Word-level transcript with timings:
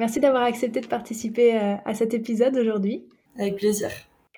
Merci 0.00 0.18
d'avoir 0.18 0.42
accepté 0.42 0.80
de 0.80 0.86
participer 0.86 1.56
euh, 1.56 1.74
à 1.84 1.94
cet 1.94 2.14
épisode 2.14 2.56
aujourd'hui. 2.56 3.04
Avec 3.38 3.56
plaisir. 3.56 3.90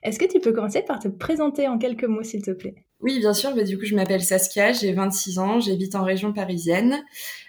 Est-ce 0.02 0.18
que 0.18 0.30
tu 0.30 0.38
peux 0.38 0.52
commencer 0.52 0.82
par 0.82 0.98
te 0.98 1.08
présenter 1.08 1.66
en 1.66 1.78
quelques 1.78 2.04
mots, 2.04 2.22
s'il 2.22 2.42
te 2.42 2.50
plaît? 2.50 2.74
Oui, 3.00 3.18
bien 3.20 3.32
sûr. 3.32 3.54
Bah, 3.54 3.64
du 3.64 3.78
coup, 3.78 3.86
je 3.86 3.94
m'appelle 3.94 4.22
Saskia, 4.22 4.72
j'ai 4.72 4.92
26 4.92 5.38
ans, 5.38 5.60
j'habite 5.60 5.94
en 5.94 6.04
région 6.04 6.34
parisienne. 6.34 7.02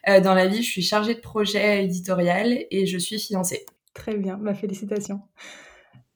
Euh, 0.08 0.22
dans 0.22 0.34
la 0.34 0.48
vie, 0.48 0.64
je 0.64 0.70
suis 0.70 0.82
chargée 0.82 1.16
de 1.16 1.20
projet 1.20 1.84
éditorial 1.84 2.66
et 2.72 2.86
je 2.86 2.98
suis 2.98 3.20
fiancée. 3.20 3.66
Très 3.94 4.16
bien, 4.16 4.38
ma 4.38 4.54
félicitations. 4.54 5.20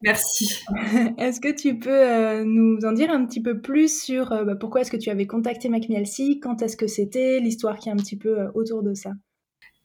Merci. 0.01 0.63
est-ce 1.17 1.41
que 1.41 1.53
tu 1.53 1.77
peux 1.77 1.89
euh, 1.89 2.43
nous 2.45 2.79
en 2.85 2.93
dire 2.93 3.11
un 3.11 3.25
petit 3.25 3.41
peu 3.41 3.59
plus 3.59 4.01
sur 4.01 4.29
bah, 4.29 4.55
pourquoi 4.55 4.81
est-ce 4.81 4.91
que 4.91 4.97
tu 4.97 5.09
avais 5.09 5.27
contacté 5.27 5.67
MacMielsi, 5.67 6.39
quand 6.39 6.61
est-ce 6.61 6.77
que 6.77 6.87
c'était, 6.87 7.41
l'histoire 7.41 7.77
qui 7.77 7.89
est 7.89 7.91
un 7.91 7.97
petit 7.97 8.17
peu 8.17 8.47
autour 8.55 8.81
de 8.81 8.93
ça 8.93 9.11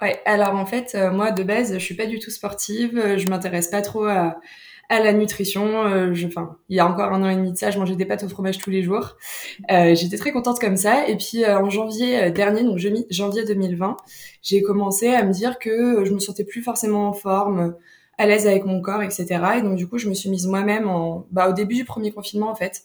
Ouais, 0.03 0.21
alors 0.27 0.55
en 0.55 0.67
fait, 0.67 0.95
euh, 0.95 1.11
moi 1.11 1.31
de 1.31 1.43
base, 1.43 1.73
je 1.73 1.79
suis 1.79 1.95
pas 1.95 2.05
du 2.05 2.19
tout 2.19 2.31
sportive, 2.31 2.99
euh, 2.99 3.17
je 3.17 3.29
m'intéresse 3.29 3.69
pas 3.69 3.81
trop 3.81 4.05
à, 4.05 4.37
à 4.91 5.01
la 5.01 5.15
nutrition. 5.15 5.87
Euh, 5.87 6.13
je, 6.13 6.27
enfin, 6.27 6.59
il 6.69 6.77
y 6.77 6.81
a 6.81 6.87
encore 6.87 7.13
un 7.15 7.23
an 7.23 7.31
et 7.31 7.37
demi 7.37 7.53
de 7.53 7.57
ça, 7.57 7.71
je 7.71 7.79
mangeais 7.79 7.97
des 7.97 8.05
pâtes 8.05 8.23
au 8.23 8.29
fromage 8.29 8.59
tous 8.59 8.69
les 8.69 8.83
jours. 8.83 9.17
J'étais 9.71 10.19
très 10.19 10.33
contente 10.33 10.61
comme 10.61 10.77
ça. 10.77 11.09
Et 11.09 11.17
puis 11.17 11.47
en 11.47 11.71
janvier 11.71 12.31
dernier, 12.31 12.63
donc 12.63 12.79
janvier 13.11 13.45
2020, 13.45 13.97
j'ai 14.43 14.61
commencé 14.63 15.09
à 15.15 15.25
me 15.25 15.33
dire 15.33 15.59
que 15.59 16.05
je 16.05 16.13
me 16.13 16.19
sentais 16.19 16.45
plus 16.45 16.63
forcément 16.63 17.09
en 17.09 17.13
forme, 17.15 17.75
à 18.19 18.27
l'aise 18.27 18.47
avec 18.47 18.65
mon 18.67 18.81
corps, 18.83 19.03
etc. 19.03 19.27
Et 19.59 19.63
donc 19.63 19.77
du 19.77 19.89
coup, 19.89 19.97
je 19.99 20.09
me 20.11 20.15
suis 20.15 20.29
mise 20.29 20.47
moi-même 20.47 20.89
en, 20.89 21.27
bah, 21.31 21.49
au 21.49 21.53
début 21.55 21.75
du 21.77 21.85
premier 21.87 22.13
confinement 22.13 22.51
en 22.51 22.55
fait, 22.55 22.83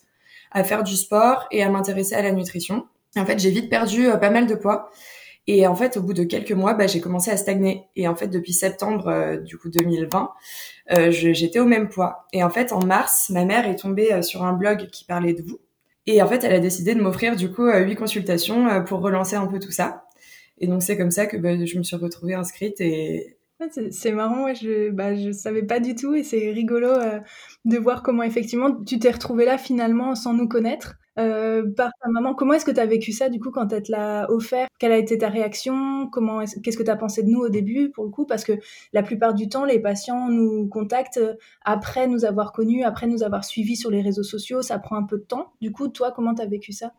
à 0.52 0.64
faire 0.64 0.84
du 0.84 0.96
sport 0.96 1.48
et 1.52 1.62
à 1.62 1.70
m'intéresser 1.70 2.16
à 2.16 2.22
la 2.22 2.32
nutrition. 2.32 2.86
en 3.18 3.26
fait, 3.26 3.38
j'ai 3.40 3.52
vite 3.52 3.70
perdu 3.70 4.08
pas 4.22 4.30
mal 4.30 4.48
de 4.48 4.56
poids. 4.56 4.90
Et 5.48 5.66
en 5.66 5.76
fait, 5.76 5.98
au 5.98 6.02
bout 6.02 6.14
de 6.14 6.24
quelques 6.24 6.52
mois, 6.52 6.74
bah, 6.76 6.88
j'ai 6.88 7.02
commencé 7.02 7.32
à 7.32 7.38
stagner. 7.38 7.86
Et 7.96 8.08
en 8.08 8.16
fait, 8.16 8.28
depuis 8.28 8.54
septembre 8.54 9.08
euh, 9.08 9.38
du 9.38 9.58
coup 9.58 9.70
2020, 9.70 10.32
euh, 10.92 11.12
j'étais 11.12 11.60
au 11.60 11.66
même 11.66 11.90
poids. 11.90 12.28
Et 12.32 12.44
en 12.44 12.50
fait, 12.50 12.72
en 12.72 12.86
mars, 12.86 13.30
ma 13.30 13.46
mère 13.46 13.68
est 13.68 13.78
tombée 13.78 14.14
euh, 14.14 14.22
sur 14.22 14.44
un 14.44 14.54
blog 14.54 14.88
qui 14.92 15.04
parlait 15.06 15.34
de 15.34 15.42
vous. 15.42 15.60
Et 16.06 16.22
en 16.22 16.28
fait, 16.28 16.44
elle 16.44 16.54
a 16.54 16.60
décidé 16.60 16.96
de 16.96 17.02
m'offrir 17.02 17.36
du 17.36 17.52
coup 17.52 17.70
huit 17.72 17.96
consultations 17.96 18.84
pour 18.86 19.02
relancer 19.02 19.36
un 19.36 19.46
peu 19.46 19.60
tout 19.60 19.72
ça. 19.72 20.06
Et 20.58 20.66
donc 20.66 20.82
c'est 20.82 20.98
comme 20.98 21.12
ça 21.12 21.28
que 21.28 21.38
bah, 21.38 21.64
je 21.64 21.78
me 21.78 21.84
suis 21.84 21.96
retrouvée 21.96 22.34
inscrite 22.34 22.82
et 22.82 23.38
c'est 23.92 24.12
marrant, 24.12 24.52
je 24.52 24.90
bah, 24.90 25.14
je 25.16 25.32
savais 25.32 25.62
pas 25.62 25.80
du 25.80 25.94
tout 25.94 26.16
et 26.16 26.24
c'est 26.24 26.52
rigolo 26.52 26.90
de 27.66 27.78
voir 27.78 28.02
comment 28.02 28.24
effectivement 28.24 28.76
tu 28.84 28.98
t'es 28.98 29.12
retrouvée 29.12 29.46
là 29.46 29.60
finalement 29.60 30.16
sans 30.16 30.34
nous 30.34 30.48
connaître. 30.48 30.96
Euh, 31.20 31.70
par 31.76 31.92
ta 32.02 32.10
maman. 32.10 32.34
Comment 32.34 32.54
est-ce 32.54 32.64
que 32.64 32.72
tu 32.72 32.80
as 32.80 32.86
vécu 32.86 33.12
ça 33.12 33.28
du 33.28 33.40
coup 33.40 33.52
quand 33.52 33.72
elle 33.74 33.84
te 33.84 33.92
l'a 33.92 34.32
offert? 34.32 34.68
Quelle 34.80 34.94
a 34.94 34.98
été 34.98 35.18
ta 35.18 35.28
réaction? 35.28 36.08
Comment 36.10 36.44
qu'est-ce 36.64 36.78
que 36.78 36.84
tu 36.84 36.90
as 36.90 36.96
pensé 36.96 37.24
de 37.24 37.30
nous 37.30 37.42
au 37.42 37.50
début 37.50 37.90
pour 37.90 38.06
le 38.06 38.10
coup? 38.10 38.26
Parce 38.26 38.46
que 38.46 38.54
la 38.94 39.04
plupart 39.04 39.34
du 39.34 39.50
temps, 39.50 39.66
les 39.66 39.80
patients 39.80 40.30
nous 40.30 40.68
contactent 40.68 41.22
après 41.66 42.08
nous 42.08 42.24
avoir 42.24 42.54
connus, 42.54 42.84
après 42.84 43.08
nous 43.08 43.24
avoir 43.24 43.44
suivis 43.44 43.76
sur 43.76 43.92
les 43.92 44.02
réseaux 44.02 44.24
sociaux. 44.24 44.62
Ça 44.62 44.80
prend 44.80 44.96
un 44.96 45.04
peu 45.04 45.18
de 45.18 45.24
temps. 45.24 45.52
Du 45.60 45.72
coup, 45.72 45.90
toi, 45.90 46.14
comment 46.16 46.34
tu 46.34 46.42
as 46.42 46.46
vécu 46.46 46.72
ça? 46.72 46.94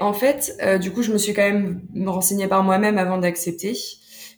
En 0.00 0.12
fait, 0.12 0.56
euh, 0.62 0.78
du 0.78 0.92
coup, 0.92 1.02
je 1.02 1.12
me 1.12 1.18
suis 1.18 1.32
quand 1.32 1.42
même 1.42 1.82
renseignée 2.06 2.46
par 2.46 2.62
moi-même 2.62 2.98
avant 2.98 3.18
d'accepter. 3.18 3.76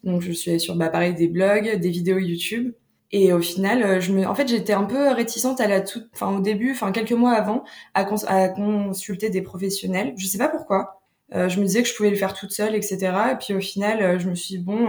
Donc, 0.04 0.22
je 0.22 0.32
suis 0.32 0.58
sur 0.60 0.76
bah, 0.76 0.88
pareil 0.88 1.14
des 1.14 1.28
blogs, 1.28 1.80
des 1.80 1.90
vidéos 1.90 2.18
YouTube. 2.18 2.72
Et 3.16 3.32
au 3.32 3.40
final, 3.40 3.84
euh, 3.84 4.00
je 4.00 4.12
me, 4.12 4.26
en 4.26 4.34
fait, 4.34 4.48
j'étais 4.48 4.72
un 4.72 4.82
peu 4.82 5.10
réticente 5.12 5.60
à 5.60 5.68
la 5.68 5.80
toute, 5.80 6.08
enfin 6.14 6.36
au 6.36 6.40
début, 6.40 6.72
enfin 6.72 6.90
quelques 6.90 7.12
mois 7.12 7.30
avant, 7.34 7.62
à, 7.94 8.04
consulter 8.48 9.30
des 9.30 9.40
professionnels. 9.40 10.14
Je 10.16 10.26
sais 10.26 10.36
pas 10.36 10.48
pourquoi. 10.48 11.00
Euh, 11.32 11.48
je 11.48 11.60
me 11.60 11.64
disais 11.64 11.84
que 11.84 11.88
je 11.88 11.94
pouvais 11.94 12.10
le 12.10 12.16
faire 12.16 12.34
toute 12.34 12.50
seule, 12.50 12.74
etc. 12.74 12.98
Et 13.32 13.36
puis 13.36 13.54
au 13.54 13.60
final, 13.60 14.02
euh, 14.02 14.18
je 14.18 14.28
me 14.28 14.34
suis 14.34 14.56
dit, 14.56 14.64
bon, 14.64 14.88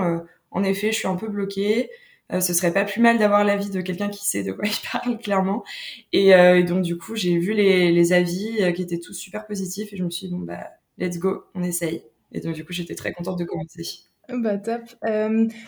en 0.50 0.64
effet, 0.64 0.92
je 0.92 0.98
suis 0.98 1.08
un 1.08 1.16
peu 1.16 1.28
bloquée. 1.28 1.92
ce 2.32 2.54
serait 2.54 2.74
pas 2.74 2.84
plus 2.84 3.00
mal 3.00 3.20
d'avoir 3.20 3.44
l'avis 3.44 3.70
de 3.70 3.82
quelqu'un 3.82 4.10
qui 4.10 4.26
sait 4.26 4.44
de 4.44 4.54
quoi 4.54 4.66
il 4.68 4.92
parle 4.92 5.20
clairement. 5.20 5.64
Et, 6.12 6.30
et 6.30 6.64
donc 6.64 6.82
du 6.84 6.98
coup, 6.98 7.16
j'ai 7.16 7.38
vu 7.38 7.54
les, 7.54 7.92
les 7.92 8.14
avis 8.14 8.74
qui 8.74 8.82
étaient 8.82 9.00
tous 9.00 9.14
super 9.14 9.46
positifs 9.46 9.94
et 9.94 9.98
je 9.98 10.04
me 10.04 10.10
suis 10.10 10.28
dit 10.28 10.34
bon 10.34 10.40
bah 10.40 10.72
let's 10.98 11.20
go, 11.20 11.44
on 11.54 11.64
essaye. 11.64 12.04
Et 12.32 12.40
donc 12.42 12.56
du 12.56 12.66
coup, 12.66 12.74
j'étais 12.74 12.96
très 12.96 13.14
contente 13.14 13.38
de 13.38 13.46
commencer. 13.46 13.84
Bah 14.30 14.58
top. 14.58 14.82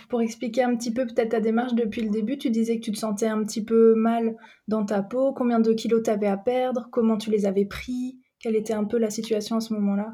Pour 0.09 0.21
expliquer 0.21 0.63
un 0.63 0.75
petit 0.75 0.93
peu 0.93 1.05
peut-être 1.05 1.29
ta 1.29 1.39
démarche 1.39 1.73
depuis 1.73 2.01
le 2.01 2.09
début, 2.09 2.37
tu 2.37 2.49
disais 2.49 2.77
que 2.77 2.83
tu 2.83 2.91
te 2.91 2.97
sentais 2.97 3.27
un 3.27 3.43
petit 3.43 3.63
peu 3.63 3.95
mal 3.95 4.35
dans 4.67 4.85
ta 4.85 5.01
peau. 5.03 5.33
Combien 5.33 5.59
de 5.59 5.73
kilos 5.73 6.03
tu 6.03 6.09
avais 6.09 6.27
à 6.27 6.37
perdre? 6.37 6.87
Comment 6.91 7.17
tu 7.17 7.29
les 7.29 7.45
avais 7.45 7.65
pris? 7.65 8.17
Quelle 8.39 8.55
était 8.55 8.73
un 8.73 8.85
peu 8.85 8.97
la 8.97 9.09
situation 9.09 9.57
à 9.57 9.61
ce 9.61 9.73
moment-là? 9.73 10.13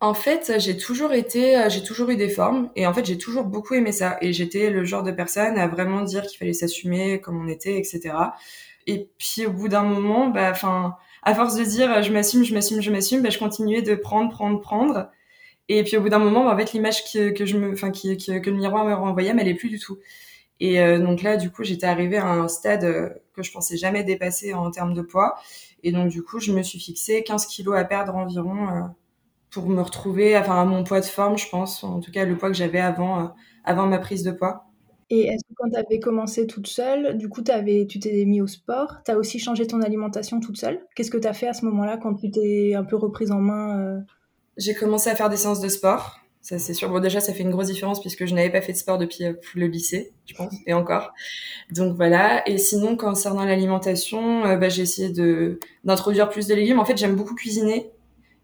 En 0.00 0.12
fait, 0.12 0.52
j'ai 0.58 0.76
toujours 0.76 1.12
été, 1.14 1.56
euh, 1.56 1.70
j'ai 1.70 1.82
toujours 1.82 2.10
eu 2.10 2.16
des 2.16 2.28
formes 2.28 2.70
et 2.76 2.86
en 2.86 2.92
fait, 2.92 3.06
j'ai 3.06 3.16
toujours 3.16 3.44
beaucoup 3.44 3.74
aimé 3.74 3.92
ça. 3.92 4.18
Et 4.20 4.32
j'étais 4.34 4.70
le 4.70 4.84
genre 4.84 5.02
de 5.02 5.10
personne 5.10 5.56
à 5.56 5.68
vraiment 5.68 6.02
dire 6.02 6.26
qu'il 6.26 6.38
fallait 6.38 6.52
s'assumer 6.52 7.20
comme 7.20 7.42
on 7.42 7.48
était, 7.48 7.78
etc. 7.78 8.14
Et 8.86 9.08
puis 9.18 9.46
au 9.46 9.52
bout 9.52 9.68
d'un 9.68 9.82
moment, 9.84 10.28
bah, 10.28 10.52
à 11.22 11.34
force 11.34 11.56
de 11.56 11.64
dire 11.64 12.02
je 12.02 12.12
m'assume, 12.12 12.44
je 12.44 12.52
m'assume, 12.54 12.82
je 12.82 12.90
m'assume, 12.90 13.22
bah, 13.22 13.30
je 13.30 13.38
continuais 13.38 13.82
de 13.82 13.94
prendre, 13.94 14.30
prendre, 14.30 14.60
prendre. 14.60 15.08
Et 15.68 15.82
puis 15.82 15.96
au 15.96 16.00
bout 16.00 16.08
d'un 16.08 16.18
moment, 16.18 16.44
bah, 16.44 16.54
en 16.54 16.56
fait, 16.56 16.72
l'image 16.72 17.04
que, 17.12 17.30
que 17.30 17.44
je 17.44 17.56
me, 17.56 17.74
que 17.74 18.50
le 18.50 18.56
miroir 18.56 18.84
me 18.84 18.94
renvoyait, 18.94 19.34
elle 19.36 19.48
est 19.48 19.54
plus 19.54 19.68
du 19.68 19.78
tout. 19.78 19.98
Et 20.60 20.80
euh, 20.80 20.98
donc 20.98 21.22
là, 21.22 21.36
du 21.36 21.50
coup, 21.50 21.64
j'étais 21.64 21.86
arrivée 21.86 22.16
à 22.16 22.28
un 22.28 22.48
stade 22.48 22.84
euh, 22.84 23.10
que 23.34 23.42
je 23.42 23.52
pensais 23.52 23.76
jamais 23.76 24.04
dépasser 24.04 24.54
en 24.54 24.70
termes 24.70 24.94
de 24.94 25.02
poids. 25.02 25.36
Et 25.82 25.92
donc 25.92 26.08
du 26.08 26.22
coup, 26.22 26.40
je 26.40 26.52
me 26.52 26.62
suis 26.62 26.78
fixé 26.78 27.22
15 27.22 27.46
kilos 27.46 27.76
à 27.76 27.84
perdre 27.84 28.14
environ 28.14 28.68
euh, 28.68 28.82
pour 29.50 29.68
me 29.68 29.80
retrouver, 29.82 30.36
enfin, 30.36 30.60
à 30.60 30.64
mon 30.64 30.84
poids 30.84 31.00
de 31.00 31.04
forme, 31.04 31.36
je 31.36 31.48
pense. 31.48 31.84
En 31.84 32.00
tout 32.00 32.10
cas, 32.10 32.24
le 32.24 32.36
poids 32.36 32.48
que 32.48 32.56
j'avais 32.56 32.80
avant, 32.80 33.34
avant 33.64 33.86
ma 33.86 33.98
prise 33.98 34.22
de 34.22 34.30
poids. 34.30 34.64
Et 35.08 35.26
est-ce 35.28 35.44
que 35.44 35.54
quand 35.54 35.70
tu 35.70 35.76
avais 35.76 36.00
commencé 36.00 36.46
toute 36.46 36.66
seule, 36.66 37.16
du 37.16 37.28
coup, 37.28 37.42
avais, 37.48 37.86
tu 37.86 38.00
t'es 38.00 38.24
mis 38.24 38.40
au 38.40 38.48
sport, 38.48 39.02
tu 39.04 39.12
as 39.12 39.16
aussi 39.16 39.38
changé 39.38 39.66
ton 39.66 39.80
alimentation 39.82 40.40
toute 40.40 40.56
seule? 40.56 40.84
Qu'est-ce 40.96 41.12
que 41.12 41.18
tu 41.18 41.28
as 41.28 41.32
fait 41.32 41.46
à 41.46 41.52
ce 41.52 41.64
moment-là 41.66 41.96
quand 41.96 42.14
tu 42.14 42.30
t'es 42.30 42.74
un 42.74 42.82
peu 42.82 42.96
reprise 42.96 43.30
en 43.30 43.40
main 43.40 44.04
j'ai 44.56 44.74
commencé 44.74 45.10
à 45.10 45.16
faire 45.16 45.28
des 45.28 45.36
séances 45.36 45.60
de 45.60 45.68
sport. 45.68 46.20
Ça, 46.46 46.60
c'est 46.60 46.74
sûr. 46.74 46.88
Bon, 46.90 47.00
déjà, 47.00 47.18
ça 47.18 47.32
fait 47.34 47.42
une 47.42 47.50
grosse 47.50 47.66
différence 47.66 48.00
puisque 48.00 48.24
je 48.24 48.32
n'avais 48.32 48.50
pas 48.50 48.60
fait 48.60 48.72
de 48.72 48.76
sport 48.76 48.98
depuis 48.98 49.24
euh, 49.24 49.32
le 49.56 49.66
lycée, 49.66 50.12
je 50.26 50.34
pense, 50.34 50.54
et 50.64 50.74
encore. 50.74 51.12
Donc 51.72 51.96
voilà. 51.96 52.48
Et 52.48 52.56
sinon, 52.56 52.96
concernant 52.96 53.44
l'alimentation, 53.44 54.44
euh, 54.44 54.56
bah, 54.56 54.68
j'ai 54.68 54.82
essayé 54.82 55.10
de 55.10 55.58
d'introduire 55.82 56.28
plus 56.28 56.46
de 56.46 56.54
légumes. 56.54 56.78
En 56.78 56.84
fait, 56.84 56.96
j'aime 56.96 57.16
beaucoup 57.16 57.34
cuisiner 57.34 57.90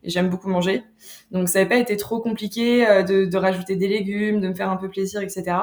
et 0.02 0.10
j'aime 0.10 0.30
beaucoup 0.30 0.48
manger. 0.48 0.82
Donc 1.30 1.48
ça 1.48 1.60
n'avait 1.60 1.68
pas 1.68 1.76
été 1.76 1.96
trop 1.96 2.20
compliqué 2.20 2.84
euh, 2.88 3.04
de, 3.04 3.24
de, 3.24 3.38
rajouter 3.38 3.76
des 3.76 3.86
légumes, 3.86 4.40
de 4.40 4.48
me 4.48 4.54
faire 4.54 4.68
un 4.68 4.76
peu 4.76 4.88
plaisir, 4.88 5.20
etc. 5.20 5.56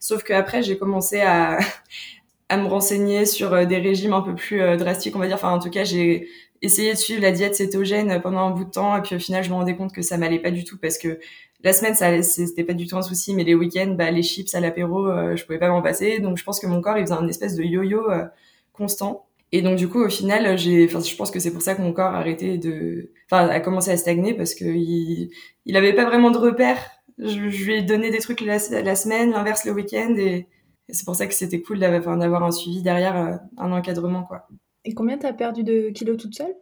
Sauf 0.00 0.22
que 0.22 0.32
après, 0.32 0.62
j'ai 0.62 0.78
commencé 0.78 1.20
à 1.20 1.58
à 2.48 2.56
me 2.56 2.68
renseigner 2.68 3.26
sur 3.26 3.66
des 3.66 3.78
régimes 3.78 4.14
un 4.14 4.22
peu 4.22 4.34
plus 4.34 4.60
drastiques, 4.78 5.14
on 5.14 5.18
va 5.18 5.26
dire. 5.26 5.36
Enfin, 5.36 5.50
en 5.52 5.58
tout 5.58 5.70
cas, 5.70 5.84
j'ai 5.84 6.28
essayer 6.62 6.92
de 6.92 6.98
suivre 6.98 7.20
la 7.20 7.32
diète 7.32 7.56
cétogène 7.56 8.20
pendant 8.22 8.38
un 8.38 8.50
bout 8.52 8.64
de 8.64 8.70
temps 8.70 8.96
et 8.96 9.02
puis 9.02 9.16
au 9.16 9.18
final 9.18 9.42
je 9.44 9.50
me 9.50 9.54
rendais 9.54 9.76
compte 9.76 9.92
que 9.92 10.00
ça 10.00 10.16
m'allait 10.16 10.38
pas 10.38 10.52
du 10.52 10.64
tout 10.64 10.78
parce 10.78 10.96
que 10.96 11.18
la 11.64 11.72
semaine 11.72 11.94
ça 11.94 12.22
c'était 12.22 12.64
pas 12.64 12.72
du 12.72 12.86
tout 12.86 12.96
un 12.96 13.02
souci 13.02 13.34
mais 13.34 13.44
les 13.44 13.54
week-ends 13.54 13.94
bah 13.98 14.10
les 14.10 14.22
chips 14.22 14.54
à 14.54 14.60
l'apéro 14.60 15.06
euh, 15.08 15.36
je 15.36 15.44
pouvais 15.44 15.58
pas 15.58 15.68
m'en 15.68 15.82
passer. 15.82 16.20
Donc 16.20 16.38
je 16.38 16.44
pense 16.44 16.60
que 16.60 16.66
mon 16.66 16.80
corps 16.80 16.98
il 16.98 17.02
faisait 17.02 17.14
un 17.14 17.28
espèce 17.28 17.56
de 17.56 17.64
yo-yo 17.64 18.10
euh, 18.10 18.24
constant. 18.72 19.26
Et 19.50 19.60
donc 19.62 19.76
du 19.76 19.88
coup 19.88 20.02
au 20.02 20.08
final 20.08 20.56
j'ai 20.56 20.86
enfin 20.86 21.00
je 21.00 21.14
pense 21.16 21.30
que 21.30 21.40
c'est 21.40 21.52
pour 21.52 21.62
ça 21.62 21.74
que 21.74 21.82
mon 21.82 21.92
corps 21.92 22.14
a 22.14 22.18
arrêté 22.18 22.58
de 22.58 23.10
enfin 23.30 23.48
a 23.48 23.60
commencé 23.60 23.90
à 23.90 23.96
stagner 23.96 24.34
parce 24.34 24.54
que 24.54 24.64
il 24.64 25.30
il 25.66 25.76
avait 25.76 25.94
pas 25.94 26.04
vraiment 26.04 26.30
de 26.30 26.38
repères. 26.38 26.78
Je, 27.18 27.38
lui 27.38 27.74
ai 27.74 27.82
donné 27.82 28.10
des 28.10 28.18
trucs 28.18 28.40
la, 28.40 28.58
semaine 28.58 29.32
l'inverse 29.32 29.64
le 29.64 29.72
week-end 29.72 30.14
et, 30.16 30.48
c'est 30.88 31.04
pour 31.04 31.14
ça 31.14 31.26
que 31.26 31.34
c'était 31.34 31.62
cool 31.62 31.78
d'avoir 31.78 32.42
un 32.42 32.50
suivi 32.50 32.82
derrière 32.82 33.16
euh, 33.16 33.36
un 33.56 33.72
encadrement 33.72 34.24
quoi 34.24 34.48
et 34.84 34.94
combien 34.94 35.18
tu 35.18 35.26
as 35.26 35.32
perdu 35.32 35.62
de 35.64 35.90
kilos 35.90 36.16
toute 36.16 36.34
seule? 36.34 36.54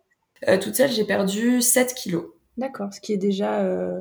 Euh, 0.49 0.58
Toute 0.58 0.75
seule, 0.75 0.90
j'ai 0.90 1.05
perdu 1.05 1.61
7 1.61 1.94
kilos. 1.94 2.25
D'accord, 2.56 2.93
ce 2.93 3.00
qui 3.00 3.12
est 3.12 3.19
déjà 3.19 3.61
euh, 3.61 4.00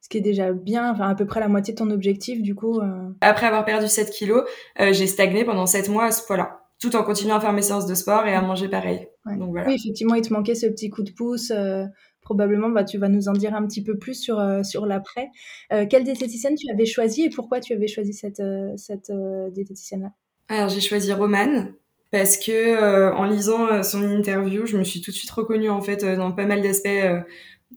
ce 0.00 0.08
qui 0.08 0.18
est 0.18 0.22
déjà 0.22 0.52
bien, 0.52 0.92
enfin 0.92 1.08
à 1.08 1.14
peu 1.14 1.26
près 1.26 1.40
la 1.40 1.48
moitié 1.48 1.74
de 1.74 1.78
ton 1.78 1.90
objectif 1.90 2.42
du 2.42 2.54
coup. 2.54 2.80
Euh. 2.80 3.10
Après 3.20 3.46
avoir 3.46 3.64
perdu 3.64 3.88
7 3.88 4.10
kilos, 4.10 4.44
j'ai 4.78 5.06
stagné 5.06 5.44
pendant 5.44 5.66
7 5.66 5.88
mois 5.88 6.06
à 6.06 6.12
ce 6.12 6.24
poids-là, 6.26 6.62
tout 6.80 6.94
en 6.96 7.02
continuant 7.02 7.36
à 7.36 7.40
faire 7.40 7.52
mes 7.52 7.62
séances 7.62 7.86
de 7.86 7.94
sport 7.94 8.26
et 8.26 8.34
à 8.34 8.42
manger 8.42 8.68
pareil. 8.68 9.08
Donc, 9.26 9.50
voilà. 9.50 9.68
Oui, 9.68 9.74
effectivement, 9.74 10.14
il 10.14 10.22
te 10.22 10.32
manquait 10.32 10.54
ce 10.54 10.66
petit 10.66 10.88
coup 10.88 11.02
de 11.02 11.10
pouce. 11.10 11.52
probablement, 12.22 12.70
bah, 12.70 12.84
tu 12.84 12.96
vas 12.98 13.08
nous 13.08 13.28
en 13.28 13.32
dire 13.32 13.54
un 13.54 13.66
petit 13.66 13.82
peu 13.82 13.98
plus 13.98 14.14
sur, 14.14 14.40
sur 14.64 14.86
l'après. 14.86 15.28
quelle 15.90 16.04
diététicienne 16.04 16.54
tu 16.54 16.70
avais 16.72 16.86
choisi 16.86 17.24
et 17.24 17.30
pourquoi 17.30 17.60
tu 17.60 17.74
avais 17.74 17.88
choisi 17.88 18.12
cette, 18.14 18.42
cette 18.76 19.12
diététicienne-là? 19.52 20.12
Alors 20.48 20.70
j'ai 20.70 20.80
choisi 20.80 21.12
Romane 21.12 21.74
parce 22.10 22.36
que 22.36 22.52
euh, 22.52 23.12
en 23.14 23.24
lisant 23.24 23.66
euh, 23.68 23.82
son 23.82 24.02
interview, 24.02 24.66
je 24.66 24.76
me 24.76 24.84
suis 24.84 25.00
tout 25.00 25.10
de 25.10 25.16
suite 25.16 25.30
reconnue 25.30 25.70
en 25.70 25.80
fait 25.80 26.04
dans 26.04 26.32
pas 26.32 26.46
mal 26.46 26.62
d'aspects 26.62 26.88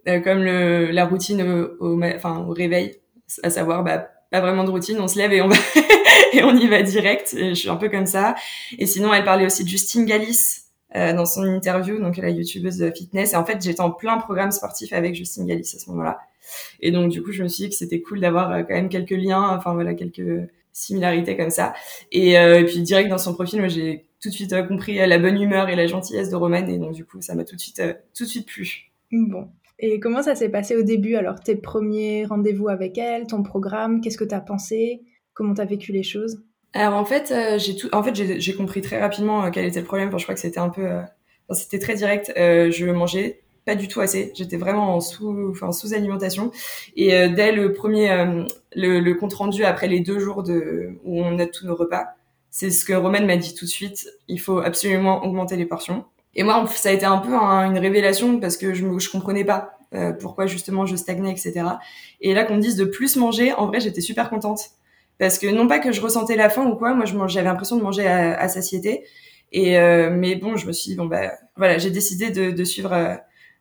comme 0.06 0.44
le, 0.44 0.92
la 0.92 1.06
routine 1.06 1.42
au, 1.80 2.02
enfin, 2.04 2.46
au 2.48 2.54
réveil, 2.54 2.98
à 3.44 3.50
savoir 3.50 3.84
bah, 3.84 4.10
pas 4.32 4.40
vraiment 4.40 4.64
de 4.64 4.70
routine, 4.70 5.00
on 5.00 5.08
se 5.08 5.18
lève 5.18 5.34
et 5.34 5.42
on 5.42 5.50
va 5.50 5.58
et 6.34 6.44
on 6.44 6.56
y 6.56 6.68
va 6.68 6.82
direct. 6.82 7.36
Je 7.38 7.54
suis 7.54 7.70
un 7.70 7.76
peu 7.76 7.90
comme 7.90 8.06
ça. 8.06 8.36
Et 8.78 8.86
sinon, 8.86 9.14
elle 9.14 9.24
parlait 9.24 9.46
aussi 9.46 9.64
de 9.64 9.70
Justine 9.70 10.06
Galis 10.06 10.62
euh, 10.96 11.14
dans 11.14 11.26
son 11.26 11.44
interview, 11.44 12.00
donc 12.00 12.18
la 12.18 12.30
youtubeuse 12.30 12.78
de 12.78 12.92
fitness. 12.92 13.34
Et 13.34 13.36
en 13.36 13.46
fait, 13.46 13.62
j'étais 13.62 13.82
en 13.82 13.92
plein 13.92 14.18
programme 14.18 14.52
sportif 14.52 14.94
avec 14.94 15.16
Justine 15.16 15.46
Galis 15.46 15.74
à 15.76 15.80
ce 15.80 15.90
moment-là. 15.92 16.20
Et 16.80 16.92
donc, 16.92 17.10
du 17.12 17.22
coup, 17.22 17.32
je 17.32 17.44
me 17.44 17.48
suis 17.48 17.66
dit 17.66 17.70
que 17.70 17.76
c'était 17.76 18.02
cool 18.02 18.20
d'avoir 18.20 18.52
euh, 18.52 18.64
quand 18.64 18.74
même 18.74 18.90
quelques 18.90 19.12
liens, 19.12 19.56
enfin 19.58 19.74
voilà, 19.74 19.94
quelques 19.94 20.50
similarités 20.74 21.38
comme 21.38 21.50
ça. 21.50 21.74
Et, 22.12 22.38
euh, 22.38 22.60
et 22.60 22.66
puis 22.66 22.82
direct 22.82 23.10
dans 23.10 23.18
son 23.18 23.34
profil, 23.34 23.68
j'ai 23.70 24.06
tout 24.22 24.30
de 24.30 24.34
suite 24.34 24.56
compris 24.68 24.96
la 24.96 25.18
bonne 25.18 25.42
humeur 25.42 25.70
et 25.70 25.76
la 25.76 25.88
gentillesse 25.88 26.30
de 26.30 26.36
Romane. 26.36 26.70
Et 26.70 26.78
donc, 26.78 26.94
du 26.94 27.06
coup, 27.06 27.22
ça 27.22 27.36
m'a 27.36 27.44
tout 27.44 27.56
de 27.56 27.62
suite, 27.62 27.82
tout 28.16 28.24
de 28.24 28.30
suite 28.30 28.48
plu. 28.48 28.92
Bon, 29.12 29.50
et 29.82 30.00
comment 30.00 30.22
ça 30.22 30.36
s'est 30.36 30.50
passé 30.50 30.76
au 30.76 30.84
début 30.84 31.16
Alors, 31.16 31.40
tes 31.40 31.56
premiers 31.56 32.26
rendez-vous 32.26 32.70
avec 32.70 33.00
elle, 33.00 33.26
ton 33.26 33.42
programme, 33.42 34.00
qu'est-ce 34.00 34.18
que 34.18 34.24
tu 34.24 34.36
as 34.36 34.40
pensé? 34.40 35.02
Comment 35.34 35.56
tu 35.56 35.62
as 35.62 35.66
vécu 35.66 35.92
les 35.92 36.04
choses? 36.04 36.44
Alors, 36.74 37.00
en 37.00 37.04
fait, 37.04 37.32
euh, 37.32 37.58
j'ai 37.58 37.76
tout... 37.76 37.90
en 37.92 38.04
fait, 38.04 38.16
j'ai 38.16 38.54
compris 38.54 38.82
très 38.82 39.02
rapidement 39.02 39.44
euh, 39.44 39.50
quel 39.50 39.66
était 39.66 39.80
le 39.80 39.86
problème. 39.86 40.10
Enfin, 40.10 40.20
je 40.20 40.24
crois 40.24 40.36
que 40.36 40.42
c'était 40.42 40.60
un 40.60 40.70
peu. 40.70 40.86
Euh, 40.86 41.02
c'était 41.50 41.80
très 41.80 41.96
direct. 41.96 42.32
je 42.38 42.92
mangeais 42.92 43.42
pas 43.66 43.76
du 43.76 43.88
tout 43.88 44.02
assez. 44.02 44.32
J'étais 44.36 44.58
vraiment 44.58 44.96
en 44.96 45.02
sous, 45.02 45.50
enfin, 45.50 45.72
sous 45.72 45.94
alimentation. 45.94 46.52
Et 46.96 47.10
dès 47.30 47.52
le 47.52 47.74
premier, 47.74 48.46
le, 48.74 49.00
le, 49.02 49.14
compte 49.16 49.34
rendu 49.34 49.66
après 49.66 49.90
les 49.90 50.00
deux 50.00 50.18
jours 50.18 50.44
de 50.44 50.92
où 51.04 51.22
on 51.22 51.32
note 51.32 51.52
tous 51.52 51.66
nos 51.68 51.76
repas, 51.76 52.06
c'est 52.52 52.70
ce 52.70 52.84
que 52.84 52.94
Romaine 52.94 53.26
m'a 53.26 53.38
dit 53.38 53.56
tout 53.56 53.66
de 53.66 53.70
suite. 53.70 54.10
Il 54.28 54.40
faut 54.40 54.60
absolument 54.60 55.24
augmenter 55.24 55.56
les 55.56 55.66
portions. 55.66 56.06
Et 56.36 56.44
moi, 56.44 56.66
ça 56.68 56.90
a 56.90 56.92
été 56.92 57.06
un 57.06 57.18
peu 57.18 57.34
une 57.34 57.80
révélation 57.80 58.40
parce 58.40 58.58
que 58.58 58.74
je, 58.74 58.86
je 59.00 59.10
comprenais 59.10 59.46
pas 59.46 59.78
euh, 59.94 60.12
pourquoi 60.14 60.46
justement 60.46 60.86
je 60.86 60.96
stagnais, 60.96 61.32
etc. 61.32 61.66
Et 62.20 62.34
là, 62.34 62.44
qu'on 62.44 62.56
me 62.56 62.62
dise 62.62 62.76
de 62.76 62.86
plus 62.86 63.16
manger, 63.16 63.54
en 63.54 63.68
vrai, 63.68 63.80
j'étais 63.80 64.02
super 64.02 64.30
contente 64.30 64.72
parce 65.18 65.40
que 65.40 65.48
non 65.48 65.68
pas 65.68 65.80
que 65.80 65.92
je 65.92 66.02
ressentais 66.02 66.36
la 66.36 66.50
faim 66.50 66.66
ou 66.66 66.76
quoi, 66.76 66.94
moi, 66.94 67.06
j'avais 67.28 67.48
l'impression 67.48 67.78
de 67.78 67.84
manger 67.84 68.06
à, 68.08 68.38
à 68.38 68.48
satiété. 68.50 69.06
Et 69.54 69.78
euh, 69.78 70.10
mais 70.12 70.36
bon, 70.36 70.56
je 70.56 70.68
me 70.68 70.72
suis 70.72 70.92
dit 70.92 70.96
bon 70.96 71.06
bah 71.06 71.32
voilà, 71.58 71.78
j'ai 71.78 71.92
décidé 71.92 72.32
de, 72.32 72.52
de 72.52 72.64
suivre 72.64 72.94
euh, 72.94 73.16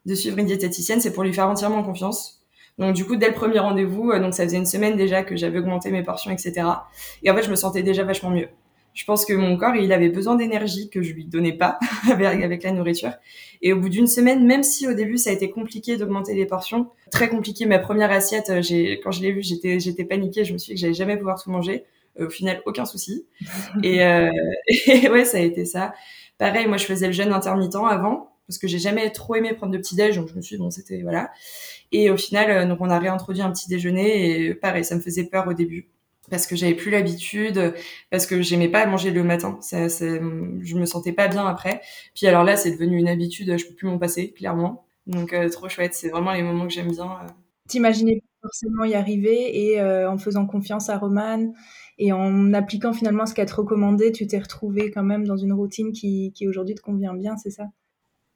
de 0.07 0.15
suivre 0.15 0.39
une 0.39 0.47
diététicienne, 0.47 1.01
c'est 1.01 1.13
pour 1.13 1.25
lui 1.25 1.33
faire 1.33 1.49
entièrement 1.49 1.83
confiance. 1.83 2.43
Donc 2.79 2.95
du 2.95 3.05
coup, 3.05 3.17
dès 3.17 3.29
le 3.29 3.35
premier 3.35 3.59
rendez-vous, 3.59 4.13
donc 4.19 4.35
ça 4.35 4.45
faisait 4.45 4.57
une 4.57 4.67
semaine 4.67 4.97
déjà 4.97 5.23
que 5.25 5.37
j'avais 5.37 5.59
augmenté 5.59 5.91
mes 5.91 6.03
portions, 6.03 6.31
etc. 6.31 6.67
Et 7.23 7.31
en 7.31 7.37
fait, 7.37 7.43
je 7.43 7.51
me 7.51 7.57
sentais 7.57 7.83
déjà 7.83 8.05
vachement 8.05 8.31
mieux 8.31 8.49
je 8.93 9.05
pense 9.05 9.25
que 9.25 9.33
mon 9.33 9.57
corps, 9.57 9.77
il 9.77 9.93
avait 9.93 10.09
besoin 10.09 10.35
d'énergie 10.35 10.91
que 10.91 11.03
je 11.03 11.13
lui 11.13 11.25
donnais 11.25 11.53
pas 11.53 11.79
avec, 12.11 12.63
la 12.63 12.73
nourriture. 12.73 13.13
Et 13.63 13.73
au 13.73 13.81
bout 13.81 13.89
d'une 13.89 14.07
semaine, 14.07 14.47
même 14.47 14.63
si 14.63 14.89
au 14.89 14.95
début 14.95 15.19
ça 15.19 15.31
a 15.31 15.33
été 15.33 15.51
compliqué 15.51 15.97
d'augmenter 15.97 16.35
les 16.35 16.47
portions, 16.47 16.91
très 17.11 17.29
compliqué. 17.29 17.67
Ma 17.67 17.79
première 17.79 18.11
assiette, 18.11 18.51
euh, 18.51 18.63
j'ai, 18.63 19.01
quand 19.01 19.11
je 19.13 19.23
l'ai 19.23 19.33
vue, 19.33 19.43
j'étais, 19.43 19.79
j'étais 19.79 20.05
paniquée. 20.05 20.45
Je 20.45 20.53
me 20.53 20.59
suis 20.59 20.75
dit 20.75 20.75
que 20.75 20.81
j'allais 20.81 20.95
jamais 20.95 21.17
pouvoir 21.17 21.43
tout 21.43 21.51
manger. 21.51 21.85
Euh, 22.19 22.27
au 22.27 22.31
final, 22.31 22.61
aucun 22.67 22.85
souci. 22.85 23.27
et, 23.83 24.05
euh, 24.05 24.31
et 24.87 25.09
ouais, 25.09 25.25
ça 25.25 25.39
a 25.39 25.41
été 25.41 25.65
ça. 25.65 25.95
Pareil, 26.39 26.67
moi, 26.67 26.77
je 26.77 26.87
faisais 26.87 27.07
le 27.07 27.13
jeûne 27.13 27.33
intermittent 27.33 27.77
avant 27.77 28.29
parce 28.47 28.59
que 28.59 28.67
j'ai 28.67 28.81
jamais 28.81 29.11
trop 29.11 29.37
aimé 29.37 29.55
prendre 29.55 29.73
de 29.73 29.79
petit 29.79 29.95
déj, 29.95 30.17
donc 30.17 30.29
je 30.29 30.35
me 30.35 30.41
suis 30.41 30.57
dit, 30.57 30.63
bon, 30.63 30.71
c'était 30.71 31.03
voilà. 31.03 31.31
Et 31.93 32.11
au 32.11 32.17
final, 32.17 32.67
donc 32.67 32.79
on 32.81 32.91
a 32.91 32.99
réintroduit 32.99 33.43
un 33.43 33.53
petit 33.53 33.69
déjeuner 33.69 34.47
et 34.47 34.55
pareil, 34.55 34.85
ça 34.85 34.97
me 34.97 35.01
faisait 35.01 35.23
peur 35.23 35.47
au 35.47 35.53
début 35.53 35.89
parce 36.31 36.47
que 36.47 36.57
j'avais 36.57 36.75
plus 36.75 36.91
l'habitude, 36.91 37.75
parce 38.11 38.27
que 38.27 38.41
j'aimais 38.43 38.69
pas 38.69 38.87
manger 38.87 39.11
le 39.11 39.23
matin. 39.23 39.59
Ça, 39.61 39.89
ça, 39.89 40.07
je 40.07 40.77
me 40.77 40.87
sentais 40.87 41.13
pas 41.13 41.29
bien 41.29 41.47
après. 41.47 41.81
Puis 42.15 42.27
alors 42.27 42.45
là, 42.45 42.57
c'est 42.57 42.73
devenu 42.73 42.99
une 42.99 43.09
habitude, 43.09 43.57
je 43.59 43.67
peux 43.67 43.75
plus 43.75 43.89
m'en 43.89 43.99
passer, 43.99 44.33
clairement. 44.33 44.87
Donc 45.07 45.33
euh, 45.33 45.49
trop 45.49 45.69
chouette, 45.69 45.95
c'est 45.95 46.09
vraiment 46.09 46.33
les 46.33 46.43
moments 46.43 46.67
que 46.67 46.73
j'aime 46.73 46.91
bien. 46.91 47.05
Euh. 47.05 47.29
T'imaginais 47.69 48.23
forcément 48.43 48.85
y 48.85 48.95
arriver 48.95 49.71
et 49.71 49.81
euh, 49.81 50.11
en 50.11 50.19
faisant 50.19 50.47
confiance 50.47 50.89
à 50.89 50.99
Romane 50.99 51.53
et 51.99 52.13
en 52.13 52.55
appliquant 52.55 52.93
finalement 52.93 53.27
ce 53.27 53.35
qu'elle 53.35 53.49
te 53.49 53.55
recommandait, 53.55 54.13
tu 54.13 54.27
t'es 54.27 54.39
retrouvé 54.39 54.91
quand 54.91 55.03
même 55.03 55.27
dans 55.27 55.37
une 55.37 55.53
routine 55.53 55.93
qui, 55.93 56.33
qui 56.35 56.49
aujourd'hui 56.49 56.75
te 56.75 56.81
convient 56.81 57.15
bien, 57.15 57.37
c'est 57.37 57.51
ça? 57.51 57.65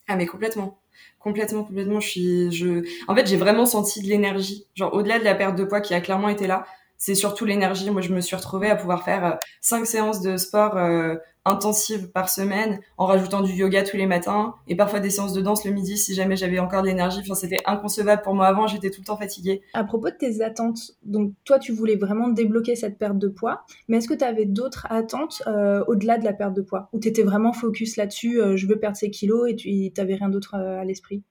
Ah 0.06 0.16
mais 0.16 0.26
complètement. 0.26 0.80
Complètement, 1.18 1.64
complètement. 1.64 2.00
Je 2.00 2.08
suis, 2.08 2.52
je, 2.52 2.84
en 3.08 3.16
fait, 3.16 3.26
j'ai 3.26 3.36
vraiment 3.36 3.66
senti 3.66 4.02
de 4.02 4.08
l'énergie. 4.08 4.66
Genre, 4.74 4.92
au-delà 4.92 5.18
de 5.18 5.24
la 5.24 5.34
perte 5.34 5.56
de 5.56 5.64
poids 5.64 5.80
qui 5.80 5.94
a 5.94 6.00
clairement 6.00 6.28
été 6.28 6.46
là, 6.46 6.66
c'est 6.98 7.14
surtout 7.14 7.44
l'énergie. 7.44 7.90
Moi, 7.90 8.02
je 8.02 8.12
me 8.12 8.20
suis 8.20 8.36
retrouvée 8.36 8.70
à 8.70 8.76
pouvoir 8.76 9.04
faire 9.04 9.24
euh, 9.24 9.36
cinq 9.60 9.86
séances 9.86 10.20
de 10.20 10.36
sport 10.36 10.76
euh, 10.76 11.16
intensives 11.44 12.10
par 12.10 12.28
semaine, 12.28 12.80
en 12.96 13.06
rajoutant 13.06 13.42
du 13.42 13.52
yoga 13.52 13.82
tous 13.82 13.98
les 13.98 14.06
matins 14.06 14.54
et 14.66 14.76
parfois 14.76 15.00
des 15.00 15.10
séances 15.10 15.34
de 15.34 15.42
danse 15.42 15.64
le 15.64 15.72
midi 15.72 15.98
si 15.98 16.14
jamais 16.14 16.36
j'avais 16.36 16.58
encore 16.58 16.82
de 16.82 16.86
l'énergie. 16.86 17.20
Enfin, 17.20 17.34
c'était 17.34 17.60
inconcevable 17.66 18.22
pour 18.22 18.34
moi 18.34 18.46
avant. 18.46 18.66
J'étais 18.66 18.90
tout 18.90 19.02
le 19.02 19.06
temps 19.06 19.18
fatiguée. 19.18 19.62
À 19.74 19.84
propos 19.84 20.08
de 20.08 20.16
tes 20.16 20.42
attentes, 20.42 20.92
donc 21.02 21.32
toi, 21.44 21.58
tu 21.58 21.72
voulais 21.72 21.96
vraiment 21.96 22.28
débloquer 22.28 22.76
cette 22.76 22.98
perte 22.98 23.18
de 23.18 23.28
poids, 23.28 23.64
mais 23.88 23.98
est-ce 23.98 24.08
que 24.08 24.14
tu 24.14 24.24
avais 24.24 24.46
d'autres 24.46 24.86
attentes 24.88 25.42
euh, 25.46 25.84
au-delà 25.86 26.18
de 26.18 26.24
la 26.24 26.32
perte 26.32 26.54
de 26.54 26.62
poids, 26.62 26.88
ou 26.92 27.00
tu 27.00 27.08
étais 27.08 27.22
vraiment 27.22 27.52
focus 27.52 27.96
là-dessus, 27.96 28.40
je 28.54 28.66
veux 28.66 28.78
perdre 28.78 28.96
ces 28.96 29.10
kilos 29.10 29.50
et 29.50 29.56
tu 29.56 29.90
n'avais 29.96 30.14
rien 30.14 30.30
d'autre 30.30 30.54
à 30.54 30.84
l'esprit? 30.84 31.22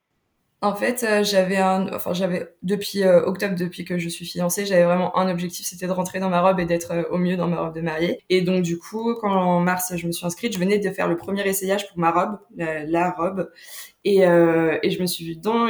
En 0.64 0.76
fait, 0.76 1.04
euh, 1.04 1.24
j'avais 1.26 1.58
un, 1.58 1.94
enfin 1.94 2.14
j'avais 2.14 2.48
depuis 2.64 3.04
euh, 3.04 3.22
octobre, 3.26 3.54
depuis 3.56 3.84
que 3.84 3.98
je 3.98 4.08
suis 4.08 4.26
fiancée, 4.26 4.66
j'avais 4.66 4.86
vraiment 4.86 5.18
un 5.18 5.30
objectif, 5.30 5.66
c'était 5.68 5.88
de 5.88 5.92
rentrer 5.92 6.22
dans 6.22 6.30
ma 6.30 6.42
robe 6.42 6.58
et 6.62 6.66
d'être 6.66 6.92
euh, 6.94 7.04
au 7.12 7.18
mieux 7.18 7.36
dans 7.36 7.50
ma 7.50 7.60
robe 7.60 7.76
de 7.76 7.82
mariée. 7.82 8.20
Et 8.30 8.42
donc 8.42 8.64
du 8.64 8.80
coup, 8.80 9.14
quand 9.20 9.30
en 9.30 9.60
mars 9.60 9.94
je 9.98 10.08
me 10.08 10.14
suis 10.14 10.26
inscrite, 10.26 10.54
je 10.54 10.60
venais 10.60 10.80
de 10.80 10.90
faire 10.90 11.10
le 11.10 11.18
premier 11.18 11.46
essayage 11.46 11.90
pour 11.90 12.00
ma 12.00 12.12
robe, 12.12 12.38
la, 12.56 13.12
robe, 13.12 13.52
et, 14.06 14.20
et 14.20 14.90
je 14.90 15.02
me 15.02 15.06
suis 15.06 15.26
vue 15.26 15.36
dedans. 15.36 15.68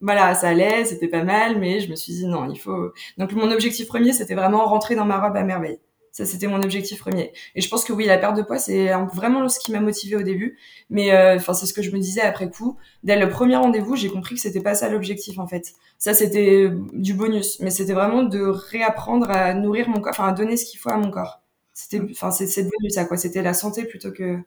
voilà, 0.00 0.34
ça 0.34 0.48
allait, 0.48 0.84
c'était 0.84 1.08
pas 1.08 1.24
mal, 1.24 1.58
mais 1.58 1.80
je 1.80 1.90
me 1.90 1.96
suis 1.96 2.12
dit 2.12 2.26
non, 2.26 2.50
il 2.50 2.58
faut. 2.58 2.92
Donc 3.18 3.32
mon 3.32 3.50
objectif 3.50 3.88
premier, 3.88 4.12
c'était 4.12 4.34
vraiment 4.34 4.66
rentrer 4.66 4.94
dans 4.94 5.06
ma 5.06 5.20
robe 5.20 5.36
à 5.36 5.42
merveille. 5.42 5.78
Ça, 6.14 6.24
c'était 6.24 6.46
mon 6.46 6.62
objectif 6.62 7.00
premier. 7.00 7.32
Et 7.56 7.60
je 7.60 7.68
pense 7.68 7.84
que 7.84 7.92
oui, 7.92 8.04
la 8.04 8.16
perte 8.18 8.36
de 8.36 8.42
poids, 8.42 8.58
c'est 8.60 8.92
vraiment 9.12 9.48
ce 9.48 9.58
qui 9.58 9.72
m'a 9.72 9.80
motivé 9.80 10.14
au 10.14 10.22
début. 10.22 10.56
Mais 10.88 11.12
euh, 11.12 11.34
enfin, 11.36 11.54
c'est 11.54 11.66
ce 11.66 11.74
que 11.74 11.82
je 11.82 11.90
me 11.90 11.98
disais 11.98 12.20
après 12.20 12.48
coup. 12.48 12.78
Dès 13.02 13.18
le 13.18 13.28
premier 13.28 13.56
rendez-vous, 13.56 13.96
j'ai 13.96 14.08
compris 14.08 14.36
que 14.36 14.40
c'était 14.40 14.60
pas 14.62 14.76
ça 14.76 14.88
l'objectif 14.88 15.40
en 15.40 15.48
fait. 15.48 15.72
Ça, 15.98 16.14
c'était 16.14 16.70
du 16.92 17.14
bonus, 17.14 17.58
mais 17.58 17.70
c'était 17.70 17.94
vraiment 17.94 18.22
de 18.22 18.40
réapprendre 18.42 19.28
à 19.28 19.54
nourrir 19.54 19.88
mon 19.88 20.00
corps, 20.00 20.12
enfin 20.12 20.28
à 20.28 20.32
donner 20.32 20.56
ce 20.56 20.66
qu'il 20.66 20.78
faut 20.78 20.90
à 20.90 20.96
mon 20.96 21.10
corps. 21.10 21.42
C'était, 21.72 22.00
enfin, 22.12 22.30
c'est 22.30 22.46
devenu 22.62 22.90
ça 22.90 23.04
quoi? 23.06 23.16
C'était 23.16 23.42
la 23.42 23.52
santé 23.54 23.84
plutôt 23.84 24.12
que 24.12 24.38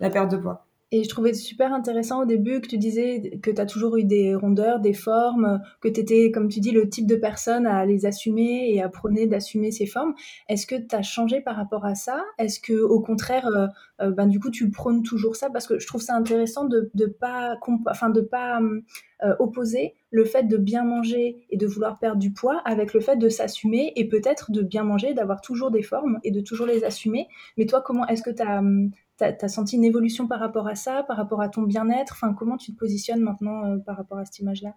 la 0.00 0.10
perte 0.10 0.30
de 0.30 0.36
poids. 0.36 0.66
Et 0.94 1.02
je 1.02 1.08
trouvais 1.08 1.34
super 1.34 1.74
intéressant 1.74 2.22
au 2.22 2.24
début 2.24 2.60
que 2.60 2.68
tu 2.68 2.78
disais 2.78 3.40
que 3.42 3.50
tu 3.50 3.60
as 3.60 3.66
toujours 3.66 3.96
eu 3.96 4.04
des 4.04 4.36
rondeurs, 4.36 4.78
des 4.78 4.92
formes, 4.92 5.60
que 5.80 5.88
tu 5.88 5.98
étais, 5.98 6.30
comme 6.30 6.48
tu 6.48 6.60
dis, 6.60 6.70
le 6.70 6.88
type 6.88 7.08
de 7.08 7.16
personne 7.16 7.66
à 7.66 7.84
les 7.84 8.06
assumer 8.06 8.72
et 8.72 8.80
à 8.80 8.88
prôner 8.88 9.26
d'assumer 9.26 9.72
ces 9.72 9.86
formes. 9.86 10.14
Est-ce 10.48 10.68
que 10.68 10.76
tu 10.76 10.94
as 10.94 11.02
changé 11.02 11.40
par 11.40 11.56
rapport 11.56 11.84
à 11.84 11.96
ça? 11.96 12.22
Est-ce 12.38 12.60
que 12.60 12.80
au 12.80 13.00
contraire, 13.00 13.48
ben, 13.98 14.28
du 14.28 14.38
coup, 14.38 14.52
tu 14.52 14.70
prônes 14.70 15.02
toujours 15.02 15.34
ça? 15.34 15.50
Parce 15.50 15.66
que 15.66 15.80
je 15.80 15.86
trouve 15.88 16.00
ça 16.00 16.14
intéressant 16.14 16.64
de 16.64 16.92
ne 16.94 17.06
pas, 17.06 17.58
enfin, 17.88 18.10
de 18.10 18.20
pas 18.20 18.60
euh, 19.24 19.34
opposer 19.38 19.94
le 20.10 20.24
fait 20.24 20.42
de 20.42 20.56
bien 20.56 20.84
manger 20.84 21.46
et 21.48 21.56
de 21.56 21.66
vouloir 21.66 21.98
perdre 21.98 22.18
du 22.18 22.32
poids 22.32 22.60
avec 22.64 22.92
le 22.92 23.00
fait 23.00 23.16
de 23.16 23.28
s'assumer 23.28 23.92
et 23.96 24.08
peut-être 24.08 24.52
de 24.52 24.60
bien 24.60 24.84
manger, 24.84 25.14
d'avoir 25.14 25.40
toujours 25.40 25.70
des 25.70 25.82
formes 25.82 26.18
et 26.24 26.30
de 26.30 26.40
toujours 26.40 26.66
les 26.66 26.84
assumer. 26.84 27.26
Mais 27.56 27.66
toi, 27.66 27.80
comment 27.80 28.06
est-ce 28.06 28.22
que 28.22 28.30
tu 28.30 28.42
as 28.42 28.62
T'as 29.16 29.32
as 29.40 29.48
senti 29.48 29.76
une 29.76 29.84
évolution 29.84 30.26
par 30.26 30.40
rapport 30.40 30.66
à 30.66 30.74
ça, 30.74 31.04
par 31.04 31.16
rapport 31.16 31.40
à 31.40 31.48
ton 31.48 31.62
bien-être? 31.62 32.14
Enfin, 32.14 32.34
Comment 32.34 32.56
tu 32.56 32.72
te 32.72 32.78
positionnes 32.78 33.20
maintenant 33.20 33.64
euh, 33.64 33.76
par 33.78 33.96
rapport 33.96 34.18
à 34.18 34.24
cette 34.24 34.38
image-là? 34.40 34.74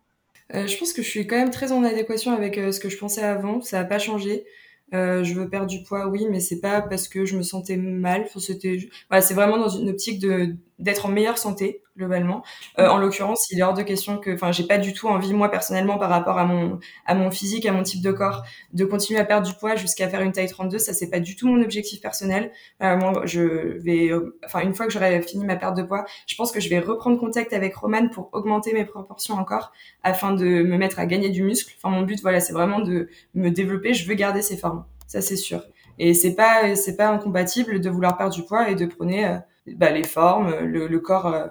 Euh, 0.54 0.68
Je 0.68 0.78
pense 0.78 0.94
que 0.94 1.02
je 1.02 1.10
suis 1.10 1.26
quand 1.26 1.38
même 1.38 1.50
très 1.50 1.72
en 1.72 1.84
adéquation 1.84 2.32
avec 2.34 2.58
euh, 2.58 2.72
ce 2.72 2.80
que 2.80 2.90
je 2.90 2.98
pensais 2.98 3.24
avant. 3.24 3.62
Ça 3.62 3.80
n'a 3.80 3.86
pas 3.86 4.00
changé. 4.00 4.46
je 4.92 5.34
veux 5.34 5.50
perdre 5.50 5.68
du 5.68 5.84
poids, 5.84 6.08
oui, 6.08 6.28
mais 6.30 6.40
c'est 6.40 6.60
pas 6.60 6.82
parce 6.82 7.08
que 7.08 7.26
je 7.26 7.36
me 7.36 7.42
sentais 7.44 7.78
mal. 7.78 8.28
C'est 8.38 9.34
vraiment 9.34 9.58
dans 9.58 9.70
une 9.70 9.90
optique 9.90 10.20
de 10.20 10.56
d'être 10.80 11.06
en 11.06 11.10
meilleure 11.10 11.38
santé 11.38 11.82
globalement. 11.98 12.44
Euh, 12.78 12.88
en 12.88 12.98
l'occurrence, 12.98 13.50
il 13.52 13.60
est 13.60 13.64
hors 13.64 13.74
de 13.74 13.82
question 13.82 14.20
que, 14.20 14.32
enfin, 14.32 14.52
j'ai 14.52 14.66
pas 14.66 14.78
du 14.78 14.94
tout 14.94 15.08
envie 15.08 15.34
moi 15.34 15.50
personnellement 15.50 15.98
par 15.98 16.10
rapport 16.10 16.38
à 16.38 16.46
mon 16.46 16.80
à 17.06 17.16
mon 17.16 17.32
physique, 17.32 17.66
à 17.66 17.72
mon 17.72 17.84
type 17.84 18.04
de 18.04 18.12
corps, 18.12 18.44
de 18.74 18.86
continuer 18.86 19.20
à 19.20 19.26
perdre 19.26 19.48
du 19.48 19.54
poids 19.56 19.76
jusqu'à 19.76 20.08
faire 20.08 20.22
une 20.22 20.32
taille 20.32 20.50
32. 20.50 20.78
Ça 20.78 20.94
c'est 20.94 21.10
pas 21.10 21.20
du 21.20 21.36
tout 21.36 21.48
mon 21.48 21.62
objectif 21.62 22.00
personnel. 22.02 22.52
Euh, 22.84 22.96
moi, 22.98 23.24
je 23.26 23.42
vais, 23.80 24.12
enfin, 24.46 24.62
une 24.62 24.76
fois 24.76 24.86
que 24.86 24.94
j'aurai 24.94 25.22
fini 25.22 25.46
ma 25.46 25.56
perte 25.56 25.76
de 25.76 25.84
poids, 25.84 26.06
je 26.28 26.36
pense 26.36 26.52
que 26.52 26.60
je 26.60 26.70
vais 26.70 26.80
reprendre 26.80 27.20
contact 27.20 27.54
avec 27.54 27.76
Roman 27.76 28.10
pour 28.10 28.30
augmenter 28.34 28.74
mes 28.74 28.86
proportions 28.86 29.36
encore, 29.36 29.72
afin 30.04 30.34
de 30.34 30.46
me 30.46 30.78
mettre 30.78 31.00
à 31.00 31.06
gagner 31.06 31.30
du 31.30 31.44
muscle. 31.44 31.74
Enfin, 31.78 31.94
mon 31.94 32.04
but, 32.04 32.22
voilà, 32.22 32.40
c'est 32.40 32.54
vraiment 32.54 32.80
de 32.80 33.10
me 33.34 33.50
développer. 33.50 33.94
Je 33.94 34.08
veux 34.08 34.16
garder 34.16 34.42
ces 34.42 34.58
formes, 34.58 34.86
ça 35.08 35.22
c'est 35.22 35.36
sûr. 35.36 35.64
Et 36.00 36.14
c'est 36.14 36.36
pas 36.36 36.76
c'est 36.76 36.96
pas 36.96 37.10
incompatible 37.10 37.82
de 37.82 37.90
vouloir 37.90 38.18
perdre 38.18 38.34
du 38.34 38.44
poids 38.44 38.70
et 38.70 38.76
de 38.76 38.86
prôner 38.86 39.26
euh, 39.26 39.38
bah, 39.76 39.92
les 39.92 40.04
formes, 40.04 40.54
le, 40.60 41.00
corps, 41.00 41.28
euh, 41.28 41.48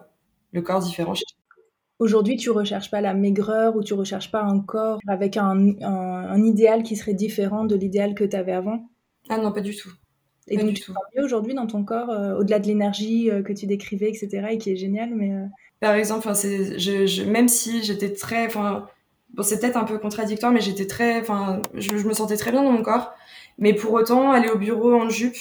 le 0.52 0.62
corps 0.62 0.80
différent. 0.80 1.14
Aujourd'hui, 1.98 2.36
tu 2.36 2.50
recherches 2.50 2.90
pas 2.90 3.00
la 3.00 3.14
maigreur 3.14 3.76
ou 3.76 3.82
tu 3.82 3.94
recherches 3.94 4.30
pas 4.30 4.42
un 4.42 4.60
corps 4.60 4.98
avec 5.08 5.36
un, 5.36 5.74
un, 5.80 6.42
idéal 6.44 6.82
qui 6.82 6.96
serait 6.96 7.14
différent 7.14 7.64
de 7.64 7.74
l'idéal 7.74 8.14
que 8.14 8.24
tu 8.24 8.36
avais 8.36 8.52
avant? 8.52 8.86
Ah 9.28 9.38
non, 9.38 9.52
pas 9.52 9.62
du 9.62 9.74
tout. 9.74 9.90
Et 10.48 10.58
donc, 10.58 10.74
tu 10.74 10.82
te 10.82 10.92
mieux 11.16 11.24
aujourd'hui 11.24 11.54
dans 11.54 11.66
ton 11.66 11.84
corps, 11.84 12.10
au-delà 12.38 12.58
de 12.58 12.66
l'énergie 12.66 13.30
que 13.44 13.52
tu 13.52 13.66
décrivais, 13.66 14.10
etc., 14.10 14.48
et 14.50 14.58
qui 14.58 14.70
est 14.70 14.76
géniale, 14.76 15.10
mais... 15.14 15.32
Par 15.80 15.94
exemple, 15.94 16.28
je, 16.32 17.06
je, 17.06 17.22
même 17.24 17.48
si 17.48 17.82
j'étais 17.82 18.12
très... 18.12 18.48
Bon, 18.48 19.42
c'est 19.42 19.60
peut-être 19.60 19.76
un 19.76 19.84
peu 19.84 19.98
contradictoire, 19.98 20.52
mais 20.52 20.60
j'étais 20.60 20.86
très... 20.86 21.20
Enfin, 21.20 21.60
je, 21.74 21.96
je, 21.96 22.06
me 22.06 22.12
sentais 22.12 22.36
très 22.36 22.52
bien 22.52 22.62
dans 22.62 22.72
mon 22.72 22.82
corps. 22.82 23.14
Mais 23.58 23.74
pour 23.74 23.92
autant, 23.92 24.32
aller 24.32 24.48
au 24.48 24.58
bureau 24.58 24.94
en 24.94 25.08
jupe, 25.08 25.36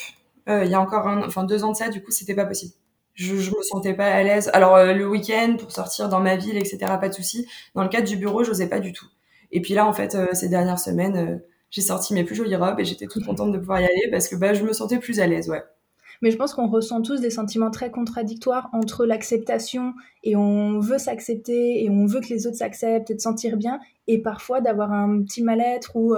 il 0.47 0.69
y 0.69 0.75
a 0.75 0.81
encore 0.81 1.07
un, 1.07 1.23
enfin, 1.25 1.43
deux 1.43 1.63
ans 1.63 1.71
de 1.71 1.77
ça, 1.77 1.89
du 1.89 2.03
coup, 2.03 2.11
c'était 2.11 2.35
pas 2.35 2.45
possible 2.45 2.73
je, 3.15 3.37
je 3.37 3.49
me 3.49 3.61
sentais 3.63 3.93
pas 3.93 4.07
à 4.07 4.21
l'aise. 4.21 4.49
Alors 4.53 4.75
euh, 4.75 4.93
le 4.93 5.07
week-end 5.07 5.55
pour 5.57 5.71
sortir 5.71 6.09
dans 6.09 6.19
ma 6.19 6.35
ville, 6.35 6.57
etc. 6.57 6.77
Pas 6.99 7.09
de 7.09 7.13
souci. 7.13 7.47
Dans 7.73 7.83
le 7.83 7.89
cadre 7.89 8.07
du 8.07 8.17
bureau, 8.17 8.43
j'osais 8.43 8.67
pas 8.67 8.79
du 8.79 8.93
tout. 8.93 9.07
Et 9.51 9.61
puis 9.61 9.73
là, 9.73 9.87
en 9.87 9.93
fait, 9.93 10.15
euh, 10.15 10.27
ces 10.33 10.49
dernières 10.49 10.79
semaines, 10.79 11.15
euh, 11.15 11.37
j'ai 11.71 11.81
sorti 11.81 12.13
mes 12.13 12.23
plus 12.23 12.35
jolies 12.35 12.55
robes 12.55 12.79
et 12.79 12.85
j'étais 12.85 13.07
toute 13.07 13.25
contente 13.25 13.51
de 13.51 13.57
pouvoir 13.57 13.79
y 13.79 13.85
aller 13.85 14.09
parce 14.11 14.27
que 14.27 14.35
bah, 14.35 14.53
je 14.53 14.63
me 14.63 14.73
sentais 14.73 14.99
plus 14.99 15.19
à 15.19 15.27
l'aise, 15.27 15.49
ouais. 15.49 15.63
Mais 16.21 16.31
je 16.31 16.37
pense 16.37 16.53
qu'on 16.53 16.67
ressent 16.67 17.01
tous 17.01 17.19
des 17.19 17.29
sentiments 17.29 17.71
très 17.71 17.91
contradictoires 17.91 18.69
entre 18.71 19.05
l'acceptation 19.05 19.93
et 20.23 20.35
on 20.35 20.79
veut 20.79 20.97
s'accepter 20.97 21.83
et 21.83 21.89
on 21.89 22.05
veut 22.05 22.21
que 22.21 22.29
les 22.29 22.47
autres 22.47 22.55
s'acceptent 22.55 23.11
et 23.11 23.15
de 23.15 23.19
sentir 23.19 23.57
bien, 23.57 23.79
et 24.07 24.21
parfois 24.21 24.61
d'avoir 24.61 24.93
un 24.93 25.21
petit 25.23 25.43
mal-être 25.43 25.97
ou 25.97 26.15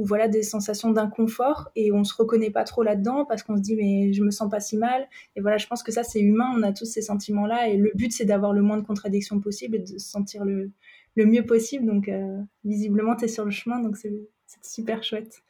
ou 0.00 0.04
voilà 0.06 0.28
des 0.28 0.42
sensations 0.42 0.90
d'inconfort 0.90 1.70
et 1.76 1.92
on 1.92 2.04
se 2.04 2.14
reconnaît 2.14 2.50
pas 2.50 2.64
trop 2.64 2.82
là-dedans 2.82 3.26
parce 3.26 3.42
qu'on 3.42 3.56
se 3.58 3.60
dit 3.60 3.76
mais 3.76 4.14
je 4.14 4.24
me 4.24 4.30
sens 4.30 4.50
pas 4.50 4.58
si 4.58 4.78
mal. 4.78 5.06
Et 5.36 5.42
voilà 5.42 5.58
je 5.58 5.66
pense 5.66 5.82
que 5.82 5.92
ça 5.92 6.02
c'est 6.02 6.20
humain 6.20 6.50
on 6.56 6.62
a 6.62 6.72
tous 6.72 6.86
ces 6.86 7.02
sentiments 7.02 7.46
là 7.46 7.68
et 7.68 7.76
le 7.76 7.92
but 7.94 8.10
c'est 8.10 8.24
d'avoir 8.24 8.54
le 8.54 8.62
moins 8.62 8.78
de 8.78 8.86
contradictions 8.86 9.40
possible 9.40 9.76
et 9.76 9.80
de 9.80 9.86
se 9.86 9.98
sentir 9.98 10.46
le, 10.46 10.70
le 11.16 11.26
mieux 11.26 11.44
possible. 11.44 11.84
Donc 11.84 12.08
euh, 12.08 12.38
visiblement 12.64 13.14
tu 13.14 13.26
es 13.26 13.28
sur 13.28 13.44
le 13.44 13.50
chemin 13.50 13.78
donc 13.80 13.98
c'est 13.98 14.14
super 14.62 15.04
chouette. 15.04 15.42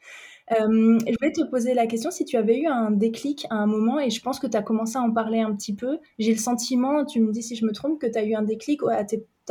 Euh, 0.51 0.99
je 1.07 1.15
voulais 1.19 1.31
te 1.31 1.49
poser 1.49 1.73
la 1.73 1.87
question 1.87 2.11
si 2.11 2.25
tu 2.25 2.35
avais 2.35 2.59
eu 2.59 2.67
un 2.67 2.91
déclic 2.91 3.45
à 3.49 3.55
un 3.55 3.67
moment, 3.67 3.99
et 3.99 4.09
je 4.09 4.21
pense 4.21 4.37
que 4.37 4.47
tu 4.47 4.57
as 4.57 4.61
commencé 4.61 4.97
à 4.97 5.01
en 5.01 5.11
parler 5.11 5.39
un 5.39 5.55
petit 5.55 5.73
peu. 5.73 5.97
J'ai 6.19 6.33
le 6.33 6.39
sentiment, 6.39 7.05
tu 7.05 7.21
me 7.21 7.31
dis 7.31 7.41
si 7.41 7.55
je 7.55 7.65
me 7.65 7.71
trompe, 7.71 7.99
que 7.99 8.07
tu 8.07 8.17
as 8.17 8.25
eu 8.25 8.33
un 8.33 8.41
déclic 8.41 8.81
à 8.83 9.05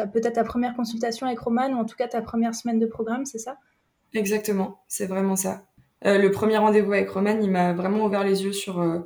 peut-être 0.06 0.34
ta 0.34 0.44
première 0.44 0.74
consultation 0.74 1.26
avec 1.26 1.38
Roman, 1.38 1.70
ou 1.70 1.76
en 1.76 1.84
tout 1.86 1.96
cas 1.96 2.06
ta 2.06 2.20
première 2.20 2.54
semaine 2.54 2.78
de 2.78 2.86
programme, 2.86 3.24
c'est 3.24 3.38
ça? 3.38 3.56
Exactement, 4.14 4.82
c'est 4.88 5.06
vraiment 5.06 5.36
ça. 5.36 5.62
Euh, 6.06 6.18
le 6.18 6.30
premier 6.30 6.56
rendez-vous 6.56 6.92
avec 6.92 7.10
Roman, 7.10 7.38
il 7.40 7.50
m'a 7.50 7.72
vraiment 7.72 8.04
ouvert 8.06 8.24
les 8.24 8.42
yeux 8.44 8.52
sur 8.52 8.80
euh, 8.80 9.00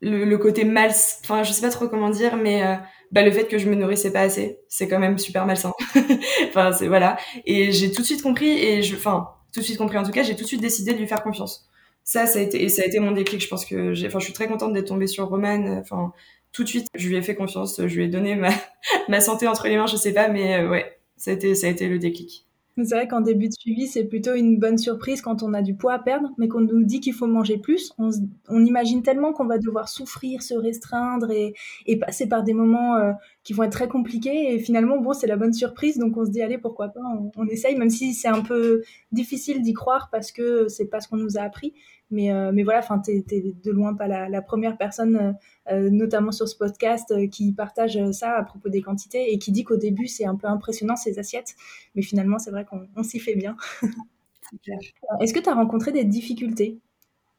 le, 0.00 0.36
côté 0.36 0.64
mal, 0.64 0.90
enfin 1.22 1.42
je 1.42 1.52
sais 1.52 1.62
pas 1.62 1.70
trop 1.70 1.88
comment 1.88 2.10
dire, 2.10 2.36
mais 2.36 2.64
euh, 2.64 2.74
bah, 3.10 3.22
le 3.22 3.30
fait 3.30 3.46
que 3.48 3.58
je 3.58 3.68
me 3.68 3.74
nourrissais 3.74 4.12
pas 4.12 4.20
assez, 4.20 4.60
c'est 4.68 4.86
quand 4.88 4.98
même 4.98 5.18
super 5.18 5.46
malsain. 5.46 5.72
enfin 6.48 6.72
c'est 6.72 6.88
voilà, 6.88 7.16
et 7.46 7.72
j'ai 7.72 7.90
tout 7.90 8.02
de 8.02 8.06
suite 8.06 8.22
compris 8.22 8.50
et 8.50 8.82
je, 8.82 8.94
enfin 8.96 9.30
tout 9.52 9.60
de 9.60 9.64
suite 9.64 9.78
compris 9.78 9.98
en 9.98 10.04
tout 10.04 10.12
cas, 10.12 10.22
j'ai 10.22 10.36
tout 10.36 10.42
de 10.42 10.48
suite 10.48 10.60
décidé 10.60 10.92
de 10.92 10.98
lui 10.98 11.06
faire 11.08 11.22
confiance. 11.22 11.68
Ça, 12.04 12.26
ça 12.26 12.38
a 12.38 12.42
été 12.42 12.62
et 12.62 12.68
ça 12.68 12.82
a 12.82 12.84
été 12.86 13.00
mon 13.00 13.10
déclic. 13.12 13.40
Je 13.42 13.48
pense 13.48 13.64
que 13.64 13.94
j'ai, 13.94 14.06
enfin 14.06 14.20
je 14.20 14.24
suis 14.26 14.34
très 14.34 14.46
contente 14.46 14.72
d'être 14.72 14.88
tombée 14.88 15.08
sur 15.08 15.26
Roman. 15.28 15.78
Enfin 15.80 16.12
tout 16.52 16.62
de 16.64 16.68
suite, 16.68 16.88
je 16.94 17.08
lui 17.08 17.16
ai 17.16 17.22
fait 17.22 17.34
confiance, 17.34 17.80
je 17.84 17.96
lui 17.96 18.04
ai 18.04 18.08
donné 18.08 18.36
ma 18.36 18.50
ma 19.08 19.20
santé 19.20 19.48
entre 19.48 19.66
les 19.68 19.76
mains, 19.76 19.86
je 19.86 19.96
sais 19.96 20.12
pas, 20.12 20.28
mais 20.28 20.64
ouais, 20.66 20.98
ça 21.16 21.30
a 21.32 21.34
été 21.34 21.54
ça 21.54 21.66
a 21.66 21.70
été 21.70 21.88
le 21.88 21.98
déclic. 21.98 22.45
C'est 22.84 22.94
vrai 22.94 23.08
qu'en 23.08 23.22
début 23.22 23.48
de 23.48 23.54
suivi, 23.58 23.86
c'est 23.86 24.04
plutôt 24.04 24.34
une 24.34 24.58
bonne 24.58 24.76
surprise 24.76 25.22
quand 25.22 25.42
on 25.42 25.54
a 25.54 25.62
du 25.62 25.74
poids 25.74 25.94
à 25.94 25.98
perdre, 25.98 26.28
mais 26.36 26.46
qu'on 26.46 26.60
nous 26.60 26.84
dit 26.84 27.00
qu'il 27.00 27.14
faut 27.14 27.26
manger 27.26 27.56
plus. 27.56 27.92
On, 27.98 28.10
imagine 28.64 29.02
tellement 29.02 29.32
qu'on 29.32 29.46
va 29.46 29.56
devoir 29.56 29.88
souffrir, 29.88 30.42
se 30.42 30.52
restreindre 30.54 31.30
et, 31.30 31.54
et 31.86 31.98
passer 31.98 32.28
par 32.28 32.42
des 32.42 32.52
moments 32.52 32.96
euh, 32.96 33.12
qui 33.44 33.54
vont 33.54 33.62
être 33.62 33.72
très 33.72 33.88
compliqués. 33.88 34.54
Et 34.54 34.58
finalement, 34.58 34.98
bon, 34.98 35.14
c'est 35.14 35.26
la 35.26 35.36
bonne 35.36 35.54
surprise, 35.54 35.96
donc 35.96 36.18
on 36.18 36.26
se 36.26 36.30
dit, 36.30 36.42
allez, 36.42 36.58
pourquoi 36.58 36.88
pas, 36.88 37.00
on, 37.00 37.30
on 37.36 37.46
essaye, 37.46 37.76
même 37.76 37.90
si 37.90 38.12
c'est 38.12 38.28
un 38.28 38.42
peu 38.42 38.82
difficile 39.10 39.62
d'y 39.62 39.72
croire 39.72 40.10
parce 40.12 40.30
que 40.30 40.68
c'est 40.68 40.86
pas 40.86 41.00
ce 41.00 41.08
qu'on 41.08 41.16
nous 41.16 41.38
a 41.38 41.40
appris. 41.40 41.72
Mais, 42.10 42.32
euh, 42.32 42.52
mais 42.52 42.62
voilà, 42.62 42.78
enfin, 42.78 43.00
t'es, 43.00 43.24
de 43.28 43.70
loin 43.70 43.94
pas 43.94 44.06
la, 44.06 44.28
la 44.28 44.40
première 44.40 44.76
personne, 44.76 45.16
euh, 45.16 45.32
euh, 45.72 45.90
notamment 45.90 46.30
sur 46.30 46.48
ce 46.48 46.56
podcast, 46.56 47.12
qui 47.30 47.52
partage 47.52 47.98
ça 48.12 48.36
à 48.36 48.44
propos 48.44 48.68
des 48.68 48.80
quantités 48.80 49.32
et 49.32 49.38
qui 49.38 49.50
dit 49.50 49.64
qu'au 49.64 49.76
début 49.76 50.06
c'est 50.06 50.24
un 50.24 50.36
peu 50.36 50.46
impressionnant 50.46 50.96
ces 50.96 51.18
assiettes, 51.18 51.56
mais 51.94 52.02
finalement 52.02 52.38
c'est 52.38 52.50
vrai 52.50 52.64
qu'on 52.64 53.02
s'y 53.02 53.18
fait 53.18 53.34
bien. 53.34 53.56
Est-ce 55.20 55.34
que 55.34 55.40
tu 55.40 55.48
as 55.48 55.54
rencontré 55.54 55.90
des 55.90 56.04
difficultés, 56.04 56.78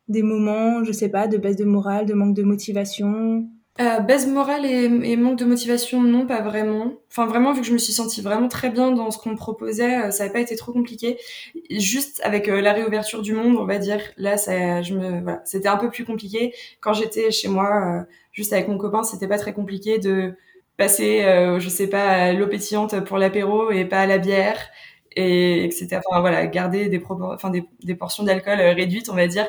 des 0.10 0.24
moments, 0.24 0.84
je 0.84 0.92
sais 0.92 1.10
pas, 1.10 1.28
de 1.28 1.38
baisse 1.38 1.56
de 1.56 1.66
morale, 1.66 2.06
de 2.06 2.14
manque 2.14 2.36
de 2.36 2.44
motivation? 2.44 3.50
Euh, 3.80 4.28
morale 4.28 4.66
et, 4.66 5.16
manque 5.18 5.38
de 5.38 5.46
motivation, 5.46 6.02
non, 6.02 6.26
pas 6.26 6.42
vraiment. 6.42 6.94
Enfin, 7.10 7.26
vraiment, 7.26 7.54
vu 7.54 7.62
que 7.62 7.68
je 7.68 7.74
me 7.74 7.78
suis 7.78 7.94
sentie 7.94 8.22
vraiment 8.22 8.48
très 8.48 8.70
bien 8.70 8.92
dans 8.92 9.12
ce 9.12 9.18
qu'on 9.18 9.32
me 9.32 9.36
proposait, 9.36 10.06
euh, 10.08 10.12
ça 10.12 10.26
n'a 10.26 10.32
pas 10.32 10.40
été 10.40 10.56
trop 10.56 10.72
compliqué. 10.72 11.18
Juste 11.70 12.22
avec 12.24 12.50
euh, 12.50 12.62
la 12.62 12.74
réouverture 12.74 13.22
du 13.22 13.34
monde, 13.34 13.56
on 13.58 13.66
va 13.66 13.78
dire, 13.78 14.00
là, 14.18 14.38
ça, 14.38 14.82
je 14.82 14.94
me, 14.96 15.22
voilà, 15.22 15.42
c'était 15.46 15.68
un 15.68 15.78
peu 15.78 15.90
plus 15.90 16.06
compliqué. 16.06 16.54
Quand 16.80 16.94
j'étais 16.94 17.32
chez 17.32 17.48
moi, 17.48 18.02
euh, 18.02 18.04
juste 18.32 18.54
avec 18.54 18.68
mon 18.68 18.78
copain, 18.78 19.04
c'était 19.04 19.28
pas 19.28 19.38
très 19.38 19.54
compliqué 19.54 20.00
de 20.00 20.36
passer, 20.78 21.24
je 21.60 21.70
sais 21.70 21.88
pas, 21.88 22.34
l'eau 22.34 22.46
pétillante 22.48 23.04
pour 23.06 23.18
l'apéro 23.18 23.72
et 23.72 23.86
pas 23.86 24.02
à 24.02 24.06
la 24.06 24.20
bière. 24.20 24.70
Et 25.16 25.64
etc. 25.66 26.02
Enfin 26.08 26.22
voilà, 26.22 26.46
garder 26.46 26.90
des, 26.90 27.02
enfin, 27.10 27.50
des, 27.50 27.64
des 27.84 27.96
portions 27.96 28.24
d'alcool 28.24 28.60
réduites, 28.60 29.10
on 29.10 29.16
va 29.16 29.28
dire. 29.28 29.48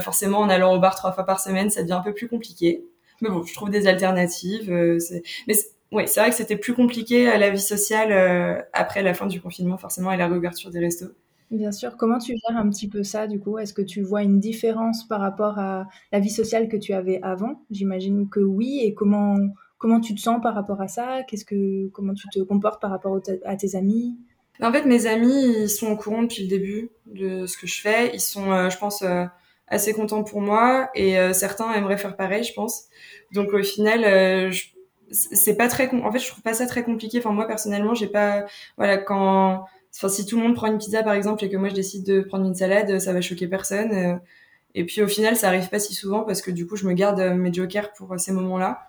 forcément, 0.00 0.38
en 0.40 0.48
allant 0.48 0.74
au 0.74 0.80
bar 0.80 0.94
trois 0.96 1.12
fois 1.12 1.24
par 1.24 1.40
semaine, 1.40 1.68
ça 1.70 1.82
devient 1.82 1.92
un 1.92 2.00
peu 2.00 2.14
plus 2.14 2.28
compliqué. 2.28 2.84
Mais 3.24 3.30
bon, 3.30 3.42
je 3.42 3.54
trouve 3.54 3.70
des 3.70 3.86
alternatives. 3.86 4.70
Euh, 4.70 4.98
mais 5.48 5.54
ouais, 5.92 6.06
c'est 6.06 6.20
vrai 6.20 6.28
que 6.28 6.36
c'était 6.36 6.58
plus 6.58 6.74
compliqué 6.74 7.26
à 7.26 7.38
la 7.38 7.48
vie 7.48 7.58
sociale 7.58 8.12
euh, 8.12 8.60
après 8.74 9.02
la 9.02 9.14
fin 9.14 9.26
du 9.26 9.40
confinement, 9.40 9.78
forcément, 9.78 10.12
et 10.12 10.18
la 10.18 10.28
réouverture 10.28 10.70
des 10.70 10.78
restos. 10.78 11.06
Bien 11.50 11.72
sûr. 11.72 11.96
Comment 11.96 12.18
tu 12.18 12.32
gères 12.36 12.58
un 12.58 12.68
petit 12.68 12.86
peu 12.86 13.02
ça, 13.02 13.26
du 13.26 13.40
coup? 13.40 13.56
Est-ce 13.56 13.72
que 13.72 13.80
tu 13.80 14.02
vois 14.02 14.22
une 14.22 14.40
différence 14.40 15.08
par 15.08 15.22
rapport 15.22 15.58
à 15.58 15.86
la 16.12 16.20
vie 16.20 16.28
sociale 16.28 16.68
que 16.68 16.76
tu 16.76 16.92
avais 16.92 17.18
avant? 17.22 17.62
J'imagine 17.70 18.28
que 18.28 18.40
oui. 18.40 18.80
Et 18.82 18.92
comment, 18.92 19.38
comment 19.78 20.00
tu 20.00 20.14
te 20.14 20.20
sens 20.20 20.42
par 20.42 20.54
rapport 20.54 20.82
à 20.82 20.88
ça? 20.88 21.22
Qu'est-ce 21.26 21.46
que, 21.46 21.88
Comment 21.92 22.12
tu 22.12 22.28
te 22.28 22.40
comportes 22.40 22.82
par 22.82 22.90
rapport 22.90 23.22
à 23.46 23.56
tes 23.56 23.74
amis? 23.74 24.18
En 24.60 24.70
fait, 24.70 24.84
mes 24.84 25.06
amis, 25.06 25.62
ils 25.62 25.70
sont 25.70 25.86
au 25.86 25.96
courant 25.96 26.24
depuis 26.24 26.42
le 26.42 26.48
début 26.50 26.90
de 27.06 27.46
ce 27.46 27.56
que 27.56 27.66
je 27.66 27.80
fais. 27.80 28.10
Ils 28.12 28.20
sont, 28.20 28.52
euh, 28.52 28.68
je 28.68 28.76
pense, 28.76 29.02
assez 29.68 29.92
contents 29.94 30.24
pour 30.24 30.40
moi. 30.40 30.90
Et 30.94 31.16
certains 31.32 31.72
aimeraient 31.72 31.98
faire 31.98 32.16
pareil, 32.16 32.44
je 32.44 32.52
pense. 32.52 32.84
Donc 33.32 33.52
au 33.52 33.62
final, 33.62 34.04
euh, 34.04 34.52
c'est 35.10 35.56
pas 35.56 35.68
très 35.68 35.88
en 35.90 36.12
fait 36.12 36.18
je 36.18 36.28
trouve 36.28 36.42
pas 36.42 36.54
ça 36.54 36.66
très 36.66 36.82
compliqué 36.82 37.18
enfin 37.18 37.32
moi 37.32 37.46
personnellement 37.46 37.94
j'ai 37.94 38.06
pas 38.06 38.46
voilà 38.76 38.98
quand 38.98 39.64
enfin 39.94 40.08
si 40.08 40.26
tout 40.26 40.36
le 40.36 40.42
monde 40.42 40.54
prend 40.54 40.66
une 40.66 40.78
pizza 40.78 41.02
par 41.02 41.14
exemple 41.14 41.44
et 41.44 41.50
que 41.50 41.56
moi 41.56 41.68
je 41.68 41.74
décide 41.74 42.04
de 42.04 42.20
prendre 42.20 42.46
une 42.46 42.54
salade 42.54 42.98
ça 42.98 43.12
va 43.12 43.20
choquer 43.20 43.46
personne 43.46 43.92
euh. 43.92 44.16
et 44.74 44.84
puis 44.84 45.02
au 45.02 45.08
final 45.08 45.36
ça 45.36 45.48
arrive 45.48 45.68
pas 45.68 45.78
si 45.78 45.94
souvent 45.94 46.22
parce 46.24 46.42
que 46.42 46.50
du 46.50 46.66
coup 46.66 46.76
je 46.76 46.86
me 46.86 46.94
garde 46.94 47.20
euh, 47.20 47.34
mes 47.34 47.52
jokers 47.52 47.92
pour 47.92 48.18
ces 48.18 48.32
moments-là 48.32 48.88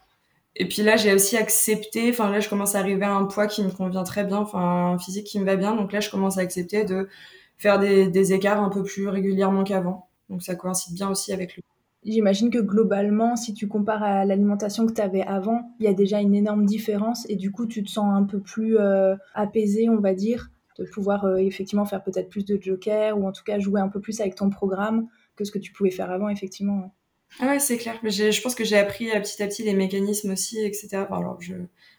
et 0.56 0.68
puis 0.68 0.84
là 0.84 0.96
j'ai 0.96 1.14
aussi 1.14 1.38
accepté 1.38 2.10
enfin 2.10 2.32
là 2.32 2.40
je 2.40 2.50
commence 2.50 2.76
à 2.76 2.80
arriver 2.80 3.06
à 3.06 3.14
un 3.14 3.26
poids 3.26 3.48
qui 3.48 3.64
me 3.64 3.70
convient 3.70 4.04
très 4.04 4.24
bien 4.24 4.38
enfin 4.38 4.94
un 4.94 4.98
physique 4.98 5.28
qui 5.28 5.40
me 5.40 5.46
va 5.46 5.58
bien 5.58 5.76
donc 5.76 5.92
là 5.92 6.00
je 6.00 6.10
commence 6.10 6.38
à 6.38 6.42
accepter 6.42 6.86
de 6.86 7.10
faire 7.58 7.80
des 7.80 8.34
écarts 8.34 8.62
un 8.62 8.70
peu 8.70 8.84
plus 8.84 9.08
régulièrement 9.08 9.64
qu'avant 9.64 10.08
donc 10.30 10.44
ça 10.44 10.56
coïncide 10.56 10.94
bien 10.96 11.10
aussi 11.10 11.34
avec 11.34 11.56
le 11.56 11.64
J'imagine 12.06 12.52
que 12.52 12.60
globalement, 12.60 13.36
si 13.36 13.56
tu 13.56 13.68
compares 13.68 14.04
à 14.04 14.26
l'alimentation 14.26 14.86
que 14.86 14.94
tu 14.94 15.02
avais 15.02 15.24
avant, 15.24 15.72
il 15.80 15.86
y 15.86 15.88
a 15.88 15.94
déjà 15.94 16.22
une 16.22 16.36
énorme 16.36 16.68
différence 16.68 17.28
et 17.30 17.36
du 17.36 17.52
coup, 17.52 17.66
tu 17.66 17.84
te 17.84 17.90
sens 17.90 18.06
un 18.16 18.24
peu 18.24 18.40
plus 18.40 18.78
euh, 18.78 19.16
apaisé, 19.34 19.90
on 19.90 19.98
va 19.98 20.14
dire, 20.14 20.52
de 20.78 20.86
pouvoir 20.86 21.26
euh, 21.26 21.38
effectivement 21.38 21.86
faire 21.86 22.04
peut-être 22.04 22.30
plus 22.30 22.46
de 22.46 22.62
joker 22.62 23.18
ou 23.18 23.28
en 23.28 23.32
tout 23.32 23.44
cas 23.44 23.58
jouer 23.58 23.82
un 23.82 23.88
peu 23.88 24.00
plus 24.00 24.22
avec 24.22 24.36
ton 24.36 24.52
programme 24.52 25.08
que 25.36 25.46
ce 25.46 25.52
que 25.52 25.58
tu 25.58 25.72
pouvais 25.72 25.90
faire 25.90 26.12
avant, 26.12 26.30
effectivement. 26.30 26.94
Ah 27.40 27.48
ouais, 27.48 27.60
c'est 27.60 27.78
clair. 27.78 28.00
Je 28.04 28.40
pense 28.40 28.54
que 28.54 28.64
j'ai 28.64 28.78
appris 28.78 29.10
euh, 29.10 29.20
petit 29.20 29.42
à 29.42 29.48
petit 29.48 29.64
les 29.64 29.74
mécanismes 29.74 30.30
aussi, 30.30 30.64
etc. 30.64 31.08
alors, 31.10 31.42
je, 31.42 31.56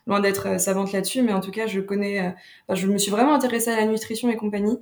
loin 0.06 0.21
d'être 0.21 0.61
savante 0.61 0.92
là-dessus, 0.92 1.23
mais 1.23 1.33
en 1.33 1.40
tout 1.40 1.50
cas, 1.50 1.66
je 1.66 1.80
connais, 1.80 2.33
je 2.73 2.87
me 2.87 2.97
suis 2.97 3.11
vraiment 3.11 3.35
intéressée 3.35 3.71
à 3.71 3.76
la 3.76 3.87
nutrition 3.87 4.30
et 4.30 4.37
compagnie. 4.37 4.78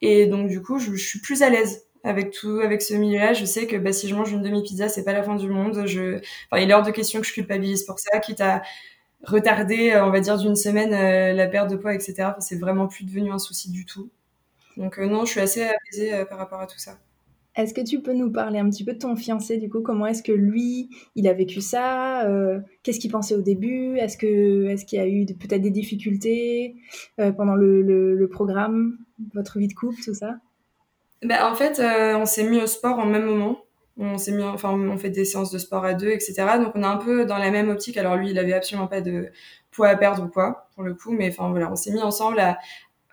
Et 0.00 0.26
donc, 0.26 0.48
du 0.48 0.60
coup, 0.60 0.80
je, 0.80 0.92
je 0.94 1.06
suis 1.06 1.20
plus 1.20 1.42
à 1.42 1.48
l'aise 1.48 1.83
avec 2.04 2.30
tout, 2.30 2.60
avec 2.62 2.82
ce 2.82 2.94
milieu-là. 2.94 3.32
Je 3.32 3.44
sais 3.44 3.66
que 3.66 3.76
bah, 3.76 3.92
si 3.92 4.08
je 4.08 4.14
mange 4.14 4.30
une 4.30 4.42
demi-pizza, 4.42 4.88
c'est 4.88 5.04
pas 5.04 5.12
la 5.12 5.22
fin 5.22 5.34
du 5.34 5.48
monde. 5.48 5.86
Je, 5.86 6.16
enfin, 6.50 6.62
il 6.62 6.70
est 6.70 6.74
hors 6.74 6.82
de 6.82 6.90
question 6.90 7.20
que 7.20 7.26
je 7.26 7.32
culpabilise 7.32 7.82
pour 7.84 7.98
ça, 7.98 8.20
quitte 8.20 8.40
à 8.42 8.62
retarder, 9.26 9.92
euh, 9.92 10.06
on 10.06 10.10
va 10.10 10.20
dire, 10.20 10.38
d'une 10.38 10.54
semaine 10.56 10.92
euh, 10.92 11.32
la 11.32 11.46
perte 11.46 11.70
de 11.70 11.76
poids, 11.76 11.94
etc. 11.94 12.32
c'est 12.40 12.58
vraiment 12.58 12.86
plus 12.86 13.04
devenu 13.04 13.32
un 13.32 13.38
souci 13.38 13.70
du 13.70 13.86
tout. 13.86 14.10
Donc 14.76 14.98
euh, 14.98 15.06
non, 15.06 15.24
je 15.24 15.30
suis 15.32 15.40
assez 15.40 15.62
apaisée 15.62 16.24
par 16.28 16.38
rapport 16.38 16.60
à 16.60 16.66
tout 16.66 16.78
ça. 16.78 16.98
Est-ce 17.56 17.72
que 17.72 17.80
tu 17.80 18.00
peux 18.00 18.12
nous 18.12 18.32
parler 18.32 18.58
un 18.58 18.68
petit 18.68 18.84
peu 18.84 18.94
de 18.94 18.98
ton 18.98 19.14
fiancé 19.14 19.58
du 19.58 19.70
coup? 19.70 19.80
Comment 19.80 20.06
est-ce 20.06 20.24
que 20.24 20.32
lui, 20.32 20.90
il 21.14 21.28
a 21.28 21.32
vécu 21.32 21.60
ça? 21.60 22.28
Qu'est-ce 22.82 22.98
qu'il 22.98 23.12
pensait 23.12 23.36
au 23.36 23.42
début? 23.42 23.96
Est-ce 23.96 24.16
que 24.16 24.64
est-ce 24.66 24.84
qu'il 24.84 24.98
y 24.98 25.02
a 25.02 25.06
eu 25.06 25.24
peut-être 25.24 25.62
des 25.62 25.70
difficultés 25.70 26.74
pendant 27.16 27.54
le, 27.54 27.80
le, 27.80 28.28
programme, 28.28 28.98
votre 29.34 29.60
vie 29.60 29.68
de 29.68 29.72
couple, 29.72 30.02
tout 30.02 30.14
ça? 30.14 30.40
Bah, 31.24 31.50
en 31.50 31.54
fait, 31.54 31.80
euh, 31.80 32.16
on 32.16 32.26
s'est 32.26 32.44
mis 32.44 32.60
au 32.60 32.66
sport 32.66 32.98
en 32.98 33.06
même 33.06 33.24
moment. 33.24 33.58
On 33.96 34.18
s'est 34.18 34.32
mis, 34.32 34.42
enfin, 34.42 34.72
on 34.72 34.98
fait 34.98 35.10
des 35.10 35.24
séances 35.24 35.50
de 35.50 35.58
sport 35.58 35.84
à 35.84 35.94
deux, 35.94 36.10
etc. 36.10 36.34
Donc, 36.58 36.72
on 36.74 36.82
est 36.82 36.86
un 36.86 36.96
peu 36.96 37.24
dans 37.24 37.38
la 37.38 37.50
même 37.50 37.70
optique. 37.70 37.96
Alors, 37.96 38.16
lui, 38.16 38.30
il 38.30 38.38
avait 38.38 38.52
absolument 38.52 38.88
pas 38.88 39.00
de 39.00 39.30
poids 39.70 39.88
à 39.88 39.96
perdre 39.96 40.24
ou 40.24 40.28
quoi, 40.28 40.68
pour 40.74 40.82
le 40.82 40.94
coup. 40.94 41.12
Mais 41.12 41.28
enfin, 41.28 41.50
voilà, 41.50 41.70
on 41.70 41.76
s'est 41.76 41.92
mis 41.92 42.02
ensemble 42.02 42.40
à 42.40 42.58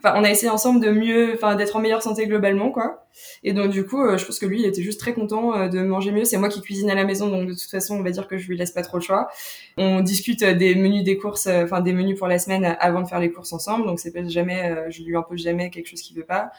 Enfin, 0.04 0.20
on 0.20 0.24
a 0.24 0.32
essayé 0.32 0.50
ensemble 0.50 0.80
de 0.84 0.90
mieux, 0.90 1.34
enfin, 1.36 1.56
d'être 1.56 1.76
en 1.76 1.80
meilleure 1.80 2.02
santé 2.02 2.26
globalement, 2.26 2.72
quoi. 2.72 3.06
Et 3.44 3.54
donc, 3.54 3.70
du 3.70 3.86
coup, 3.86 4.02
euh, 4.02 4.18
je 4.18 4.26
pense 4.26 4.40
que 4.40 4.48
lui, 4.48 4.62
il 4.62 4.66
était 4.66 4.82
juste 4.82 5.00
très 5.00 5.14
content 5.14 5.56
euh, 5.56 5.68
de 5.68 5.80
manger 5.82 6.12
mieux. 6.12 6.26
C'est 6.26 6.38
moi 6.38 6.50
qui 6.50 6.60
cuisine 6.62 6.90
à 6.90 6.96
la 6.96 7.04
maison, 7.04 7.30
donc 7.30 7.48
de 7.48 7.54
toute 7.54 7.70
façon, 7.70 7.98
on 7.98 8.02
va 8.02 8.10
dire 8.10 8.28
que 8.28 8.38
je 8.40 8.48
lui 8.48 8.58
laisse 8.58 8.72
pas 8.72 8.82
trop 8.82 8.98
le 8.98 9.04
choix. 9.04 9.30
On 9.78 10.02
discute 10.02 10.44
des 10.44 10.74
menus 10.74 11.04
des 11.04 11.18
courses, 11.18 11.46
enfin, 11.46 11.82
des 11.82 11.94
menus 11.94 12.18
pour 12.18 12.28
la 12.28 12.40
semaine 12.40 12.76
avant 12.80 13.02
de 13.02 13.08
faire 13.08 13.20
les 13.20 13.32
courses 13.32 13.54
ensemble. 13.54 13.86
Donc, 13.86 14.00
c'est 14.00 14.12
pas 14.12 14.28
jamais, 14.28 14.90
je 14.90 15.04
lui 15.04 15.16
impose 15.16 15.40
jamais 15.40 15.70
quelque 15.70 15.88
chose 15.88 16.02
qu'il 16.02 16.18
veut 16.18 16.26
pas. 16.26 16.52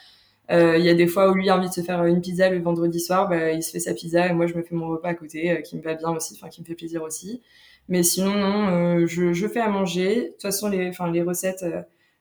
Il 0.51 0.85
y 0.85 0.91
a 0.91 0.95
des 0.95 1.07
fois 1.07 1.31
où 1.31 1.35
lui 1.35 1.49
a 1.49 1.57
envie 1.57 1.69
de 1.69 1.75
se 1.75 1.81
faire 1.81 2.05
une 2.05 2.21
pizza 2.21 2.51
le 2.51 2.61
vendredi 2.61 3.01
soir, 3.01 3.29
bah, 3.29 3.53
il 3.53 3.63
se 3.63 3.71
fait 3.71 3.81
sa 3.81 3.95
pizza 3.95 4.27
et 4.27 4.33
moi 4.35 4.47
je 4.47 4.55
me 4.55 4.63
fais 4.63 4.75
mon 4.75 4.89
repas 4.89 5.09
à 5.09 5.15
côté, 5.15 5.63
qui 5.65 5.77
me 5.77 5.83
va 5.83 5.95
bien 5.95 6.11
aussi, 6.11 6.35
enfin 6.37 6.49
qui 6.49 6.61
me 6.61 6.67
fait 6.67 6.75
plaisir 6.75 7.03
aussi. 7.03 7.41
Mais 7.89 8.03
sinon 8.03 8.35
non, 8.35 9.07
je, 9.07 9.33
je 9.33 9.47
fais 9.49 9.61
à 9.61 9.69
manger. 9.69 10.17
De 10.17 10.29
toute 10.33 10.43
façon 10.43 10.69
les, 10.69 10.89
enfin 10.89 11.11
les 11.11 11.23
recettes, 11.23 11.65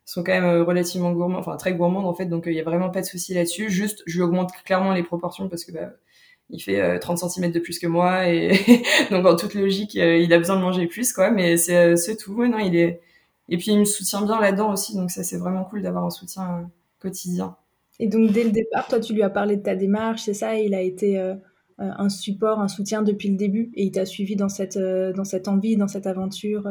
sont 0.06 0.24
quand 0.24 0.34
même 0.34 0.44
euh, 0.44 0.64
relativement 0.64 1.12
gourmands, 1.12 1.40
enfin 1.40 1.56
très 1.58 1.74
gourmands 1.74 2.08
en 2.08 2.14
fait, 2.14 2.26
donc 2.26 2.44
il 2.46 2.50
euh, 2.50 2.54
y 2.54 2.60
a 2.60 2.64
vraiment 2.64 2.90
pas 2.90 3.02
de 3.02 3.06
souci 3.06 3.34
là-dessus. 3.34 3.70
Juste, 3.70 4.04
je 4.06 4.18
lui 4.18 4.24
augmente 4.24 4.52
clairement 4.66 4.94
les 4.94 5.04
proportions 5.04 5.48
parce 5.50 5.64
que 5.64 5.72
bah, 5.72 5.92
il 6.50 6.62
fait 6.62 7.00
30 7.00 7.24
euh, 7.24 7.28
cm 7.30 7.52
de 7.52 7.60
plus 7.60 7.80
que 7.80 7.88
moi 7.88 8.28
et 8.28 8.84
donc 9.12 9.26
en 9.26 9.36
toute 9.36 9.54
logique, 9.54 9.96
il 9.96 10.34
a 10.34 10.38
besoin 10.38 10.58
de 10.58 10.62
manger 10.62 10.88
plus 10.88 11.14
quoi. 11.14 11.32
Mais 11.32 11.58
c'est 11.58 12.18
tout. 12.18 12.46
Non, 12.46 12.60
il 12.60 12.76
est 12.76 13.02
et 13.50 13.58
puis 13.58 13.72
il 13.72 13.80
me 13.80 13.86
soutient 13.86 14.22
bien 14.22 14.40
là-dedans 14.40 14.72
aussi, 14.72 14.96
donc 14.96 15.12
ça 15.12 15.24
c'est 15.24 15.38
vraiment 15.38 15.64
cool 15.66 15.82
d'avoir 15.82 16.06
un 16.06 16.10
soutien 16.10 16.70
quotidien. 17.00 17.56
Et 18.00 18.08
donc 18.08 18.32
dès 18.32 18.44
le 18.44 18.52
départ, 18.52 18.88
toi 18.88 19.00
tu 19.00 19.14
lui 19.14 19.24
as 19.24 19.30
parlé 19.30 19.58
de 19.58 19.62
ta 19.62 19.76
démarche, 19.76 20.24
c'est 20.24 20.34
ça, 20.34 20.56
il 20.58 20.74
a 20.74 20.82
été 20.82 21.20
un 21.78 22.10
support, 22.10 22.60
un 22.60 22.68
soutien 22.68 23.02
depuis 23.04 23.30
le 23.30 23.38
début 23.38 23.72
et 23.76 23.84
il 23.84 23.92
t'a 23.92 24.06
suivi 24.06 24.36
dans 24.36 24.50
cette 24.50 24.78
dans 24.78 25.24
cette 25.24 25.48
envie, 25.48 25.78
dans 25.78 25.88
cette 25.88 26.08
aventure. 26.08 26.68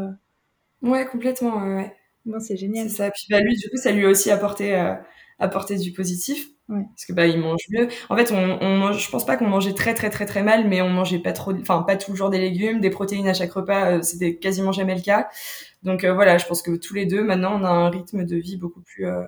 Ouais, 0.83 1.07
complètement. 1.07 1.63
Ouais 1.77 1.95
c'est 2.39 2.57
génial. 2.57 2.89
C'est 2.89 2.97
ça. 2.97 3.11
Puis 3.11 3.27
bah, 3.31 3.41
lui, 3.41 3.57
du 3.57 3.69
coup, 3.69 3.77
ça 3.77 3.93
lui 3.93 4.07
a 4.07 4.09
aussi 4.09 4.31
apporté, 4.31 4.75
euh, 4.75 4.95
apporté 5.39 5.77
du 5.77 5.93
positif. 5.93 6.49
Parce 6.69 7.05
que 7.05 7.13
bah 7.13 7.27
il 7.27 7.41
mange 7.41 7.63
mieux. 7.71 7.89
En 8.11 8.17
fait, 8.17 8.31
on, 8.31 8.59
on 8.61 8.77
mange, 8.77 9.05
je 9.05 9.11
pense 9.11 9.27
pas 9.27 9.37
qu'on 9.37 9.49
mangeait 9.49 9.75
très 9.75 9.93
très 9.93 10.09
très 10.09 10.25
très 10.25 10.45
mal, 10.45 10.69
mais 10.69 10.81
on 10.83 10.89
mangeait 10.89 11.19
pas 11.19 11.33
trop, 11.33 11.53
enfin 11.53 11.83
pas 11.83 11.97
toujours 11.97 12.31
des 12.31 12.39
légumes, 12.39 12.81
des 12.81 12.91
protéines 12.91 13.27
à 13.27 13.35
chaque 13.35 13.51
repas, 13.51 13.97
euh, 13.97 14.03
c'était 14.03 14.37
quasiment 14.37 14.71
jamais 14.71 14.95
le 14.95 15.01
cas. 15.01 15.29
Donc 15.83 16.05
euh, 16.05 16.15
voilà, 16.15 16.39
je 16.39 16.47
pense 16.47 16.63
que 16.63 16.77
tous 16.77 16.95
les 16.95 17.07
deux 17.07 17.25
maintenant 17.25 17.59
on 17.61 17.65
a 17.65 17.69
un 17.69 17.91
rythme 17.91 18.25
de 18.25 18.37
vie 18.37 18.57
beaucoup 18.57 18.83
plus, 18.83 19.05
euh, 19.05 19.25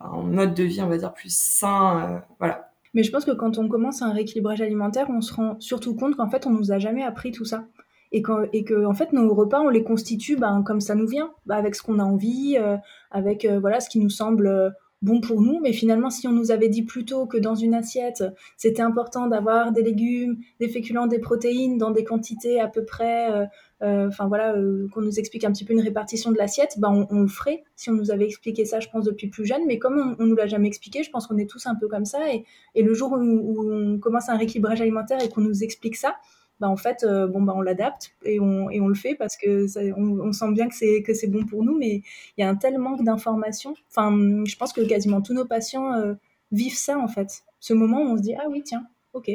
un 0.00 0.22
mode 0.22 0.54
de 0.54 0.64
vie 0.64 0.82
on 0.82 0.88
va 0.88 0.98
dire 0.98 1.12
plus 1.12 1.34
sain, 1.34 2.22
voilà. 2.38 2.70
Mais 2.94 3.02
je 3.02 3.12
pense 3.12 3.24
que 3.26 3.32
quand 3.32 3.58
on 3.58 3.68
commence 3.68 4.00
un 4.00 4.12
rééquilibrage 4.12 4.62
alimentaire, 4.62 5.08
on 5.10 5.20
se 5.20 5.34
rend 5.34 5.60
surtout 5.60 5.94
compte 5.94 6.16
qu'en 6.16 6.28
fait 6.28 6.46
on 6.46 6.50
nous 6.50 6.72
a 6.72 6.78
jamais 6.78 7.02
appris 7.02 7.30
tout 7.30 7.44
ça 7.44 7.66
et, 8.12 8.22
que 8.22 8.84
en 8.84 8.94
fait 8.94 9.12
nos 9.12 9.34
repas 9.34 9.60
on 9.60 9.68
les 9.68 9.84
constitue 9.84 10.36
ben, 10.36 10.62
comme 10.62 10.80
ça 10.80 10.94
nous 10.94 11.06
vient, 11.06 11.32
ben, 11.46 11.56
avec 11.56 11.74
ce 11.74 11.82
qu'on 11.82 11.98
a 11.98 12.04
envie, 12.04 12.56
euh, 12.58 12.76
avec 13.10 13.44
euh, 13.44 13.58
voilà 13.58 13.80
ce 13.80 13.88
qui 13.88 13.98
nous 13.98 14.10
semble 14.10 14.46
euh, 14.46 14.70
bon 15.02 15.20
pour 15.20 15.42
nous. 15.42 15.60
Mais 15.60 15.72
finalement, 15.72 16.10
si 16.10 16.26
on 16.26 16.32
nous 16.32 16.50
avait 16.50 16.68
dit 16.68 16.82
plus 16.82 17.04
tôt 17.04 17.26
que 17.26 17.36
dans 17.36 17.54
une 17.54 17.74
assiette, 17.74 18.24
c'était 18.56 18.82
important 18.82 19.26
d'avoir 19.26 19.72
des 19.72 19.82
légumes, 19.82 20.38
des 20.60 20.68
féculents, 20.68 21.06
des 21.06 21.18
protéines 21.18 21.78
dans 21.78 21.90
des 21.90 22.04
quantités 22.04 22.60
à 22.60 22.68
peu 22.68 22.84
près, 22.84 23.48
enfin 23.80 24.26
voilà, 24.26 24.54
qu'on 24.92 25.02
nous 25.02 25.18
explique 25.18 25.44
un 25.44 25.52
petit 25.52 25.64
peu 25.64 25.72
une 25.72 25.80
répartition 25.80 26.30
de 26.32 26.38
l'assiette, 26.38 26.76
ben 26.78 27.06
on, 27.10 27.20
le 27.20 27.28
ferait 27.28 27.64
si 27.76 27.90
on 27.90 27.94
nous 27.94 28.10
avait 28.10 28.24
expliqué 28.24 28.64
ça, 28.64 28.80
je 28.80 28.88
pense 28.88 29.04
depuis 29.04 29.28
plus 29.28 29.44
jeune. 29.44 29.66
Mais 29.66 29.78
comme 29.78 29.98
on, 29.98 30.22
on 30.22 30.26
nous 30.26 30.36
l'a 30.36 30.46
jamais 30.46 30.68
expliqué, 30.68 31.02
je 31.02 31.10
pense 31.10 31.26
qu'on 31.26 31.36
est 31.36 31.48
tous 31.48 31.66
un 31.66 31.74
peu 31.74 31.88
comme 31.88 32.04
ça. 32.04 32.20
Et, 32.32 32.82
le 32.82 32.94
jour 32.94 33.12
où, 33.12 33.70
on 33.70 33.98
commence 33.98 34.28
un 34.28 34.36
rééquilibrage 34.36 34.80
alimentaire 34.80 35.22
et 35.22 35.28
qu'on 35.28 35.40
nous 35.40 35.62
explique 35.62 35.96
ça, 35.96 36.16
bah 36.60 36.68
en 36.68 36.76
fait 36.76 37.04
euh, 37.04 37.26
bon 37.26 37.42
bah 37.42 37.52
on 37.56 37.60
l'adapte 37.60 38.12
et 38.24 38.40
on, 38.40 38.68
le 38.68 38.94
fait 38.94 39.14
parce 39.14 39.36
que 39.36 39.66
ça, 39.66 39.80
on, 39.96 40.32
sent 40.32 40.52
bien 40.52 40.68
que 40.68 40.74
c'est 41.14 41.26
bon 41.26 41.44
pour 41.44 41.62
nous 41.64 41.76
mais 41.76 42.02
il 42.36 42.40
y 42.40 42.42
a 42.42 42.48
un 42.48 42.54
tel 42.56 42.78
manque 42.78 43.04
d'informations 43.04 43.74
enfin 43.90 44.10
je 44.44 44.56
pense 44.56 44.72
que 44.72 44.80
quasiment 44.80 45.20
tous 45.20 45.34
nos 45.34 45.44
patients 45.44 45.92
euh, 45.94 46.14
vivent 46.52 46.76
ça 46.76 46.98
en 46.98 47.08
fait 47.08 47.44
ce 47.60 47.74
moment 47.74 48.00
où 48.00 48.12
on 48.12 48.16
se 48.16 48.22
dit 48.22 48.34
ah 48.34 48.46
oui 48.48 48.62
tiens 48.64 48.86
ok. 49.16 49.30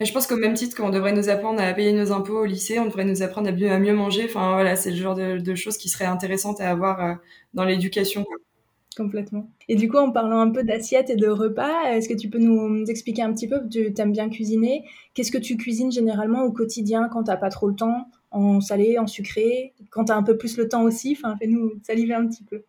Je 0.00 0.12
pense 0.12 0.26
qu'au 0.26 0.36
même 0.36 0.54
titre 0.54 0.76
qu'on 0.76 0.90
devrait 0.90 1.12
nous 1.12 1.28
apprendre 1.28 1.60
à 1.60 1.72
payer 1.72 1.92
nos 1.92 2.12
impôts 2.12 2.40
au 2.40 2.44
lycée 2.44 2.78
on 2.78 2.86
devrait 2.86 3.04
nous 3.04 3.22
apprendre 3.22 3.48
à 3.48 3.52
mieux, 3.52 3.70
à 3.70 3.78
mieux 3.78 3.94
manger. 3.94 4.24
Enfin 4.24 4.52
voilà 4.54 4.76
c'est 4.76 4.90
le 4.90 4.96
genre 4.96 5.14
de, 5.14 5.38
de, 5.38 5.54
choses 5.54 5.76
qui 5.76 5.88
seraient 5.88 6.04
intéressantes 6.06 6.60
à 6.60 6.70
avoir 6.70 7.04
euh, 7.04 7.14
dans 7.54 7.64
l'éducation 7.64 8.24
Complètement. 8.96 9.48
Et 9.68 9.76
du 9.76 9.88
coup, 9.88 9.98
en 9.98 10.10
parlant 10.10 10.40
un 10.40 10.50
peu 10.50 10.64
d'assiettes 10.64 11.10
et 11.10 11.16
de 11.16 11.28
repas, 11.28 11.92
est-ce 11.92 12.08
que 12.08 12.14
tu 12.14 12.28
peux 12.28 12.38
nous 12.38 12.84
expliquer 12.86 13.22
un 13.22 13.32
petit 13.32 13.46
peu, 13.46 13.60
tu 13.68 13.92
aimes 13.96 14.12
bien 14.12 14.28
cuisiner, 14.28 14.84
qu'est-ce 15.14 15.30
que 15.30 15.38
tu 15.38 15.56
cuisines 15.56 15.92
généralement 15.92 16.42
au 16.42 16.52
quotidien 16.52 17.08
quand 17.08 17.22
tu 17.22 17.30
n'as 17.30 17.36
pas 17.36 17.50
trop 17.50 17.68
le 17.68 17.76
temps, 17.76 18.08
en 18.32 18.60
salé, 18.60 18.98
en 18.98 19.06
sucré, 19.06 19.74
quand 19.90 20.06
tu 20.06 20.12
as 20.12 20.16
un 20.16 20.24
peu 20.24 20.36
plus 20.36 20.56
le 20.56 20.68
temps 20.68 20.82
aussi, 20.82 21.16
enfin, 21.16 21.36
fais-nous 21.38 21.74
saliver 21.84 22.14
un 22.14 22.26
petit 22.26 22.42
peu. 22.42 22.64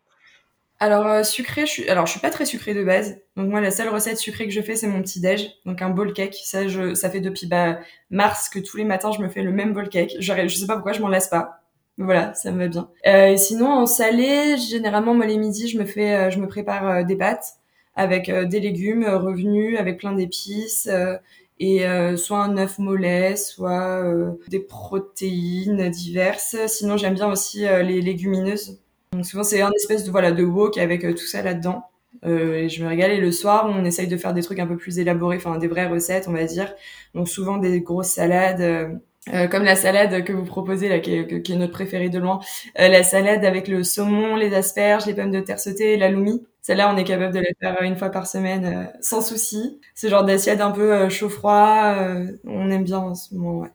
Alors 0.82 1.06
euh, 1.06 1.22
sucré, 1.22 1.60
je 1.64 1.70
suis 1.70 1.88
alors 1.88 2.06
je 2.06 2.10
suis 2.10 2.20
pas 2.20 2.30
très 2.30 2.44
sucrée 2.44 2.74
de 2.74 2.82
base. 2.82 3.18
Donc 3.36 3.48
moi 3.48 3.60
la 3.60 3.70
seule 3.70 3.88
recette 3.88 4.18
sucrée 4.18 4.46
que 4.46 4.52
je 4.52 4.60
fais 4.60 4.74
c'est 4.74 4.88
mon 4.88 5.00
petit 5.00 5.20
déj, 5.20 5.48
donc 5.64 5.80
un 5.80 5.90
bowl 5.90 6.12
cake. 6.12 6.34
Ça 6.42 6.66
je 6.66 6.94
ça 6.94 7.08
fait 7.08 7.20
depuis 7.20 7.46
bah, 7.46 7.78
mars 8.10 8.48
que 8.48 8.58
tous 8.58 8.78
les 8.78 8.84
matins 8.84 9.12
je 9.12 9.20
me 9.22 9.28
fais 9.28 9.42
le 9.42 9.52
même 9.52 9.74
bowl 9.74 9.88
cake. 9.88 10.16
Je, 10.18 10.32
je 10.48 10.56
sais 10.56 10.66
pas 10.66 10.74
pourquoi 10.74 10.92
je 10.92 11.00
m'en 11.00 11.06
lasse 11.08 11.28
pas. 11.28 11.60
Voilà, 11.98 12.34
ça 12.34 12.50
me 12.50 12.58
va 12.58 12.68
bien. 12.68 12.88
Euh, 13.06 13.36
sinon, 13.36 13.68
en 13.70 13.86
salé, 13.86 14.56
généralement, 14.56 15.14
moi, 15.14 15.26
les 15.26 15.36
midis, 15.36 15.68
je 15.68 15.78
me 15.78 15.84
fais, 15.84 16.14
euh, 16.14 16.30
je 16.30 16.38
me 16.38 16.48
prépare 16.48 16.88
euh, 16.88 17.02
des 17.04 17.16
pâtes 17.16 17.58
avec 17.94 18.28
euh, 18.30 18.46
des 18.46 18.60
légumes 18.60 19.04
revenus, 19.04 19.78
avec 19.78 19.98
plein 19.98 20.12
d'épices, 20.12 20.88
et 21.60 21.84
soit 22.16 22.38
un 22.38 22.56
œuf 22.56 22.78
mollet, 22.78 23.36
soit 23.36 24.02
des 24.48 24.58
protéines 24.58 25.90
diverses. 25.90 26.56
Sinon, 26.66 26.96
j'aime 26.96 27.14
bien 27.14 27.30
aussi 27.30 27.60
les 27.60 28.00
légumineuses. 28.00 28.80
Donc 29.12 29.26
souvent, 29.26 29.44
c'est 29.44 29.62
un 29.62 29.70
espèce 29.72 30.04
de 30.04 30.10
voilà 30.10 30.32
de 30.32 30.44
wok 30.44 30.78
avec 30.78 31.02
tout 31.02 31.26
ça 31.26 31.42
là-dedans. 31.42 31.84
et 32.24 32.68
je 32.68 32.82
me 32.82 32.88
régale. 32.88 33.12
Et 33.12 33.20
le 33.20 33.32
soir, 33.32 33.66
on 33.68 33.84
essaye 33.84 34.08
de 34.08 34.16
faire 34.16 34.32
des 34.34 34.42
trucs 34.42 34.58
un 34.58 34.66
peu 34.66 34.76
plus 34.76 34.98
élaborés, 34.98 35.36
enfin 35.36 35.58
des 35.58 35.68
vraies 35.68 35.88
recettes, 35.88 36.28
on 36.28 36.32
va 36.32 36.44
dire. 36.44 36.74
Donc 37.14 37.28
souvent 37.28 37.58
des 37.58 37.80
grosses 37.80 38.10
salades 38.12 39.00
euh, 39.28 39.46
comme 39.46 39.62
la 39.62 39.76
salade 39.76 40.24
que 40.24 40.32
vous 40.32 40.44
proposez 40.44 40.88
là, 40.88 40.98
qui 40.98 41.14
est, 41.14 41.42
qui 41.42 41.52
est 41.52 41.56
notre 41.56 41.72
préférée 41.72 42.08
de 42.08 42.18
loin, 42.18 42.40
euh, 42.80 42.88
la 42.88 43.04
salade 43.04 43.44
avec 43.44 43.68
le 43.68 43.84
saumon, 43.84 44.34
les 44.34 44.52
asperges, 44.52 45.06
les 45.06 45.14
pommes 45.14 45.30
de 45.30 45.40
terre 45.40 45.60
sautées 45.60 45.96
la 45.96 46.10
loumi. 46.10 46.44
Celle-là, 46.60 46.92
on 46.92 46.96
est 46.96 47.04
capable 47.04 47.32
de 47.34 47.40
la 47.40 47.50
faire 47.60 47.82
une 47.82 47.96
fois 47.96 48.10
par 48.10 48.26
semaine 48.26 48.64
euh, 48.64 48.98
sans 49.00 49.20
souci. 49.22 49.80
Ce 49.94 50.08
genre 50.08 50.24
d'assiette 50.24 50.60
un 50.60 50.72
peu 50.72 51.08
chaud-froid, 51.08 51.94
on 52.44 52.70
aime 52.70 52.84
bien 52.84 52.98
en 52.98 53.14
ce 53.14 53.34
moment, 53.34 53.60
ouais. 53.60 53.70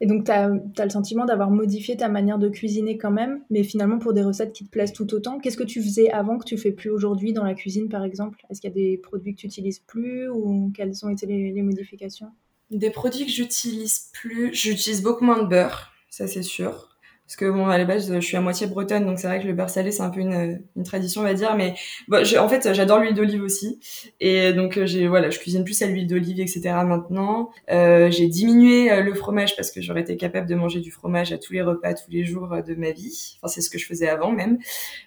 Et 0.00 0.06
donc, 0.06 0.24
tu 0.24 0.30
as, 0.30 0.48
le 0.48 0.90
sentiment 0.90 1.24
d'avoir 1.24 1.50
modifié 1.50 1.96
ta 1.96 2.08
manière 2.08 2.38
de 2.38 2.48
cuisiner 2.48 2.98
quand 2.98 3.10
même, 3.10 3.40
mais 3.50 3.62
finalement 3.62 3.98
pour 3.98 4.12
des 4.12 4.22
recettes 4.22 4.52
qui 4.52 4.64
te 4.64 4.70
plaisent 4.70 4.92
tout 4.92 5.12
autant. 5.14 5.38
Qu'est-ce 5.38 5.56
que 5.56 5.64
tu 5.64 5.82
faisais 5.82 6.10
avant 6.10 6.38
que 6.38 6.44
tu 6.44 6.56
fais 6.56 6.72
plus 6.72 6.90
aujourd'hui 6.90 7.32
dans 7.32 7.44
la 7.44 7.54
cuisine, 7.54 7.88
par 7.88 8.04
exemple? 8.04 8.44
Est-ce 8.50 8.60
qu'il 8.60 8.70
y 8.70 8.72
a 8.72 8.74
des 8.74 8.96
produits 8.96 9.34
que 9.34 9.40
tu 9.40 9.46
utilises 9.46 9.80
plus 9.80 10.28
ou 10.28 10.72
quelles 10.74 11.04
ont 11.04 11.10
été 11.10 11.26
les, 11.26 11.52
les 11.52 11.62
modifications? 11.62 12.28
Des 12.70 12.90
produits 12.90 13.24
que 13.24 13.32
j'utilise 13.32 14.10
plus, 14.12 14.52
j'utilise 14.52 15.02
beaucoup 15.02 15.24
moins 15.24 15.42
de 15.42 15.48
beurre, 15.48 15.92
ça 16.10 16.26
c'est 16.26 16.42
sûr. 16.42 16.87
Parce 17.28 17.36
que 17.36 17.50
bon, 17.50 17.66
à 17.66 17.76
la 17.76 17.84
base, 17.84 18.10
je 18.10 18.20
suis 18.20 18.38
à 18.38 18.40
moitié 18.40 18.66
bretonne, 18.66 19.04
donc 19.04 19.18
c'est 19.18 19.26
vrai 19.26 19.38
que 19.38 19.46
le 19.46 19.52
beurre 19.52 19.68
salé, 19.68 19.92
c'est 19.92 20.00
un 20.00 20.08
peu 20.08 20.20
une, 20.20 20.62
une 20.76 20.82
tradition, 20.82 21.20
on 21.20 21.24
va 21.24 21.34
dire. 21.34 21.54
Mais 21.56 21.74
en 22.10 22.48
fait, 22.48 22.72
j'adore 22.72 23.00
l'huile 23.00 23.12
d'olive 23.12 23.42
aussi. 23.42 23.78
Et 24.18 24.54
donc, 24.54 24.82
j'ai 24.84 25.06
voilà, 25.06 25.28
je 25.28 25.38
cuisine 25.38 25.62
plus 25.62 25.82
à 25.82 25.88
l'huile 25.88 26.06
d'olive, 26.06 26.40
etc. 26.40 26.62
maintenant. 26.86 27.50
Euh, 27.70 28.10
j'ai 28.10 28.28
diminué 28.28 28.90
euh, 28.90 29.02
le 29.02 29.12
fromage 29.12 29.56
parce 29.56 29.70
que 29.70 29.82
j'aurais 29.82 30.00
été 30.00 30.16
capable 30.16 30.48
de 30.48 30.54
manger 30.54 30.80
du 30.80 30.90
fromage 30.90 31.30
à 31.30 31.36
tous 31.36 31.52
les 31.52 31.60
repas, 31.60 31.92
tous 31.92 32.10
les 32.10 32.24
jours 32.24 32.50
euh, 32.50 32.62
de 32.62 32.74
ma 32.74 32.92
vie. 32.92 33.36
Enfin, 33.42 33.52
c'est 33.52 33.60
ce 33.60 33.68
que 33.68 33.76
je 33.76 33.84
faisais 33.84 34.08
avant 34.08 34.32
même. 34.32 34.56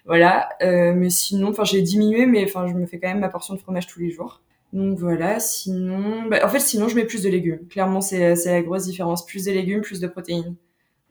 Voilà. 0.06 0.48
Euh, 0.62 0.92
mais 0.94 1.10
sinon, 1.10 1.48
enfin, 1.48 1.64
j'ai 1.64 1.82
diminué, 1.82 2.26
mais 2.26 2.44
enfin, 2.44 2.68
je 2.68 2.74
me 2.74 2.86
fais 2.86 3.00
quand 3.00 3.08
même 3.08 3.18
ma 3.18 3.30
portion 3.30 3.54
de 3.54 3.58
fromage 3.58 3.88
tous 3.88 3.98
les 3.98 4.12
jours. 4.12 4.42
Donc 4.72 4.96
voilà, 4.96 5.40
sinon, 5.40 6.28
bah, 6.30 6.38
en 6.44 6.48
fait, 6.48 6.60
sinon 6.60 6.86
je 6.86 6.94
mets 6.94 7.04
plus 7.04 7.24
de 7.24 7.28
légumes. 7.28 7.66
Clairement, 7.68 8.00
c'est 8.00 8.36
la 8.44 8.62
grosse 8.62 8.84
différence. 8.84 9.26
Plus 9.26 9.46
de 9.46 9.50
légumes, 9.50 9.80
plus 9.80 9.98
de 9.98 10.06
protéines. 10.06 10.54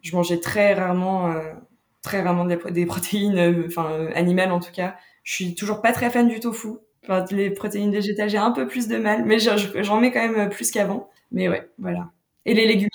Je 0.01 0.15
mangeais 0.15 0.39
très 0.39 0.73
rarement, 0.73 1.31
euh, 1.31 1.53
très 2.01 2.21
rarement 2.21 2.45
des, 2.45 2.85
protéines, 2.85 3.37
euh, 3.37 3.67
enfin 3.67 3.91
euh, 3.91 4.11
animales 4.15 4.51
en 4.51 4.59
tout 4.59 4.71
cas. 4.71 4.95
Je 5.23 5.33
suis 5.33 5.55
toujours 5.55 5.81
pas 5.81 5.93
très 5.93 6.09
fan 6.09 6.27
du 6.27 6.39
tofu. 6.39 6.69
Enfin, 7.03 7.25
les 7.31 7.49
protéines 7.49 7.91
végétales, 7.91 8.29
j'ai 8.29 8.37
un 8.37 8.51
peu 8.51 8.67
plus 8.67 8.87
de 8.87 8.97
mal, 8.97 9.25
mais 9.25 9.39
j'en 9.39 9.99
mets 9.99 10.11
quand 10.11 10.27
même 10.27 10.49
plus 10.49 10.71
qu'avant. 10.71 11.09
Mais 11.31 11.49
ouais, 11.49 11.69
voilà. 11.79 12.11
Et 12.45 12.53
les 12.53 12.67
légumes. 12.67 12.89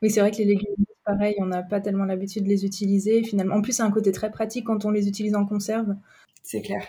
Oui, 0.00 0.10
c'est 0.10 0.20
vrai 0.20 0.30
que 0.30 0.38
les 0.38 0.44
légumes, 0.44 0.74
pareil, 1.04 1.34
on 1.38 1.46
n'a 1.46 1.62
pas 1.62 1.80
tellement 1.80 2.04
l'habitude 2.04 2.44
de 2.44 2.48
les 2.48 2.64
utiliser. 2.64 3.22
Finalement, 3.22 3.56
en 3.56 3.62
plus, 3.62 3.72
c'est 3.72 3.82
un 3.82 3.90
côté 3.90 4.10
très 4.12 4.30
pratique 4.30 4.66
quand 4.66 4.84
on 4.84 4.90
les 4.90 5.08
utilise 5.08 5.34
en 5.34 5.46
conserve. 5.46 5.94
C'est 6.42 6.62
clair. 6.62 6.82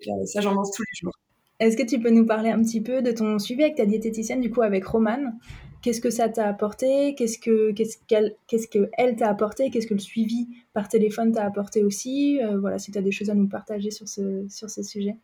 clair. 0.00 0.16
Ça, 0.26 0.40
j'en 0.40 0.54
mange 0.54 0.68
tous 0.74 0.82
les 0.82 1.00
jours. 1.00 1.12
Est-ce 1.60 1.76
que 1.76 1.82
tu 1.82 2.00
peux 2.00 2.10
nous 2.10 2.26
parler 2.26 2.50
un 2.50 2.60
petit 2.62 2.80
peu 2.80 3.00
de 3.00 3.12
ton 3.12 3.38
suivi 3.38 3.62
avec 3.62 3.76
ta 3.76 3.86
diététicienne, 3.86 4.40
du 4.40 4.50
coup 4.50 4.62
avec 4.62 4.84
Romane 4.84 5.38
Qu'est-ce 5.84 6.00
que 6.00 6.08
ça 6.08 6.30
t'a 6.30 6.48
apporté 6.48 7.14
Qu'est-ce 7.14 7.38
que 7.38 7.70
qu'est-ce 7.72 7.98
qu'elle 8.08 8.34
qu'est-ce 8.46 8.68
que 8.68 8.88
t'a 9.18 9.28
apporté 9.28 9.68
Qu'est-ce 9.68 9.86
que 9.86 9.92
le 9.92 10.00
suivi 10.00 10.48
par 10.72 10.88
téléphone 10.88 11.30
t'a 11.32 11.44
apporté 11.44 11.84
aussi 11.84 12.40
euh, 12.42 12.58
Voilà, 12.58 12.78
si 12.78 12.90
tu 12.90 12.96
as 12.96 13.02
des 13.02 13.12
choses 13.12 13.28
à 13.28 13.34
nous 13.34 13.48
partager 13.48 13.90
sur 13.90 14.08
ce 14.08 14.46
sur 14.48 14.70
ce 14.70 14.82
sujet. 14.82 15.16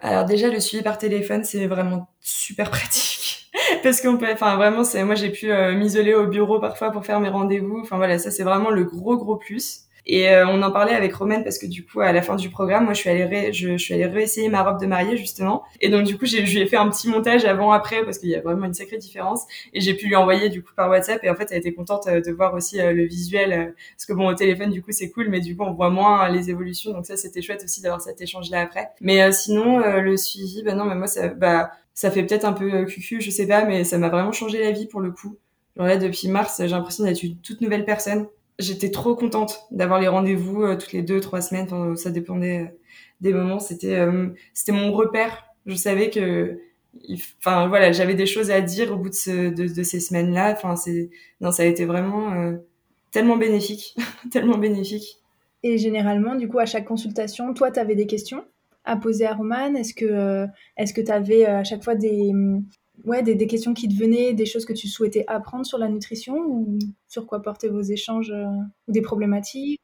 Alors 0.00 0.24
déjà 0.24 0.48
le 0.48 0.58
suivi 0.58 0.82
par 0.82 0.98
téléphone, 0.98 1.44
c'est 1.44 1.68
vraiment 1.68 2.08
super 2.18 2.70
pratique 2.70 3.52
parce 3.84 4.00
qu'on 4.00 4.18
peut 4.18 4.26
enfin 4.32 4.56
vraiment 4.56 4.82
c'est 4.82 5.04
moi 5.04 5.14
j'ai 5.14 5.30
pu 5.30 5.52
euh, 5.52 5.76
m'isoler 5.76 6.14
au 6.14 6.26
bureau 6.26 6.58
parfois 6.58 6.90
pour 6.90 7.06
faire 7.06 7.20
mes 7.20 7.28
rendez-vous. 7.28 7.78
Enfin 7.80 7.96
voilà, 7.96 8.18
ça 8.18 8.32
c'est 8.32 8.42
vraiment 8.42 8.70
le 8.70 8.82
gros 8.82 9.16
gros 9.16 9.36
plus. 9.36 9.82
Et 10.12 10.28
euh, 10.28 10.44
on 10.48 10.60
en 10.62 10.72
parlait 10.72 10.92
avec 10.92 11.14
Romaine 11.14 11.44
parce 11.44 11.56
que 11.56 11.66
du 11.66 11.86
coup, 11.86 12.00
à 12.00 12.10
la 12.10 12.20
fin 12.20 12.34
du 12.34 12.50
programme, 12.50 12.82
moi, 12.82 12.94
je 12.94 12.98
suis 12.98 13.10
allée, 13.10 13.26
ré, 13.26 13.52
je, 13.52 13.76
je, 13.76 13.76
suis 13.76 13.94
allée 13.94 14.06
réessayer 14.06 14.48
ma 14.48 14.64
robe 14.64 14.80
de 14.80 14.86
mariée 14.86 15.16
justement. 15.16 15.62
Et 15.80 15.88
donc 15.88 16.02
du 16.04 16.18
coup, 16.18 16.26
j'ai, 16.26 16.44
je 16.44 16.52
lui 16.52 16.62
ai 16.62 16.66
fait 16.66 16.76
un 16.76 16.90
petit 16.90 17.08
montage 17.08 17.44
avant-après 17.44 18.02
parce 18.04 18.18
qu'il 18.18 18.28
y 18.28 18.34
a 18.34 18.40
vraiment 18.40 18.66
une 18.66 18.74
sacrée 18.74 18.98
différence. 18.98 19.44
Et 19.72 19.80
j'ai 19.80 19.94
pu 19.94 20.08
lui 20.08 20.16
envoyer 20.16 20.48
du 20.48 20.64
coup 20.64 20.72
par 20.74 20.90
WhatsApp. 20.90 21.22
Et 21.22 21.30
en 21.30 21.36
fait, 21.36 21.46
elle 21.52 21.58
était 21.58 21.72
contente 21.72 22.08
euh, 22.08 22.20
de 22.20 22.32
voir 22.32 22.54
aussi 22.54 22.80
euh, 22.80 22.92
le 22.92 23.04
visuel 23.04 23.72
parce 23.96 24.04
que 24.04 24.12
bon, 24.12 24.26
au 24.26 24.34
téléphone, 24.34 24.70
du 24.70 24.82
coup, 24.82 24.90
c'est 24.90 25.10
cool, 25.10 25.28
mais 25.28 25.38
du 25.38 25.56
coup, 25.56 25.62
on 25.62 25.74
voit 25.74 25.90
moins 25.90 26.28
les 26.28 26.50
évolutions. 26.50 26.90
Donc 26.90 27.06
ça, 27.06 27.16
c'était 27.16 27.40
chouette 27.40 27.62
aussi 27.62 27.80
d'avoir 27.80 28.00
cet 28.00 28.20
échange-là 28.20 28.62
après. 28.62 28.90
Mais 29.00 29.30
sinon, 29.30 29.78
le 29.78 30.16
suivi, 30.16 30.64
bah 30.64 30.74
non, 30.74 30.86
mais 30.86 30.96
moi, 30.96 31.06
ça, 31.06 31.28
bah, 31.28 31.70
ça 31.94 32.10
fait 32.10 32.24
peut-être 32.24 32.44
un 32.44 32.52
peu 32.52 32.84
cucu, 32.84 33.20
je 33.20 33.30
sais 33.30 33.46
pas, 33.46 33.64
mais 33.64 33.84
ça 33.84 33.96
m'a 33.96 34.08
vraiment 34.08 34.32
changé 34.32 34.60
la 34.60 34.72
vie 34.72 34.86
pour 34.86 35.00
le 35.00 35.12
coup. 35.12 35.36
Genre 35.76 35.86
là, 35.86 35.98
depuis 35.98 36.26
mars, 36.26 36.56
j'ai 36.58 36.66
l'impression 36.66 37.04
d'être 37.04 37.22
une 37.22 37.36
toute 37.36 37.60
nouvelle 37.60 37.84
personne 37.84 38.26
j'étais 38.60 38.90
trop 38.90 39.14
contente 39.14 39.66
d'avoir 39.70 40.00
les 40.00 40.08
rendez-vous 40.08 40.62
euh, 40.62 40.76
toutes 40.76 40.92
les 40.92 41.02
deux, 41.02 41.20
trois 41.20 41.40
semaines. 41.40 41.96
Ça 41.96 42.10
dépendait 42.10 42.60
euh, 42.60 42.78
des 43.20 43.32
moments. 43.32 43.58
C'était, 43.58 43.98
euh, 43.98 44.28
c'était 44.54 44.72
mon 44.72 44.92
repère. 44.92 45.46
Je 45.66 45.74
savais 45.74 46.10
que, 46.10 46.58
enfin 47.38 47.68
voilà, 47.68 47.92
j'avais 47.92 48.14
des 48.14 48.26
choses 48.26 48.50
à 48.50 48.60
dire 48.60 48.92
au 48.92 48.96
bout 48.96 49.10
de, 49.10 49.14
ce, 49.14 49.50
de, 49.50 49.72
de 49.74 49.82
ces 49.82 50.00
semaines-là. 50.00 50.52
Enfin, 50.52 50.76
c'est, 50.76 51.10
non, 51.40 51.50
ça 51.50 51.62
a 51.62 51.66
été 51.66 51.84
vraiment 51.84 52.54
tellement 53.10 53.36
bénéfique, 53.36 53.96
tellement 54.32 54.58
bénéfique. 54.58 55.18
Et 55.62 55.76
généralement, 55.76 56.36
du 56.36 56.48
coup, 56.48 56.58
à 56.58 56.66
chaque 56.66 56.86
consultation, 56.86 57.52
toi, 57.52 57.70
tu 57.70 57.78
avais 57.80 57.94
des 57.94 58.06
questions 58.06 58.44
à 58.84 58.96
poser 58.96 59.26
à 59.26 59.34
Roman? 59.34 59.74
Est-ce 59.74 59.92
que, 59.92 60.46
est-ce 60.78 60.94
que 60.94 61.02
tu 61.02 61.12
avais 61.12 61.44
à 61.44 61.64
chaque 61.64 61.84
fois 61.84 61.94
des, 61.94 62.32
ouais, 63.04 63.22
des, 63.22 63.46
questions 63.46 63.74
qui 63.74 63.88
te 63.88 63.94
venaient, 63.94 64.32
des 64.32 64.46
choses 64.46 64.64
que 64.64 64.72
tu 64.72 64.88
souhaitais 64.88 65.24
apprendre 65.26 65.66
sur 65.66 65.78
la 65.78 65.88
nutrition 65.88 66.66
sur 67.08 67.26
quoi 67.26 67.42
portaient 67.42 67.68
vos 67.68 67.82
échanges 67.82 68.30
euh, 68.30 68.46
ou 68.88 68.92
des 68.92 69.02
problématiques. 69.02 69.80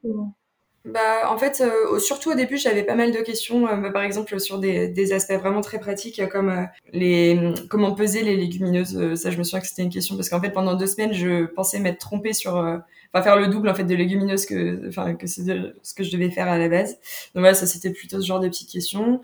Bah, 0.85 1.29
en 1.33 1.37
fait, 1.37 1.61
euh, 1.61 1.99
surtout 1.99 2.31
au 2.31 2.35
début, 2.35 2.57
j'avais 2.57 2.85
pas 2.85 2.95
mal 2.95 3.11
de 3.11 3.19
questions, 3.19 3.67
euh, 3.67 3.91
par 3.91 4.03
exemple 4.03 4.39
sur 4.39 4.61
des, 4.61 5.13
aspects 5.13 5.33
vraiment 5.33 5.61
très 5.61 5.81
pratiques, 5.81 6.23
comme 6.29 6.69
les 6.93 7.55
comment 7.69 7.93
peser 7.93 8.23
les 8.23 8.37
légumineuses. 8.37 9.15
ça, 9.17 9.31
je 9.33 9.39
me 9.39 9.43
souviens 9.43 9.61
que 9.61 9.67
c'était 9.67 9.83
une 9.83 9.91
question 9.91 10.15
parce 10.15 10.29
qu'en 10.29 10.41
fait, 10.41 10.51
pendant 10.51 10.75
deux 10.75 10.87
semaines, 10.87 11.13
je 11.13 11.47
pensais 11.47 11.81
m'être 11.81 11.99
trompée 11.99 12.33
sur, 12.33 12.55
enfin 12.55 13.23
faire 13.23 13.37
le 13.37 13.49
double 13.49 13.69
en 13.69 13.75
fait 13.75 13.83
de 13.85 13.95
légumineuses 13.97 14.47
que, 14.47 14.89
enfin 14.89 15.17
que 15.17 15.27
c'est 15.27 15.43
ce 15.83 15.95
que 15.95 16.05
je 16.05 16.13
devais 16.13 16.31
faire 16.31 16.49
à 16.49 16.57
la 16.57 16.69
base. 16.69 16.93
Donc 17.35 17.41
voilà, 17.41 17.55
ça 17.55 17.67
c'était 17.67 17.91
plutôt 17.91 18.21
ce 18.21 18.27
genre 18.27 18.41
de 18.41 18.49
petites 18.49 18.71
questions. 18.71 19.21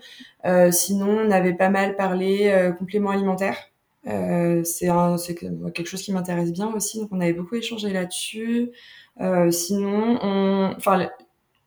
sinon, 0.71 1.07
on 1.25 1.31
avait 1.31 1.53
pas 1.53 1.69
mal 1.69 1.95
parlé 1.95 2.73
compléments 2.77 3.11
alimentaires. 3.11 3.72
Euh, 4.07 4.63
c'est 4.63 4.87
quelque 5.35 5.85
chose 5.85 6.01
qui 6.01 6.11
m'intéresse 6.11 6.51
bien 6.51 6.73
aussi, 6.73 6.99
donc 6.99 7.09
on 7.11 7.21
avait 7.21 7.33
beaucoup 7.33 7.55
échangé 7.55 7.89
là-dessus. 7.89 8.71
Euh, 9.21 9.51
sinon, 9.51 10.19
on, 10.21 10.73
enfin, 10.77 11.09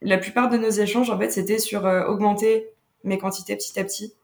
la, 0.02 0.18
plupart 0.18 0.48
de 0.50 0.56
nos 0.58 0.70
échanges, 0.70 1.10
en 1.10 1.18
fait, 1.18 1.30
c'était 1.30 1.58
sur 1.58 1.86
euh, 1.86 2.06
augmenter 2.06 2.68
mes 3.04 3.18
quantités 3.18 3.56
petit 3.56 3.78
à 3.78 3.84
petit. 3.84 4.14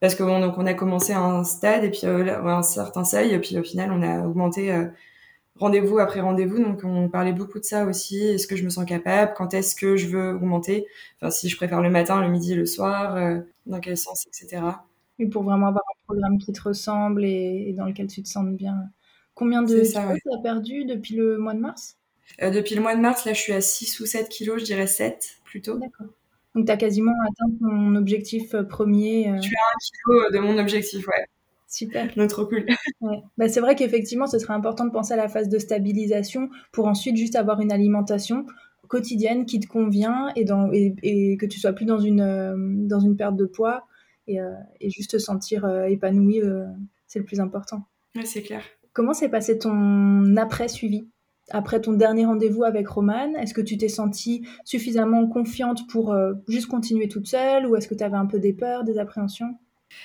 Parce 0.00 0.14
que 0.14 0.22
bon, 0.22 0.40
donc 0.40 0.58
on 0.58 0.66
a 0.66 0.74
commencé 0.74 1.12
à 1.12 1.20
un 1.20 1.44
stade 1.44 1.84
et 1.84 1.90
puis 1.90 2.02
euh, 2.04 2.42
un 2.44 2.62
certain 2.62 3.04
seuil, 3.04 3.32
et 3.34 3.38
puis 3.40 3.58
au 3.58 3.62
final, 3.62 3.92
on 3.92 4.02
a 4.02 4.26
augmenté 4.26 4.72
rendez-vous 5.56 5.98
après 5.98 6.20
rendez-vous. 6.20 6.62
Donc 6.62 6.82
on 6.84 7.08
parlait 7.08 7.32
beaucoup 7.32 7.58
de 7.60 7.64
ça 7.64 7.84
aussi. 7.84 8.18
Est-ce 8.28 8.46
que 8.46 8.56
je 8.56 8.64
me 8.64 8.70
sens 8.70 8.86
capable? 8.86 9.34
Quand 9.36 9.54
est-ce 9.54 9.74
que 9.76 9.96
je 9.96 10.08
veux 10.08 10.32
augmenter? 10.34 10.86
Enfin, 11.20 11.30
si 11.30 11.48
je 11.48 11.56
préfère 11.56 11.82
le 11.82 11.90
matin, 11.90 12.20
le 12.22 12.28
midi, 12.30 12.54
le 12.54 12.66
soir, 12.66 13.16
dans 13.66 13.80
quel 13.80 13.96
sens, 13.96 14.26
etc 14.26 14.62
pour 15.26 15.42
vraiment 15.42 15.68
avoir 15.68 15.84
un 15.88 16.04
programme 16.06 16.38
qui 16.38 16.52
te 16.52 16.62
ressemble 16.62 17.24
et, 17.24 17.74
dans 17.76 17.86
lequel 17.86 18.06
tu 18.06 18.22
te 18.22 18.28
sens 18.28 18.46
bien. 18.46 18.90
Combien 19.34 19.62
de 19.62 19.74
kilos 19.80 19.92
tu 19.92 20.34
as 20.34 20.42
perdu 20.42 20.84
depuis 20.84 21.14
le 21.16 21.38
mois 21.38 21.54
de 21.54 21.60
mars? 21.60 21.96
Euh, 22.42 22.50
Depuis 22.50 22.74
le 22.74 22.82
mois 22.82 22.94
de 22.94 23.00
mars, 23.00 23.24
là, 23.24 23.32
je 23.32 23.40
suis 23.40 23.52
à 23.52 23.60
6 23.60 24.00
ou 24.00 24.06
7 24.06 24.28
kilos, 24.28 24.60
je 24.60 24.64
dirais 24.64 24.86
7 24.86 25.40
plutôt. 25.44 25.78
D'accord. 25.78 26.06
Donc, 26.54 26.66
tu 26.66 26.72
as 26.72 26.76
quasiment 26.76 27.12
atteint 27.22 27.52
ton 27.60 27.94
objectif 27.94 28.54
euh, 28.54 28.62
premier. 28.62 29.28
Euh. 29.28 29.36
Je 29.36 29.42
suis 29.42 29.56
à 29.56 30.12
1 30.18 30.30
kilo 30.30 30.30
de 30.32 30.38
mon 30.46 30.58
objectif, 30.58 31.06
ouais. 31.06 31.24
Super. 31.68 32.12
Donc, 32.16 32.28
trop 32.28 32.46
cool. 32.46 32.66
Ouais. 33.00 33.22
Bah, 33.38 33.48
c'est 33.48 33.60
vrai 33.60 33.76
qu'effectivement, 33.76 34.26
ce 34.26 34.38
serait 34.38 34.54
important 34.54 34.84
de 34.84 34.90
penser 34.90 35.14
à 35.14 35.16
la 35.16 35.28
phase 35.28 35.48
de 35.48 35.58
stabilisation 35.58 36.50
pour 36.72 36.86
ensuite 36.86 37.16
juste 37.16 37.36
avoir 37.36 37.60
une 37.60 37.72
alimentation 37.72 38.44
quotidienne 38.88 39.46
qui 39.46 39.60
te 39.60 39.68
convient 39.68 40.32
et, 40.36 40.44
dans, 40.44 40.70
et, 40.72 40.94
et 41.02 41.36
que 41.36 41.46
tu 41.46 41.60
sois 41.60 41.72
plus 41.72 41.86
dans 41.86 42.00
une, 42.00 42.88
dans 42.88 43.00
une 43.00 43.16
perte 43.16 43.36
de 43.36 43.46
poids 43.46 43.86
euh, 44.38 44.52
et, 44.80 44.90
juste 44.90 45.12
te 45.12 45.18
sentir 45.18 45.64
euh, 45.64 45.84
épanoui, 45.84 46.42
euh, 46.42 46.66
c'est 47.06 47.18
le 47.18 47.24
plus 47.24 47.40
important. 47.40 47.84
Oui, 48.14 48.26
c'est 48.26 48.42
clair. 48.42 48.62
Comment 48.92 49.14
s'est 49.14 49.28
passé 49.28 49.58
ton 49.58 50.36
après-suivi? 50.36 51.08
Après 51.50 51.80
ton 51.80 51.94
dernier 51.94 52.26
rendez-vous 52.26 52.64
avec 52.64 52.86
Romane, 52.88 53.34
est-ce 53.36 53.54
que 53.54 53.60
tu 53.60 53.76
t'es 53.76 53.88
sentie 53.88 54.46
suffisamment 54.64 55.26
confiante 55.26 55.88
pour 55.88 56.14
juste 56.46 56.68
continuer 56.68 57.08
toute 57.08 57.26
seule 57.26 57.66
ou 57.66 57.74
est-ce 57.74 57.88
que 57.88 57.94
tu 57.94 58.04
avais 58.04 58.16
un 58.16 58.26
peu 58.26 58.38
des 58.38 58.52
peurs, 58.52 58.84
des 58.84 58.98
appréhensions? 58.98 59.58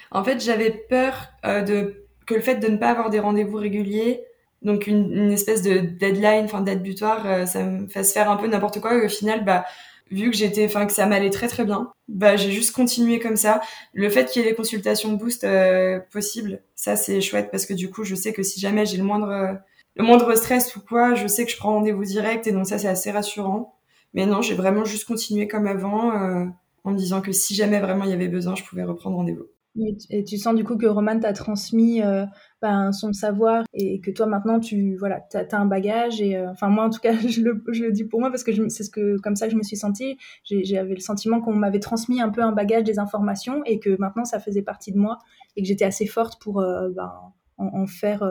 En 0.09 0.23
fait, 0.23 0.43
j'avais 0.43 0.71
peur 0.89 1.27
de, 1.43 2.07
que 2.25 2.33
le 2.33 2.41
fait 2.41 2.55
de 2.55 2.67
ne 2.67 2.77
pas 2.77 2.89
avoir 2.89 3.11
des 3.11 3.19
rendez-vous 3.19 3.57
réguliers, 3.57 4.23
donc 4.63 4.88
une, 4.88 5.31
espèce 5.31 5.61
de 5.61 5.77
deadline, 5.81 6.45
enfin 6.45 6.61
date 6.61 6.81
butoir, 6.81 7.47
ça 7.47 7.63
me 7.63 7.88
fasse 7.89 8.11
faire 8.11 8.31
un 8.31 8.38
peu 8.38 8.47
n'importe 8.47 8.81
quoi 8.81 8.95
et 8.95 9.05
au 9.05 9.09
final, 9.09 9.45
bah, 9.45 9.65
vu 10.11 10.29
que 10.31 10.37
j'étais, 10.37 10.65
enfin 10.65 10.85
que 10.85 10.93
ça 10.93 11.05
m'allait 11.05 11.29
très 11.29 11.47
très 11.47 11.65
bien, 11.65 11.91
bah 12.07 12.35
j'ai 12.35 12.51
juste 12.51 12.73
continué 12.73 13.19
comme 13.19 13.35
ça. 13.35 13.61
Le 13.93 14.09
fait 14.09 14.25
qu'il 14.29 14.41
y 14.41 14.45
ait 14.45 14.49
les 14.49 14.55
consultations 14.55 15.13
boost 15.13 15.43
euh, 15.43 15.99
possibles, 16.11 16.61
ça 16.75 16.95
c'est 16.95 17.21
chouette 17.21 17.49
parce 17.51 17.65
que 17.65 17.73
du 17.73 17.89
coup 17.89 18.03
je 18.03 18.15
sais 18.15 18.33
que 18.33 18.43
si 18.43 18.59
jamais 18.59 18.85
j'ai 18.85 18.97
le 18.97 19.03
moindre 19.03 19.59
le 19.95 20.03
moindre 20.03 20.35
stress 20.35 20.75
ou 20.75 20.81
quoi, 20.81 21.15
je 21.15 21.27
sais 21.27 21.45
que 21.45 21.51
je 21.51 21.57
prends 21.57 21.73
rendez-vous 21.73 22.03
direct 22.03 22.47
et 22.47 22.51
donc 22.51 22.67
ça 22.67 22.77
c'est 22.77 22.87
assez 22.87 23.11
rassurant. 23.11 23.75
Mais 24.13 24.25
non, 24.25 24.41
j'ai 24.41 24.55
vraiment 24.55 24.85
juste 24.85 25.05
continué 25.05 25.47
comme 25.47 25.67
avant 25.67 26.11
euh, 26.11 26.45
en 26.83 26.91
me 26.91 26.97
disant 26.97 27.21
que 27.21 27.31
si 27.31 27.55
jamais 27.55 27.79
vraiment 27.79 28.05
il 28.05 28.11
y 28.11 28.13
avait 28.13 28.27
besoin, 28.27 28.55
je 28.55 28.63
pouvais 28.63 28.83
reprendre 28.83 29.17
rendez-vous. 29.17 29.47
Et 29.77 30.23
tu 30.23 30.38
sens 30.38 30.55
du 30.55 30.63
coup 30.63 30.77
que 30.77 30.85
Roman 30.85 31.19
t'a 31.19 31.33
transmis 31.33 32.01
euh, 32.01 32.25
ben, 32.61 32.93
son 32.93 33.11
savoir 33.11 33.65
et 33.73 33.99
que 33.99 34.09
toi 34.09 34.25
maintenant 34.25 34.61
tu 34.61 34.95
voilà 34.95 35.19
t'as 35.29 35.43
as 35.51 35.59
un 35.59 35.65
bagage 35.65 36.21
et 36.21 36.38
euh, 36.38 36.49
enfin 36.49 36.69
moi 36.69 36.85
en 36.85 36.89
tout 36.89 37.01
cas 37.01 37.13
je 37.27 37.41
le, 37.41 37.61
je 37.71 37.83
le, 37.83 37.91
dis 37.91 38.05
pour 38.05 38.21
moi 38.21 38.29
parce 38.29 38.45
que 38.45 38.69
c'est 38.69 38.83
ce 38.83 38.89
que 38.89 39.19
comme 39.19 39.35
ça 39.35 39.47
que 39.47 39.51
je 39.51 39.57
me 39.57 39.63
suis 39.63 39.75
sentie 39.75 40.17
j'avais 40.45 40.93
le 40.93 41.01
sentiment 41.01 41.41
qu'on 41.41 41.53
m'avait 41.53 41.81
transmis 41.81 42.21
un 42.21 42.29
peu 42.29 42.41
un 42.41 42.53
bagage 42.53 42.85
des 42.85 42.99
informations 42.99 43.63
et 43.65 43.79
que 43.79 43.97
maintenant 43.99 44.23
ça 44.23 44.39
faisait 44.39 44.61
partie 44.61 44.93
de 44.93 44.97
moi 44.97 45.17
et 45.57 45.61
que 45.61 45.67
j'étais 45.67 45.85
assez 45.85 46.07
forte 46.07 46.41
pour 46.41 46.61
euh, 46.61 46.89
ben, 46.95 47.11
en, 47.57 47.85
faire 47.85 48.23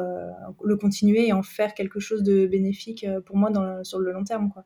le 0.62 0.76
continuer 0.76 1.28
et 1.28 1.32
en 1.32 1.42
faire 1.42 1.72
quelque 1.74 1.98
chose 1.98 2.22
de 2.22 2.46
bénéfique 2.46 3.06
pour 3.24 3.36
moi 3.36 3.50
dans, 3.50 3.82
sur 3.82 3.98
le 3.98 4.12
long 4.12 4.24
terme 4.24 4.50
quoi. 4.50 4.64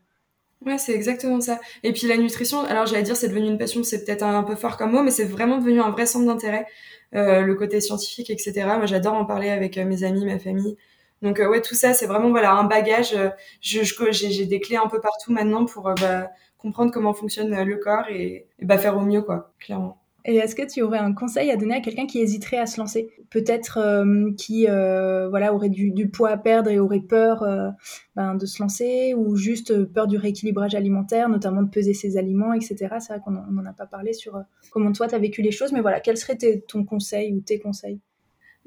Ouais, 0.67 0.77
c'est 0.77 0.93
exactement 0.93 1.41
ça. 1.41 1.61
Et 1.85 1.93
puis 1.93 2.09
la 2.09 2.17
nutrition, 2.17 2.65
alors 2.65 2.87
j'allais 2.87 3.05
dire 3.05 3.17
c'est 3.17 3.29
devenu 3.29 3.47
une 3.47 3.59
passion, 3.59 3.85
c'est 3.85 4.05
peut-être 4.05 4.25
un 4.25 4.43
peu 4.43 4.57
fort 4.57 4.77
comme 4.77 4.91
mot, 4.91 5.03
mais 5.03 5.13
c'est 5.13 5.25
vraiment 5.25 5.59
devenu 5.59 5.81
un 5.81 5.91
vrai 5.91 6.05
centre 6.05 6.27
d'intérêt, 6.27 6.67
euh, 7.15 7.43
le 7.43 7.55
côté 7.55 7.81
scientifique, 7.81 8.29
etc. 8.31 8.77
Moi, 8.77 8.87
j'adore 8.87 9.15
en 9.15 9.25
parler 9.25 9.51
avec 9.51 9.79
euh, 9.79 9.85
mes 9.85 10.03
amis, 10.03 10.25
ma 10.27 10.39
famille. 10.41 10.77
Donc 11.23 11.39
euh, 11.41 11.49
ouais, 11.49 11.63
tout 11.63 11.75
ça, 11.77 11.95
c'est 11.95 12.07
vraiment 12.07 12.31
voilà 12.31 12.53
un 12.55 12.65
bagage. 12.65 13.15
Euh, 13.15 13.31
je, 13.61 13.81
j'ai, 14.11 14.47
des 14.47 14.61
clés 14.61 14.77
un 14.77 14.89
peu 14.89 15.01
partout 15.01 15.33
maintenant 15.33 15.65
pour 15.65 15.85
bah, 16.01 16.31
comprendre 16.59 16.93
comment 16.93 17.15
fonctionne 17.15 17.55
le 17.63 17.77
corps 17.77 18.09
et, 18.11 18.49
et 18.59 18.65
bah, 18.65 18.79
faire 18.79 18.97
au 18.97 19.01
mieux, 19.03 19.23
quoi, 19.23 19.53
clairement. 19.61 20.01
Et 20.29 20.37
est-ce 20.37 20.55
que 20.55 20.63
tu 20.63 20.83
aurais 20.83 20.99
un 20.99 21.15
conseil 21.15 21.51
à 21.51 21.57
donner 21.57 21.77
à 21.77 21.81
quelqu'un 21.81 22.05
qui 22.05 22.21
hésiterait 22.21 22.59
à 22.59 22.67
se 22.67 22.79
lancer? 22.79 23.09
Peut-être 23.31 23.79
euh, 23.79 24.31
qui 24.37 24.69
euh, 24.69 25.27
voilà, 25.31 25.55
aurait 25.55 25.71
du, 25.71 26.11
poids 26.11 26.29
à 26.29 26.37
perdre 26.37 26.69
et 26.69 26.79
aurait 26.79 27.01
peur 27.01 27.43
euh, 27.43 27.71
ben, 28.15 28.35
de 28.35 28.45
se 28.45 28.63
lancer, 28.63 29.15
ou 29.15 29.37
juste 29.37 29.85
peur 29.85 30.07
du 30.07 30.19
rééquilibrage 30.19 30.75
alimentaire, 30.75 31.31
notamment 31.31 31.63
de 31.63 31.71
peser 31.71 31.95
ses 31.95 32.19
aliments, 32.19 32.53
etc. 32.53 32.77
C'est 33.01 33.15
vrai 33.15 33.23
qu'on 33.25 33.31
n'en 33.31 33.65
a 33.65 33.73
pas 33.73 33.87
parlé 33.87 34.13
sur 34.13 34.39
comment 34.71 34.93
toi 34.93 35.09
tu 35.09 35.15
as 35.15 35.19
vécu 35.19 35.41
les 35.41 35.51
choses, 35.51 35.73
mais 35.73 35.81
voilà, 35.81 35.99
quel 35.99 36.19
serait 36.19 36.37
ton 36.69 36.85
conseil 36.85 37.33
ou 37.33 37.41
tes 37.41 37.59
conseils? 37.59 37.99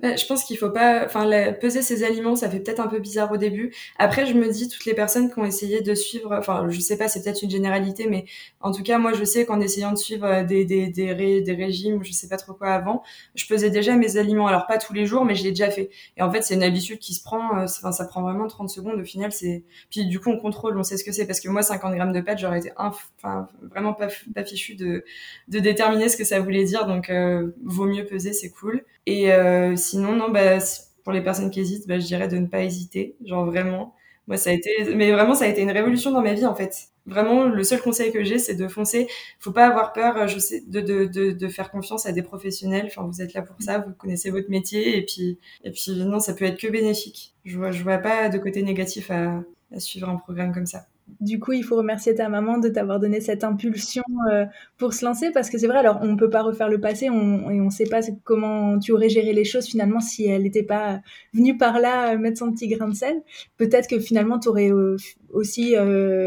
Je 0.03 0.25
pense 0.25 0.43
qu'il 0.43 0.57
faut 0.57 0.69
pas, 0.69 1.05
enfin, 1.05 1.29
peser 1.59 1.81
ses 1.81 2.03
aliments, 2.03 2.35
ça 2.35 2.49
fait 2.49 2.59
peut-être 2.59 2.79
un 2.79 2.87
peu 2.87 2.99
bizarre 2.99 3.31
au 3.31 3.37
début. 3.37 3.73
Après, 3.97 4.25
je 4.25 4.33
me 4.33 4.49
dis, 4.49 4.67
toutes 4.67 4.85
les 4.85 4.93
personnes 4.93 5.31
qui 5.31 5.39
ont 5.39 5.45
essayé 5.45 5.81
de 5.81 5.93
suivre, 5.93 6.35
enfin, 6.37 6.67
je 6.69 6.79
sais 6.79 6.97
pas, 6.97 7.07
c'est 7.07 7.23
peut-être 7.23 7.41
une 7.43 7.49
généralité, 7.51 8.07
mais 8.07 8.25
en 8.61 8.71
tout 8.71 8.83
cas, 8.83 8.97
moi, 8.97 9.13
je 9.13 9.23
sais 9.23 9.45
qu'en 9.45 9.59
essayant 9.59 9.91
de 9.91 9.97
suivre 9.97 10.25
euh, 10.25 10.43
des, 10.43 10.65
des, 10.65 10.89
des, 10.89 11.53
régimes, 11.53 12.03
je 12.03 12.11
sais 12.11 12.27
pas 12.27 12.37
trop 12.37 12.53
quoi 12.53 12.69
avant, 12.69 13.03
je 13.35 13.45
pesais 13.45 13.69
déjà 13.69 13.95
mes 13.95 14.17
aliments. 14.17 14.47
Alors, 14.47 14.67
pas 14.67 14.77
tous 14.77 14.93
les 14.93 15.05
jours, 15.05 15.25
mais 15.25 15.35
je 15.35 15.43
l'ai 15.43 15.51
déjà 15.51 15.69
fait. 15.69 15.89
Et 16.17 16.21
en 16.21 16.31
fait, 16.31 16.41
c'est 16.41 16.55
une 16.55 16.63
habitude 16.63 16.99
qui 16.99 17.13
se 17.13 17.23
prend, 17.23 17.57
euh, 17.59 17.65
enfin, 17.65 17.91
ça 17.91 18.05
prend 18.05 18.21
vraiment 18.21 18.47
30 18.47 18.69
secondes. 18.69 18.99
Au 18.99 19.03
final, 19.03 19.31
c'est, 19.31 19.63
puis 19.89 20.05
du 20.05 20.19
coup, 20.19 20.29
on 20.29 20.37
contrôle, 20.37 20.77
on 20.77 20.83
sait 20.83 20.97
ce 20.97 21.03
que 21.03 21.11
c'est. 21.11 21.27
Parce 21.27 21.39
que 21.39 21.49
moi, 21.49 21.61
50 21.61 21.95
grammes 21.95 22.13
de 22.13 22.21
pâtes, 22.21 22.39
j'aurais 22.39 22.59
été, 22.59 22.71
enfin, 22.77 23.47
vraiment 23.61 23.93
pas, 23.93 24.07
pas 24.33 24.43
fichu 24.43 24.75
de, 24.75 25.03
de 25.47 25.59
déterminer 25.59 26.09
ce 26.09 26.17
que 26.17 26.23
ça 26.23 26.39
voulait 26.39 26.63
dire. 26.63 26.85
Donc, 26.87 27.09
euh, 27.09 27.51
vaut 27.63 27.85
mieux 27.85 28.05
peser, 28.05 28.33
c'est 28.33 28.49
cool. 28.49 28.83
Et 29.05 29.31
euh, 29.33 29.75
sinon, 29.75 30.13
non, 30.15 30.29
bah, 30.29 30.59
pour 31.03 31.13
les 31.13 31.21
personnes 31.23 31.49
qui 31.51 31.59
hésitent, 31.59 31.87
bah, 31.87 31.99
je 31.99 32.05
dirais 32.05 32.27
de 32.27 32.37
ne 32.37 32.47
pas 32.47 32.63
hésiter. 32.63 33.15
Genre 33.25 33.45
vraiment, 33.45 33.95
moi, 34.27 34.37
ça 34.37 34.51
a 34.51 34.53
été, 34.53 34.69
mais 34.95 35.11
vraiment, 35.11 35.33
ça 35.35 35.45
a 35.45 35.47
été 35.47 35.61
une 35.61 35.71
révolution 35.71 36.11
dans 36.11 36.21
ma 36.21 36.33
vie, 36.33 36.45
en 36.45 36.55
fait. 36.55 36.89
Vraiment, 37.07 37.45
le 37.45 37.63
seul 37.63 37.81
conseil 37.81 38.11
que 38.11 38.23
j'ai, 38.23 38.37
c'est 38.37 38.55
de 38.55 38.67
foncer. 38.67 39.07
Faut 39.39 39.51
pas 39.51 39.65
avoir 39.67 39.91
peur, 39.93 40.27
je 40.27 40.37
sais, 40.39 40.61
de, 40.67 40.81
de, 40.81 41.31
de, 41.31 41.47
faire 41.47 41.71
confiance 41.71 42.05
à 42.05 42.11
des 42.11 42.21
professionnels. 42.21 42.85
Enfin, 42.87 43.03
vous 43.03 43.21
êtes 43.21 43.33
là 43.33 43.41
pour 43.41 43.55
ça, 43.59 43.79
vous 43.79 43.93
connaissez 43.93 44.29
votre 44.29 44.49
métier, 44.51 44.97
et 44.97 45.03
puis, 45.05 45.39
et 45.63 45.71
puis, 45.71 45.91
non, 46.05 46.19
ça 46.19 46.33
peut 46.35 46.45
être 46.45 46.59
que 46.59 46.67
bénéfique. 46.67 47.33
Je 47.45 47.57
vois, 47.57 47.71
je 47.71 47.81
vois 47.83 47.97
pas 47.97 48.29
de 48.29 48.37
côté 48.37 48.61
négatif 48.61 49.09
à 49.11 49.43
suivre 49.79 50.09
un 50.09 50.17
programme 50.17 50.53
comme 50.53 50.67
ça. 50.67 50.85
Du 51.19 51.39
coup, 51.39 51.51
il 51.53 51.63
faut 51.63 51.75
remercier 51.75 52.15
ta 52.15 52.29
maman 52.29 52.57
de 52.57 52.69
t'avoir 52.69 52.99
donné 52.99 53.21
cette 53.21 53.43
impulsion 53.43 54.03
euh, 54.31 54.45
pour 54.77 54.93
se 54.93 55.05
lancer 55.05 55.31
parce 55.31 55.49
que 55.49 55.57
c'est 55.57 55.67
vrai, 55.67 55.79
alors 55.79 55.99
on 56.01 56.07
ne 56.07 56.15
peut 56.15 56.29
pas 56.29 56.41
refaire 56.41 56.69
le 56.69 56.79
passé 56.79 57.09
on, 57.09 57.49
ne 57.49 57.69
sait 57.69 57.85
pas 57.85 58.01
comment 58.23 58.79
tu 58.79 58.91
aurais 58.91 59.09
géré 59.09 59.33
les 59.33 59.45
choses 59.45 59.65
finalement 59.65 59.99
si 59.99 60.25
elle 60.25 60.43
n'était 60.43 60.63
pas 60.63 61.01
venue 61.33 61.57
par 61.57 61.79
là 61.79 62.13
euh, 62.13 62.17
mettre 62.17 62.39
son 62.39 62.51
petit 62.51 62.67
grain 62.67 62.87
de 62.87 62.95
sel. 62.95 63.21
Peut-être 63.57 63.87
que 63.87 63.99
finalement 63.99 64.39
tu 64.39 64.49
aurais 64.49 64.71
euh, 64.71 64.97
aussi 65.31 65.75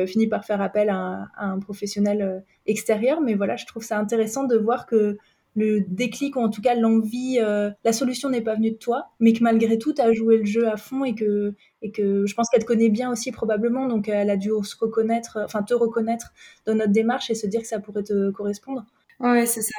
fini 0.07 0.27
par 0.27 0.45
faire 0.45 0.63
appel 0.63 0.89
à 0.89 1.29
un 1.37 1.59
professionnel 1.59 2.43
extérieur, 2.67 3.21
mais 3.21 3.35
voilà, 3.35 3.57
je 3.57 3.67
trouve 3.67 3.83
ça 3.83 3.99
intéressant 3.99 4.45
de 4.45 4.57
voir 4.57 4.87
que 4.87 5.19
le 5.55 5.81
déclic 5.81 6.37
ou 6.37 6.41
en 6.41 6.51
tout 6.51 6.63
cas 6.63 6.75
l'envie, 6.75 7.39
euh, 7.41 7.71
la 7.85 7.93
solution 7.93 8.29
n'est 8.29 8.41
pas 8.41 8.55
venue 8.55 8.73
de 8.73 8.77
toi, 8.77 9.11
mais 9.21 9.33
que 9.33 9.43
malgré 9.43 9.79
tout, 9.79 9.93
tu 9.93 10.03
as 10.03 10.13
joué 10.13 10.39
le 10.39 10.45
jeu 10.45 10.69
à 10.69 10.77
fond 10.77 11.05
et 11.05 11.15
que, 11.15 11.55
et 11.83 11.91
que 11.93 12.27
je 12.27 12.35
pense 12.35 12.49
qu'elle 12.51 12.63
te 12.63 12.67
connaît 12.67 12.89
bien 12.89 13.11
aussi 13.11 13.31
probablement, 13.31 13.87
donc 13.87 14.09
elle 14.09 14.31
a 14.31 14.37
dû 14.37 14.51
se 14.63 14.77
reconnaître, 14.77 15.39
enfin 15.45 15.63
te 15.63 15.75
reconnaître 15.75 16.33
dans 16.67 16.75
notre 16.75 16.93
démarche 16.93 17.31
et 17.31 17.35
se 17.35 17.47
dire 17.47 17.61
que 17.61 17.69
ça 17.69 17.79
pourrait 17.81 18.03
te 18.03 18.31
correspondre. 18.31 18.85
Ouais, 19.21 19.47
c'est 19.47 19.63
ça. 19.63 19.79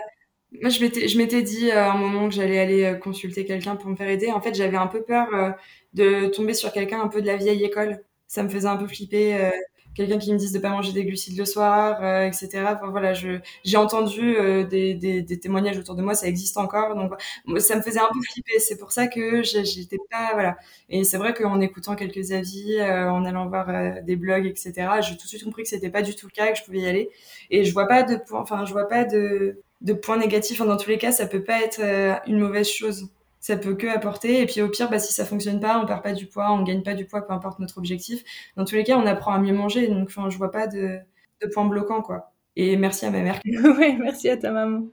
Moi, 0.61 0.69
je 0.69 1.17
m'étais, 1.17 1.41
dit 1.41 1.71
à 1.71 1.91
un 1.91 1.97
moment 1.97 2.29
que 2.29 2.35
j'allais 2.35 2.59
aller 2.59 2.83
euh, 2.85 2.95
consulter 2.95 3.45
quelqu'un 3.45 3.75
pour 3.75 3.89
me 3.89 3.95
faire 3.95 4.07
aider. 4.07 4.31
En 4.31 4.41
fait, 4.41 4.53
j'avais 4.53 4.77
un 4.77 4.87
peu 4.87 5.01
peur 5.01 5.27
euh, 5.33 5.51
de 5.93 6.27
tomber 6.27 6.53
sur 6.53 6.71
quelqu'un 6.71 7.01
un 7.01 7.07
peu 7.07 7.21
de 7.21 7.27
la 7.27 7.35
vieille 7.35 7.63
école. 7.63 8.01
Ça 8.27 8.43
me 8.43 8.49
faisait 8.49 8.67
un 8.67 8.77
peu 8.77 8.87
flipper 8.87 9.51
quelqu'un 9.95 10.17
qui 10.19 10.31
me 10.33 10.37
dise 10.37 10.51
de 10.51 10.59
pas 10.59 10.69
manger 10.69 10.91
des 10.93 11.05
glucides 11.05 11.37
le 11.37 11.45
soir, 11.45 12.03
euh, 12.03 12.27
etc. 12.27 12.63
Enfin, 12.75 12.89
voilà, 12.89 13.13
je 13.13 13.39
j'ai 13.63 13.77
entendu 13.77 14.35
euh, 14.37 14.63
des, 14.63 14.93
des, 14.93 15.21
des, 15.21 15.39
témoignages 15.39 15.77
autour 15.77 15.95
de 15.95 16.01
moi, 16.03 16.13
ça 16.13 16.27
existe 16.27 16.57
encore, 16.57 16.95
donc 16.95 17.13
ça 17.59 17.75
me 17.75 17.81
faisait 17.81 17.99
un 17.99 18.09
peu 18.13 18.19
flipper. 18.21 18.59
C'est 18.59 18.77
pour 18.77 18.91
ça 18.91 19.07
que 19.07 19.43
j'étais 19.43 19.97
pas 20.11 20.31
voilà. 20.33 20.57
Et 20.89 21.03
c'est 21.03 21.17
vrai 21.17 21.33
qu'en 21.33 21.59
écoutant 21.61 21.95
quelques 21.95 22.31
avis, 22.31 22.77
euh, 22.79 23.09
en 23.09 23.25
allant 23.25 23.47
voir 23.47 23.67
des 24.03 24.15
blogs, 24.15 24.45
etc. 24.45 24.73
J'ai 25.01 25.17
tout 25.17 25.23
de 25.23 25.27
suite 25.29 25.43
compris 25.43 25.63
que 25.63 25.69
c'était 25.69 25.89
pas 25.89 26.01
du 26.01 26.15
tout 26.15 26.27
le 26.27 26.31
cas, 26.31 26.51
que 26.51 26.57
je 26.57 26.63
pouvais 26.63 26.79
y 26.79 26.87
aller. 26.87 27.09
Et 27.49 27.63
je 27.63 27.73
vois 27.73 27.87
pas 27.87 28.03
de 28.03 28.17
point, 28.17 28.41
enfin 28.41 28.65
je 28.65 28.73
vois 28.73 28.87
pas 28.87 29.05
de 29.05 29.61
de 29.81 29.93
points 29.93 30.17
négatifs. 30.17 30.59
dans 30.59 30.77
tous 30.77 30.89
les 30.89 30.97
cas, 30.97 31.11
ça 31.11 31.27
peut 31.27 31.43
pas 31.43 31.61
être 31.61 31.81
une 32.27 32.39
mauvaise 32.39 32.69
chose 32.69 33.09
ça 33.45 33.57
peut 33.57 33.75
que 33.75 33.85
apporter. 33.85 34.41
Et 34.41 34.47
puis 34.47 34.63
au 34.63 34.69
pire, 34.69 34.89
bah, 34.89 34.97
si 34.97 35.13
ça 35.13 35.23
fonctionne 35.23 35.59
pas, 35.59 35.79
on 35.79 35.85
perd 35.85 36.01
pas 36.01 36.13
du 36.13 36.25
poids, 36.25 36.51
on 36.51 36.63
gagne 36.63 36.81
pas 36.81 36.95
du 36.95 37.05
poids, 37.05 37.21
peu 37.21 37.31
importe 37.31 37.59
notre 37.59 37.77
objectif. 37.77 38.23
Dans 38.57 38.65
tous 38.65 38.73
les 38.73 38.83
cas, 38.83 38.97
on 38.97 39.05
apprend 39.05 39.33
à 39.33 39.39
mieux 39.39 39.53
manger. 39.53 39.87
Donc, 39.87 40.07
enfin, 40.07 40.31
je 40.31 40.37
vois 40.39 40.49
pas 40.49 40.65
de, 40.65 40.97
de 41.43 41.47
point 41.53 41.65
bloquant, 41.65 42.01
quoi. 42.01 42.31
Et 42.55 42.75
merci 42.75 43.05
à 43.05 43.11
ma 43.11 43.21
mère. 43.21 43.39
oui, 43.45 43.97
merci 43.99 44.29
à 44.29 44.37
ta 44.37 44.51
maman. 44.51 44.87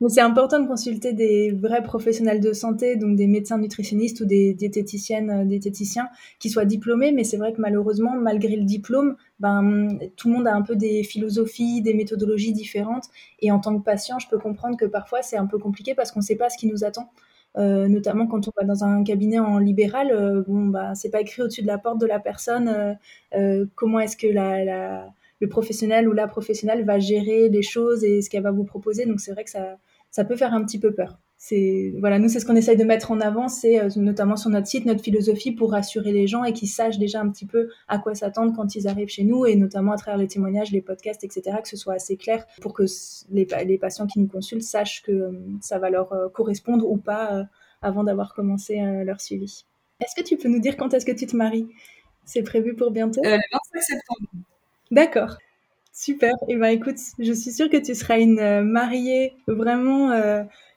Mais 0.00 0.08
c'est 0.08 0.22
important 0.22 0.58
de 0.58 0.66
consulter 0.66 1.12
des 1.12 1.50
vrais 1.50 1.82
professionnels 1.82 2.40
de 2.40 2.54
santé, 2.54 2.96
donc 2.96 3.14
des 3.14 3.26
médecins 3.26 3.58
nutritionnistes 3.58 4.22
ou 4.22 4.24
des 4.24 4.54
diététiciennes, 4.54 5.30
euh, 5.30 5.44
diététiciens 5.44 6.08
qui 6.38 6.48
soient 6.48 6.64
diplômés. 6.64 7.12
Mais 7.12 7.24
c'est 7.24 7.36
vrai 7.36 7.52
que 7.52 7.60
malheureusement, 7.60 8.14
malgré 8.16 8.56
le 8.56 8.64
diplôme, 8.64 9.16
ben, 9.38 9.98
tout 10.16 10.28
le 10.28 10.34
monde 10.34 10.46
a 10.46 10.54
un 10.54 10.62
peu 10.62 10.76
des 10.76 11.02
philosophies, 11.02 11.82
des 11.82 11.92
méthodologies 11.92 12.54
différentes. 12.54 13.04
Et 13.40 13.52
en 13.52 13.58
tant 13.58 13.78
que 13.78 13.84
patient, 13.84 14.18
je 14.18 14.28
peux 14.28 14.38
comprendre 14.38 14.78
que 14.78 14.86
parfois 14.86 15.20
c'est 15.20 15.36
un 15.36 15.46
peu 15.46 15.58
compliqué 15.58 15.94
parce 15.94 16.10
qu'on 16.10 16.20
ne 16.20 16.24
sait 16.24 16.36
pas 16.36 16.48
ce 16.48 16.56
qui 16.56 16.68
nous 16.68 16.84
attend. 16.84 17.10
Euh, 17.56 17.88
notamment 17.88 18.26
quand 18.26 18.46
on 18.46 18.52
va 18.56 18.64
dans 18.64 18.84
un 18.84 19.02
cabinet 19.02 19.38
en 19.38 19.58
libéral, 19.58 20.10
euh, 20.12 20.42
bon, 20.46 20.66
bah, 20.66 20.94
c'est 20.94 21.10
pas 21.10 21.20
écrit 21.20 21.42
au-dessus 21.42 21.62
de 21.62 21.66
la 21.66 21.78
porte 21.78 22.00
de 22.00 22.06
la 22.06 22.20
personne 22.20 22.96
euh, 23.34 23.66
comment 23.74 23.98
est-ce 24.00 24.16
que 24.16 24.26
la, 24.26 25.06
le 25.40 25.48
professionnel 25.48 26.08
ou 26.08 26.12
la 26.12 26.28
professionnelle 26.28 26.84
va 26.84 26.98
gérer 26.98 27.48
les 27.48 27.62
choses 27.62 28.04
et 28.04 28.22
ce 28.22 28.30
qu'elle 28.30 28.42
va 28.42 28.50
vous 28.52 28.64
proposer. 28.64 29.06
Donc 29.06 29.20
c'est 29.20 29.32
vrai 29.32 29.44
que 29.44 29.50
ça, 29.50 29.78
ça 30.10 30.24
peut 30.24 30.36
faire 30.36 30.54
un 30.54 30.64
petit 30.64 30.78
peu 30.78 30.92
peur 30.92 31.18
c'est 31.40 31.94
voilà 32.00 32.18
nous 32.18 32.28
c'est 32.28 32.40
ce 32.40 32.46
qu'on 32.46 32.56
essaye 32.56 32.76
de 32.76 32.82
mettre 32.82 33.12
en 33.12 33.20
avant 33.20 33.48
c'est 33.48 33.80
euh, 33.80 33.88
notamment 33.94 34.34
sur 34.34 34.50
notre 34.50 34.66
site 34.66 34.84
notre 34.86 35.04
philosophie 35.04 35.52
pour 35.52 35.70
rassurer 35.70 36.10
les 36.10 36.26
gens 36.26 36.42
et 36.42 36.52
qu'ils 36.52 36.68
sachent 36.68 36.98
déjà 36.98 37.20
un 37.20 37.30
petit 37.30 37.46
peu 37.46 37.68
à 37.86 37.98
quoi 37.98 38.16
s'attendre 38.16 38.52
quand 38.56 38.74
ils 38.74 38.88
arrivent 38.88 39.08
chez 39.08 39.22
nous 39.22 39.46
et 39.46 39.54
notamment 39.54 39.92
à 39.92 39.96
travers 39.96 40.18
les 40.18 40.26
témoignages 40.26 40.72
les 40.72 40.82
podcasts 40.82 41.22
etc 41.22 41.58
que 41.62 41.68
ce 41.68 41.76
soit 41.76 41.94
assez 41.94 42.16
clair 42.16 42.44
pour 42.60 42.72
que 42.72 42.82
les, 43.30 43.46
les 43.64 43.78
patients 43.78 44.08
qui 44.08 44.18
nous 44.18 44.26
consultent 44.26 44.64
sachent 44.64 45.02
que 45.02 45.12
euh, 45.12 45.30
ça 45.60 45.78
va 45.78 45.90
leur 45.90 46.12
euh, 46.12 46.28
correspondre 46.28 46.90
ou 46.90 46.96
pas 46.96 47.46
avant 47.82 48.02
d'avoir 48.02 48.34
commencé 48.34 48.80
leur 49.04 49.20
suivi. 49.20 49.64
Est-ce 50.00 50.20
que 50.20 50.26
tu 50.26 50.36
peux 50.36 50.48
nous 50.48 50.58
dire 50.58 50.76
quand 50.76 50.94
est-ce 50.94 51.06
que 51.06 51.12
tu 51.12 51.26
te 51.26 51.36
maries? 51.36 51.68
C'est 52.24 52.42
prévu 52.42 52.74
pour 52.74 52.90
bientôt? 52.90 53.20
Le 53.22 53.30
25 53.30 53.80
septembre. 53.80 54.28
D'accord. 54.90 55.36
Super. 55.92 56.32
Et 56.48 56.54
eh 56.54 56.56
ben 56.56 56.68
écoute 56.68 56.96
je 57.18 57.32
suis 57.32 57.52
sûre 57.52 57.70
que 57.70 57.76
tu 57.76 57.94
seras 57.94 58.18
une 58.18 58.62
mariée 58.62 59.34
vraiment 59.46 60.10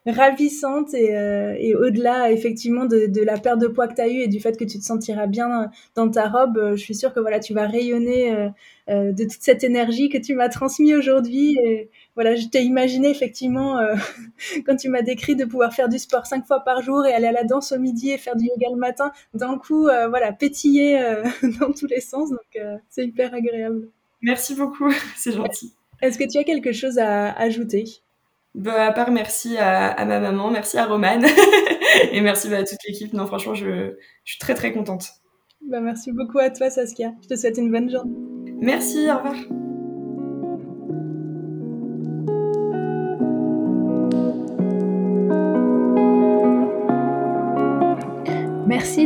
ravissante 0.05 0.93
et, 0.93 1.15
euh, 1.15 1.55
et 1.59 1.75
au-delà 1.75 2.31
effectivement 2.31 2.85
de, 2.85 3.05
de, 3.05 3.21
la 3.21 3.37
perte 3.37 3.59
de 3.59 3.67
poids 3.67 3.87
que 3.87 3.95
tu 3.95 4.01
as 4.01 4.07
eue 4.07 4.21
et 4.21 4.27
du 4.27 4.39
fait 4.39 4.57
que 4.57 4.63
tu 4.63 4.79
te 4.79 4.83
sentiras 4.83 5.27
bien 5.27 5.69
dans 5.95 6.09
ta 6.09 6.27
robe, 6.27 6.57
euh, 6.57 6.75
je 6.75 6.81
suis 6.81 6.95
sûre 6.95 7.13
que 7.13 7.19
voilà, 7.19 7.39
tu 7.39 7.53
vas 7.53 7.67
rayonner 7.67 8.33
euh, 8.33 8.49
euh, 8.89 9.11
de 9.11 9.23
toute 9.23 9.41
cette 9.41 9.63
énergie 9.63 10.09
que 10.09 10.17
tu 10.17 10.33
m'as 10.33 10.49
transmise 10.49 10.95
aujourd'hui. 10.95 11.55
Et 11.63 11.89
voilà, 12.15 12.35
je 12.35 12.47
t'ai 12.47 12.63
imaginé 12.63 13.09
effectivement 13.09 13.79
quand 14.65 14.75
tu 14.75 14.89
m'as 14.89 15.03
décrit 15.03 15.35
de 15.35 15.45
pouvoir 15.45 15.73
faire 15.73 15.87
du 15.87 15.99
sport 15.99 16.25
cinq 16.25 16.45
fois 16.47 16.61
par 16.61 16.81
jour 16.81 17.05
et 17.05 17.13
aller 17.13 17.27
à 17.27 17.31
la 17.31 17.43
danse 17.43 17.71
au 17.71 17.79
midi 17.79 18.11
et 18.11 18.17
faire 18.17 18.35
du 18.35 18.45
yoga 18.45 18.69
le 18.71 18.77
matin, 18.77 19.11
d'un 19.33 19.57
coup, 19.57 19.83
voilà, 19.83 20.33
pétiller 20.33 20.99
dans 21.59 21.71
tous 21.71 21.87
les 21.87 22.01
sens. 22.01 22.29
Donc 22.29 22.63
c'est 22.89 23.05
hyper 23.05 23.33
agréable. 23.33 23.87
Merci 24.21 24.55
beaucoup, 24.55 24.91
c'est 25.15 25.31
gentil. 25.31 25.73
Est-ce 26.01 26.17
que 26.17 26.23
tu 26.29 26.37
as 26.39 26.43
quelque 26.43 26.71
chose 26.71 26.97
à 26.97 27.31
ajouter? 27.33 27.85
Bah, 28.55 28.87
à 28.87 28.91
part 28.91 29.11
merci 29.11 29.57
à, 29.57 30.03
ma 30.05 30.19
maman, 30.19 30.51
merci 30.51 30.77
à 30.77 30.85
Romane 30.85 31.25
et 32.11 32.21
merci 32.21 32.49
bah, 32.49 32.57
à 32.57 32.63
toute 32.63 32.79
l'équipe. 32.87 33.13
Non, 33.13 33.25
franchement, 33.25 33.53
je, 33.53 33.93
je, 34.23 34.31
suis 34.31 34.39
très 34.39 34.55
très 34.55 34.73
contente. 34.73 35.09
Bah, 35.69 35.79
merci 35.79 36.11
beaucoup 36.11 36.39
à 36.39 36.49
toi, 36.49 36.69
Saskia. 36.69 37.13
Je 37.23 37.27
te 37.29 37.35
souhaite 37.35 37.57
une 37.57 37.71
bonne 37.71 37.89
journée. 37.89 38.15
Merci, 38.61 39.07
au 39.09 39.17
revoir. 39.17 39.70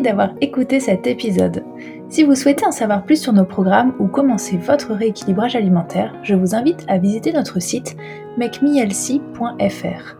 D'avoir 0.05 0.29
écouté 0.39 0.79
cet 0.79 1.07
épisode. 1.07 1.63
Si 2.09 2.23
vous 2.23 2.35
souhaitez 2.35 2.65
en 2.65 2.71
savoir 2.71 3.03
plus 3.03 3.21
sur 3.21 3.33
nos 3.33 3.43
programmes 3.43 3.93
ou 3.99 4.07
commencer 4.07 4.57
votre 4.57 4.93
rééquilibrage 4.93 5.55
alimentaire, 5.55 6.13
je 6.23 6.35
vous 6.35 6.55
invite 6.55 6.85
à 6.87 6.99
visiter 6.99 7.33
notre 7.33 7.59
site 7.59 7.97
makemehealthy.fr. 8.37 10.15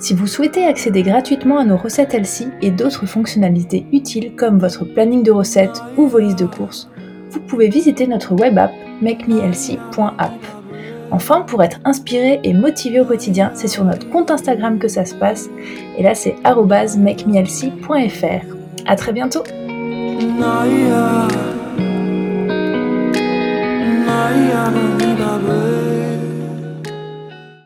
Si 0.00 0.14
vous 0.14 0.26
souhaitez 0.26 0.64
accéder 0.64 1.02
gratuitement 1.02 1.58
à 1.58 1.64
nos 1.64 1.76
recettes 1.76 2.14
Elsie 2.14 2.48
et 2.62 2.70
d'autres 2.70 3.06
fonctionnalités 3.06 3.86
utiles 3.92 4.34
comme 4.36 4.58
votre 4.58 4.84
planning 4.84 5.22
de 5.22 5.30
recettes 5.30 5.82
ou 5.96 6.06
vos 6.06 6.18
listes 6.18 6.40
de 6.40 6.46
courses, 6.46 6.90
vous 7.30 7.40
pouvez 7.40 7.68
visiter 7.68 8.06
notre 8.06 8.34
web 8.34 8.58
app 8.58 8.72
makemehealthy.app. 9.00 10.32
Enfin, 11.10 11.42
pour 11.42 11.62
être 11.62 11.80
inspiré 11.84 12.40
et 12.42 12.52
motivé 12.52 13.00
au 13.00 13.04
quotidien, 13.04 13.52
c'est 13.54 13.68
sur 13.68 13.84
notre 13.84 14.10
compte 14.10 14.30
Instagram 14.30 14.78
que 14.78 14.88
ça 14.88 15.04
se 15.04 15.14
passe, 15.14 15.48
et 15.96 16.02
là 16.02 16.14
c'est 16.14 16.34
makemehealthy.fr. 16.44 18.57
À 18.88 18.96
très 18.96 19.12
bientôt! 19.12 19.44